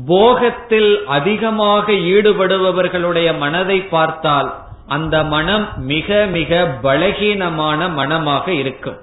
போகத்தில் 0.06 0.90
அதிகமாக 1.06 1.92
ஈடுபடுபவர்களுடைய 1.92 3.28
மனதை 3.38 3.78
பார்த்தால் 3.94 4.50
அந்த 4.86 5.24
மனம் 5.24 5.68
மிக 5.76 6.26
மிக 6.26 6.78
பலகீனமான 6.82 7.92
மனமாக 7.94 8.52
இருக்கும். 8.52 8.96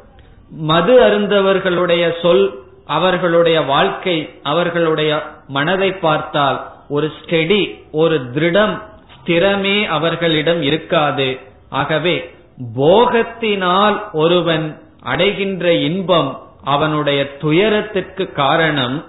மது 0.50 1.02
அருந்தவர்களுடைய 1.02 2.22
சொல் 2.22 2.62
அவர்களுடைய 2.86 3.62
வாழ்க்கை 3.62 4.30
அவர்களுடைய 4.44 5.24
மனதை 5.48 5.92
பார்த்தால் 5.92 6.72
ஒரு 6.90 7.12
ஸ்டெடி 7.22 7.82
ஒரு 7.92 8.22
திருடம் 8.34 8.82
ஸ்திரமே 9.16 9.88
அவர்களிடம் 9.88 10.62
இருக்காது. 10.62 11.40
ஆகவே 11.70 12.36
போகத்தினால் 12.76 14.12
ஒருவன் 14.12 14.82
அடைகின்ற 15.02 15.74
இன்பம் 15.74 16.42
அவனுடைய 16.64 17.38
துயரத்திற்கு 17.38 18.32
காரணம். 18.32 19.06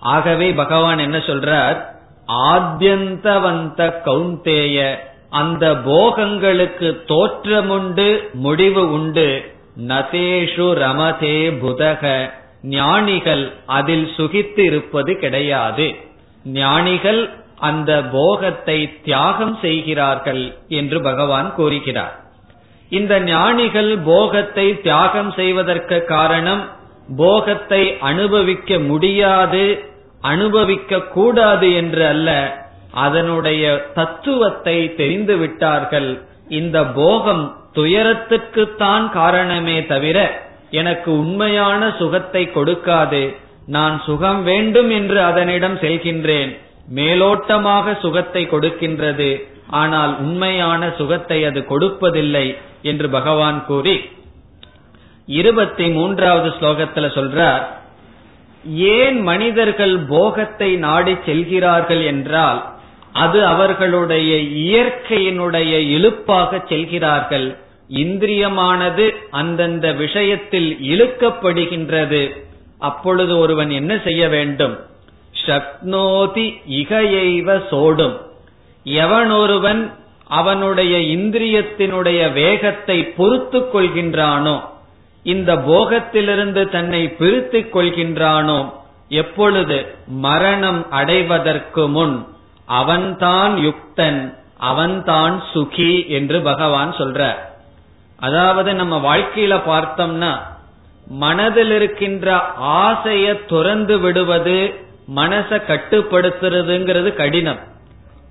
ஆகவே 0.00 0.52
பகவான் 0.52 0.98
என்ன 0.98 1.18
சொல்றார்? 1.18 1.84
ஆத்யந்தவந்த 2.28 3.94
கௌந்தேய 4.04 4.98
அந்த 5.40 5.64
போகங்களுக்கு 5.90 6.88
தோற்றமுண்டு 7.10 8.08
முடிவு 8.44 8.82
உண்டு. 8.92 9.28
நதேஷு 9.88 10.66
ரமதே 10.82 11.38
புதக. 11.62 12.02
ஞானிகள் 12.74 13.44
அதில் 13.78 14.06
சுகித்து 14.16 14.62
இருப்பது 14.70 15.12
கிடையாது. 15.18 15.86
ஞானிகள் 16.58 17.22
அந்த 17.60 17.90
போகத்தை 18.12 18.78
தியாகம் 19.04 19.56
செய்கிறார்கள் 19.62 20.44
என்று 20.80 20.98
பகவான் 21.02 21.48
கூறுகிறார். 21.54 22.14
இந்த 22.90 23.14
ஞானிகள் 23.20 23.92
போகத்தை 24.04 24.66
தியாகம் 24.80 25.30
செய்வதற்கு 25.32 25.98
காரணம் 26.04 26.62
போகத்தை 27.16 27.82
அனுபவிக்க 28.10 28.78
முடியாது 28.90 29.64
அனுபவிக்க 30.32 31.00
கூடாது 31.16 31.68
என்று 31.74 32.04
அல்ல. 32.06 32.30
அதனுடைய 32.94 33.90
தத்துவத்தை 33.94 34.94
தெரிந்து 34.94 35.36
விட்டார்கள். 35.36 36.22
இந்த 36.48 36.86
போகம் 36.86 37.56
துயரத்துக்குத்தான் 37.74 39.08
காரணமே 39.10 39.86
தவிர 39.86 40.42
எனக்கு 40.70 41.18
உண்மையான 41.18 41.94
சுகத்தை 41.98 42.50
கொடுக்காது. 42.52 43.36
நான் 43.66 44.02
சுகம் 44.06 44.42
வேண்டும் 44.42 44.90
என்று 44.90 45.22
அதனிடம் 45.22 45.76
செல்கின்றேன். 45.76 46.52
மேலோட்டமாக 46.94 48.00
சுகத்தை 48.00 48.46
கொடுக்கின்றது. 48.50 49.46
ஆனால் 49.70 50.18
உண்மையான 50.18 50.92
சுகத்தை 50.98 51.44
அது 51.44 51.60
கொடுப்பதில்லை 51.60 52.54
என்று 52.82 53.10
பகவான் 53.10 53.64
கூறி 53.66 54.10
இருபத்தி 55.26 55.90
மூன்றாவது 55.90 56.48
ஸ்லோகத்துல 56.48 57.06
சொல்றார் 57.18 57.62
ஏன் 58.96 59.22
மனிதர்கள் 59.22 59.98
போகத்தை 60.08 60.76
நாடி 60.76 61.16
செல்கிறார்கள் 61.26 62.02
என்றால் 62.04 62.60
அது 63.14 63.46
அவர்களுடைய 63.46 64.32
இயற்கையினுடைய 64.66 65.72
இழுப்பாக 65.96 66.60
செல்கிறார்கள். 66.68 67.48
இந்திரியமானது 67.90 69.04
அந்தந்த 69.30 69.86
விஷயத்தில் 69.92 70.70
இழுக்கப்படுகின்றது. 70.82 72.22
அப்பொழுது 72.78 73.38
ஒருவன் 73.38 73.70
என்ன 73.70 73.92
செய்ய 74.04 74.28
வேண்டும்? 74.28 74.76
சக்னோதி 75.46 76.46
இகையைவ 76.80 77.48
சோடும். 77.70 78.16
எவனொருவன் 78.86 79.82
அவனுடைய 80.28 80.94
இந்திரியத்தினுடைய 81.16 82.20
வேகத்தை 82.32 82.98
பொறுத்து 83.16 83.60
கொள்கின்றானோ 83.60 84.56
இந்த 85.22 85.50
போகத்திலிருந்து 85.68 86.62
தன்னை 86.68 87.02
பிரித்துக் 87.08 87.76
கொள்கின்றானோ 87.76 88.58
எப்பொழுது 89.08 89.76
மரணம் 90.06 90.80
அடைவதற்கு 90.90 91.88
முன் 91.88 92.16
அவன்தான் 92.64 93.56
யுக்தன் 93.56 94.38
அவன்தான் 94.58 95.42
சுகி 95.52 96.08
என்று 96.08 96.40
பகவான் 96.40 96.92
சொல்ற 96.92 97.34
அதாவது 98.20 98.74
நம்ம 98.74 99.16
வாழ்க்கையில 99.16 99.60
பார்த்தோம்னா 99.68 100.38
மனதில் 101.06 101.70
இருக்கின்ற 101.70 102.40
ஆசைய 102.62 103.46
துறந்து 103.46 103.98
விடுவது 103.98 104.74
மனசை 105.16 105.56
கட்டுப்படுத்துறதுங்கிறது 105.68 107.14
கடினம். 107.14 107.58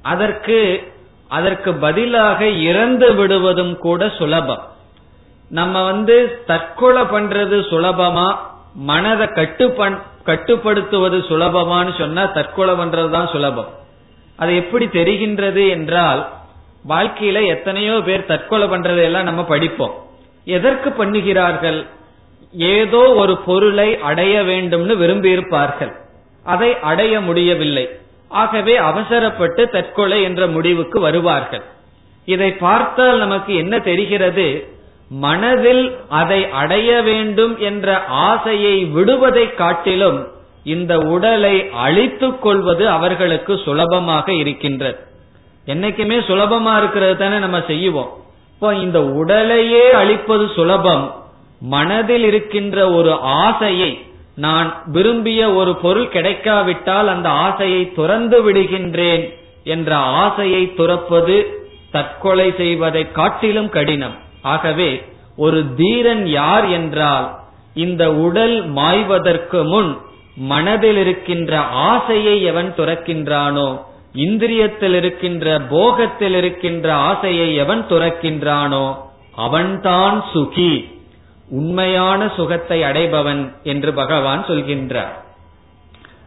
அதற்கு 0.01 0.91
அதற்கு 1.27 1.73
பதிலாக 1.73 2.47
இறந்து 2.47 3.13
விடுவதும் 3.13 3.77
கூட 3.77 4.09
சுலபம். 4.09 4.67
நம்ம 5.49 5.83
வந்து 5.83 6.43
தற்கொலை 6.45 7.01
பண்றது 7.01 7.57
சுலபமா 7.71 8.37
மனதை 8.73 9.27
கட்டு 9.27 9.75
கட்டுப்படுத்துவது 10.25 11.17
சுலபமான்னு 11.17 11.97
சொன்னா 11.97 12.25
தற்கொலை 12.25 12.75
பண்றதுதான் 12.75 13.31
சுலபம். 13.31 13.81
அது 14.35 14.55
எப்படி 14.55 14.85
தெரிகின்றது 14.85 15.69
என்றால் 15.69 16.29
வாழ்க்கையில 16.89 17.45
எத்தனையோ 17.47 18.01
பேர் 18.01 18.25
தற்கொலை 18.25 18.67
பண்றதையெல்லாம் 18.67 19.23
நம்ம 19.23 19.43
படிப்போம். 19.43 19.93
எதற்கு 20.45 20.89
பண்ணுகிறார்கள்? 20.89 21.85
ஏதோ 22.51 22.97
ஒரு 22.97 23.37
பொருளை 23.37 23.99
அடைய 23.99 24.41
வேண்டும்னு 24.41 24.95
விரும்பியிருப்பார்கள். 25.03 25.93
அதை 26.43 26.79
அடைய 26.79 27.21
முடியவில்லை. 27.21 27.89
ஆகவே 28.27 28.77
அவசரப்பட்டு 28.77 29.69
தற்கொலை 29.69 30.23
என்ற 30.23 30.47
முடிவுக்கு 30.47 30.99
வருவார்கள். 30.99 31.63
இதை 32.25 32.51
பார்த்தால் 32.53 33.17
நமக்கு 33.17 33.55
என்ன 33.55 33.79
தெரிகிறது? 33.79 34.67
மனதில் 35.09 35.97
அதை 36.09 36.49
அடைய 36.49 37.01
வேண்டும் 37.01 37.57
என்ற 37.59 38.03
ஆசையை 38.05 38.85
விடுவதை 38.85 39.53
காட்டிலும் 39.53 40.27
இந்த 40.63 40.99
உடலை 40.99 41.69
அழித்துக் 41.69 42.41
கொள்வது 42.41 42.89
அவர்களுக்கு 42.89 43.57
சுலபமாக 43.57 44.33
இருக்கின்றது. 44.33 44.97
என்னைக்குமே 45.65 46.17
சுலபமா 46.27 46.77
இருக்கிறது 46.77 47.17
தானே 47.17 47.37
நம்ம 47.37 47.61
செய்வோம். 47.67 48.11
இப்போ 48.53 48.75
இந்த 48.75 49.03
உடலையே 49.03 49.91
அழிப்பது 49.91 50.49
சுலபம். 50.55 51.15
மனதில் 51.59 52.23
இருக்கின்ற 52.23 52.91
ஒரு 52.91 53.13
ஆசையை 53.19 54.05
நான் 54.35 54.83
விரும்பிய 54.85 55.53
ஒரு 55.53 55.75
பொருள் 55.75 56.07
கிடைக்காவிட்டால் 56.07 57.07
அந்த 57.07 57.29
ஆசையை 57.29 57.93
துறந்து 57.93 58.51
விடுகின்றேன் 58.51 59.33
என்ற 59.63 59.95
ஆசையை 59.95 60.73
துறப்பது 60.77 61.45
தற்கொலை 61.91 62.53
செய்வதை 62.57 63.11
காட்டிலும் 63.11 63.69
கடினம். 63.69 64.15
ஆகவே 64.41 65.03
ஒரு 65.37 65.75
தீரன் 65.75 66.27
யார் 66.27 66.69
என்றால் 66.69 67.35
இந்த 67.73 68.13
உடல் 68.13 68.65
மாய்வதற்கு 68.65 69.63
முன் 69.63 69.97
மனதில் 70.35 70.97
இருக்கின்ற 70.97 71.59
ஆசையை 71.59 72.43
எவன் 72.43 72.73
துறக்கின்றானோ 72.77 73.79
இந்திரியத்தில் 74.13 74.93
இருக்கின்ற 74.93 75.59
போகத்தில் 75.59 76.35
இருக்கின்ற 76.35 76.93
ஆசையை 76.93 77.55
எவன் 77.55 77.85
துறக்கின்றானோ 77.89 78.95
அவன்தான் 79.35 80.23
சுகி 80.33 80.91
உண்மையான 81.49 82.29
சுகத்தை 82.35 82.83
அடைபவன் 82.83 83.53
என்று 83.63 83.93
பகவான் 83.93 84.45
சொல்கின்றார். 84.45 85.13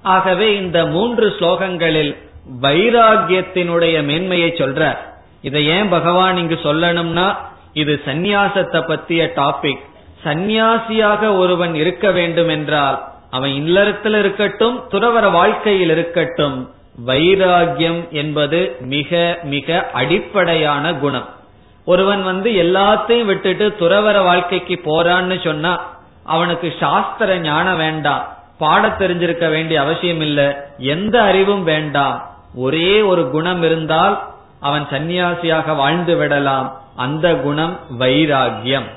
ஆகவே 0.03 0.57
இந்த 0.57 0.87
மூன்று 0.87 1.37
ஸ்லோகங்களில் 1.39 2.17
வைராகியத்தினுடைய 2.63 4.05
மேன்மையை 4.05 4.51
சொல்றார். 4.51 4.99
இதை 5.43 5.67
ஏன் 5.67 5.89
பகவான் 5.89 6.37
இங்கு 6.37 6.59
சொல்லணும்னா 6.63 7.37
இது 7.73 8.01
சந்நியாசத்தை 8.05 8.87
பற்றிய 8.87 9.33
டாபிக். 9.37 9.83
சந்நியாசியாக 10.25 11.39
ஒருவன் 11.39 11.75
இருக்க 11.75 12.11
வேண்டும் 12.11 12.49
என்றால் 12.49 13.16
அவன் 13.37 13.53
இல்லறத்தில் 13.61 14.19
இருக்கட்டும் 14.23 14.77
துறவர 14.93 15.27
வாழ்க்கையில் 15.39 15.93
இருக்கட்டும் 15.97 16.59
வைராகியம் 17.07 18.03
என்பது 18.21 18.61
மிக 18.93 19.11
மிக 19.55 19.79
அடிப்படையான 19.93 20.95
குணம். 20.95 21.29
ஒருவன் 21.87 22.23
வந்து 22.23 22.51
எல்லாத்தையும் 22.65 23.29
விட்டுட்டு 23.31 23.67
துறவர 23.81 24.17
வாழ்க்கைக்கு 24.25 24.77
போறான்னு 24.85 25.37
சொன்னா 25.45 25.73
அவனுக்கு 26.35 26.69
சாஸ்திர 26.81 27.37
ஞானம் 27.41 27.81
வேண்டாம் 27.85 28.25
பாட 28.59 28.89
தெரிஞ்சிருக்க 29.01 29.47
வேண்டிய 29.51 29.77
அவசியம் 29.81 30.21
இல்ல 30.21 30.41
எந்த 30.95 31.15
அறிவும் 31.31 31.65
வேண்டாம் 31.65 32.17
ஒரே 32.65 32.93
ஒரு 33.11 33.25
குணம் 33.35 33.63
இருந்தால் 33.63 34.17
அவன் 34.61 34.85
சந்நியாசியாக 34.93 35.77
வாழ்ந்து 35.77 36.15
விடலாம். 36.17 36.69
அந்த 36.97 37.27
குணம் 37.47 37.75
வைராகியம் 37.99 38.89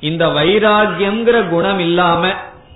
இந்த 0.00 0.24
வைராகியம்ங்கிற 0.38 1.38
குணம் 1.48 1.78
இல்லாம 1.78 2.22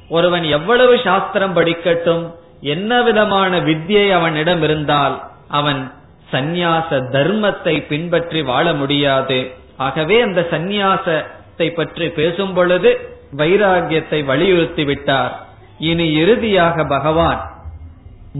ஒருவன் 0.09 0.44
எவ்வளவு 0.44 0.94
சாஸ்திரம் 0.98 1.56
படிக்கட்டும் 1.56 2.24
என்ன 2.61 3.02
விதமான 3.02 3.59
வித்தியை 3.59 4.06
அவனிடம் 4.12 4.62
இருந்தால் 4.62 5.16
அவன் 5.48 5.92
சந்நியாச 6.32 6.90
தர்மத்தை 7.12 7.74
பின்பற்றி 7.86 8.42
வாழ 8.42 8.72
முடியாது. 8.72 9.38
ஆகவே 9.76 10.16
அந்த 10.20 10.40
சந்நியாசத்தை 10.50 11.68
பற்றி 11.74 12.09
பேசும் 12.09 12.54
பொழுது 12.54 12.90
வைராகியத்தை 13.36 14.24
வலியுறுத்தி 14.24 14.84
விட்டார். 14.84 15.32
இனி 15.78 16.06
இறுதியாக 16.12 16.84
பகவான் 16.84 17.40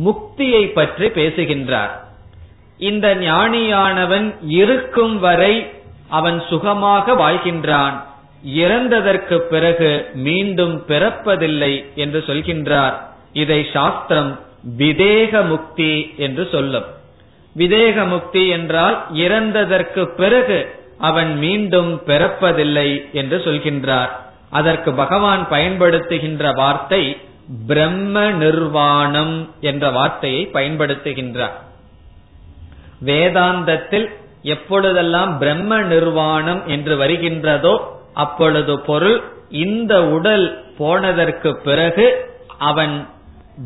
முக்தியை 0.07 0.65
பற்றி 0.73 1.07
பேசுகின்றார். 1.09 1.93
இந்த 2.79 3.07
ஞானியானவன் 3.15 4.27
இருக்கும் 4.61 5.17
வரை 5.19 5.55
அவன் 6.09 6.39
சுகமாக 6.51 7.15
வாழ்கின்றான். 7.15 7.97
இறந்ததற்கு 8.45 9.39
பிறகு 9.39 10.11
மீண்டும் 10.15 10.85
பிறப்பதில்லை 10.87 11.85
என்று 11.95 12.25
சொல்கின்றார். 12.27 12.93
இதை 13.33 13.67
சாஸ்திரம் 13.73 14.41
விதேக 14.79 15.47
முக்தி 15.47 16.15
என்று 16.17 16.49
சொல்லும். 16.51 16.85
விதேக 17.57 18.09
முக்தி 18.09 18.49
என்றால் 18.49 19.07
இறந்ததற்கு 19.15 20.05
பிறகு 20.05 20.77
அவன் 20.99 21.39
மீண்டும் 21.39 22.03
பிறப்பதில்லை 22.07 23.13
என்று 23.13 23.37
சொல்கின்றார். 23.39 24.09
அதற்கு 24.51 24.95
பகவான் 24.95 25.47
பயன்படுத்துகின்ற 25.51 26.55
வார்த்தை 26.55 27.17
பிரம்ம 27.67 28.31
நிர்வாணம் 28.31 29.51
என்ற 29.61 29.91
வார்த்தையை 29.91 30.51
பயன்படுத்துகின்றார். 30.53 31.53
வேதாந்தத்தில் 33.05 34.09
எப்பொழுதெல்லாம் 34.43 35.39
பிரம்ம 35.39 35.83
நிர்வாணம் 35.83 36.67
என்று 36.67 36.97
வருகின்றதோ 36.97 37.97
அப்பொழுது 38.23 38.75
பொருள் 38.89 39.19
இந்த 39.65 39.95
உடல் 40.17 40.47
போனதற்கு 40.79 41.51
பிறகு 41.67 42.07
அவன் 42.71 42.97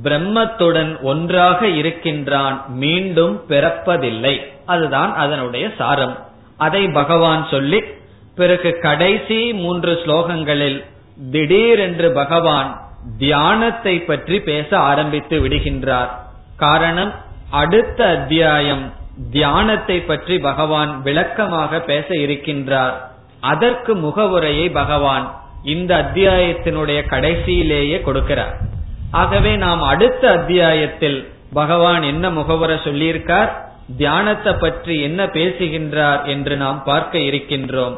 பிரம்மத்துடன் 0.04 0.92
ஒன்றாக 1.02 1.60
இருக்கின்றான் 1.80 2.56
மீண்டும் 2.82 3.34
பிறப்பதில்லை. 3.48 4.34
அதுதான் 4.66 5.12
அதனுடைய 5.14 5.64
சாரம். 5.78 6.14
அதை 6.56 6.82
பகவான் 7.00 7.42
சொல்லி 7.50 7.80
பிறகு 8.34 8.70
கடைசி 8.78 9.40
மூன்று 9.54 9.92
ஸ்லோகங்களில் 10.02 10.78
திடீரென்று 11.30 12.08
பகவான் 12.12 12.70
தியானத்தை 13.18 13.94
பற்றி 14.00 14.36
பேச 14.40 14.68
ஆரம்பித்து 14.90 15.36
விடுகின்றார். 15.44 16.10
காரணம் 16.56 17.12
அடுத்த 17.62 18.00
அத்தியாயம் 18.16 18.84
தியானத்தை 19.30 19.96
பற்றி 20.10 20.36
பகவான் 20.48 20.92
விளக்கமாக 21.02 21.80
பேச 21.90 22.06
இருக்கின்றார். 22.24 22.96
அதற்கு 23.42 23.92
முகவுரையை 23.96 24.66
பகவான் 24.70 25.26
இந்த 25.64 25.92
அத்தியாயத்தினுடைய 26.02 27.00
கடைசியிலேயே 27.12 27.98
கொடுக்கிறார். 28.06 28.54
ஆகவே 29.10 29.56
நாம் 29.56 29.82
அடுத்த 29.82 30.24
அத்தியாயத்தில் 30.28 31.18
பகவான் 31.52 32.02
என்ன 32.02 32.24
முகவுரை 32.30 32.76
சொல்லியிருக்கார் 32.84 33.50
தியானத்தை 33.96 34.52
பற்றி 34.54 34.94
என்ன 35.00 35.20
பேசுகின்றார் 35.26 36.20
என்று 36.24 36.54
நாம் 36.56 36.80
பார்க்க 36.84 37.18
இருக்கின்றோம். 37.18 37.96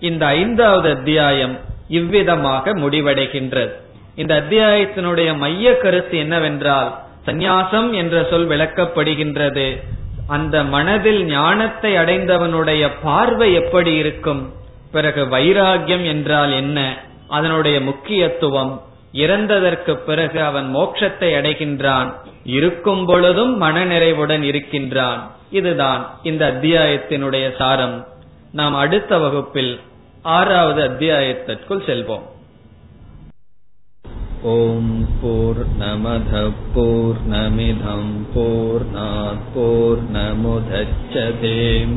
இந்த 0.00 0.26
ஐந்தாவது 0.26 0.88
அத்தியாயம் 0.90 1.54
இவ்விதமாக 1.88 2.72
முடிவடைகின்றது. 2.72 3.72
இந்த 4.14 4.32
அத்தியாயத்தினுடைய 4.42 5.30
மைய 5.36 5.76
கருத்து 5.78 6.16
என்னவென்றால் 6.18 6.90
சந்நியாசம் 7.26 7.88
என்ற 7.92 8.16
சொல் 8.30 8.48
விளக்கப்படுகின்றது. 8.48 9.66
அந்த 10.26 10.56
மனதில் 10.74 11.22
ஞானத்தை 11.24 11.90
அடைந்தவனுடைய 11.96 12.84
பார்வை 13.02 13.48
எப்படி 13.54 13.92
இருக்கும்? 13.94 14.42
பிறகு 14.92 15.24
வைராகியம் 15.24 16.04
என்றால் 16.06 16.52
என்ன? 16.52 16.98
அதனுடைய 17.28 17.80
முக்கியத்துவம் 17.80 18.82
இறந்ததற்கு 19.12 19.94
பிறகு 19.94 20.42
அவன் 20.42 20.76
மோட்சத்தை 20.76 21.28
அடைகின்றான் 21.38 22.12
இருக்கும் 22.44 23.06
பொழுதும் 23.06 23.62
மனநிறைவுடன் 23.62 24.42
இருக்கின்றான். 24.42 25.30
இதுதான் 25.50 26.18
இந்த 26.22 26.42
அத்தியாயத்தினுடைய 26.52 27.56
சாரம். 27.56 28.06
நாம் 28.52 28.74
அடுத்த 28.74 29.18
வகுப்பில் 29.18 29.80
ஆறாவது 30.22 30.80
அத்தியாயத்திற்குள் 30.88 31.84
செல்வோம். 31.86 32.26
ஓம் 34.42 35.08
போர் 35.22 35.62
நமத 35.78 36.52
போர் 36.74 37.20
நமிதம் 37.30 38.12
போர் 39.54 40.12
நமுதச்சதேம் 40.12 41.96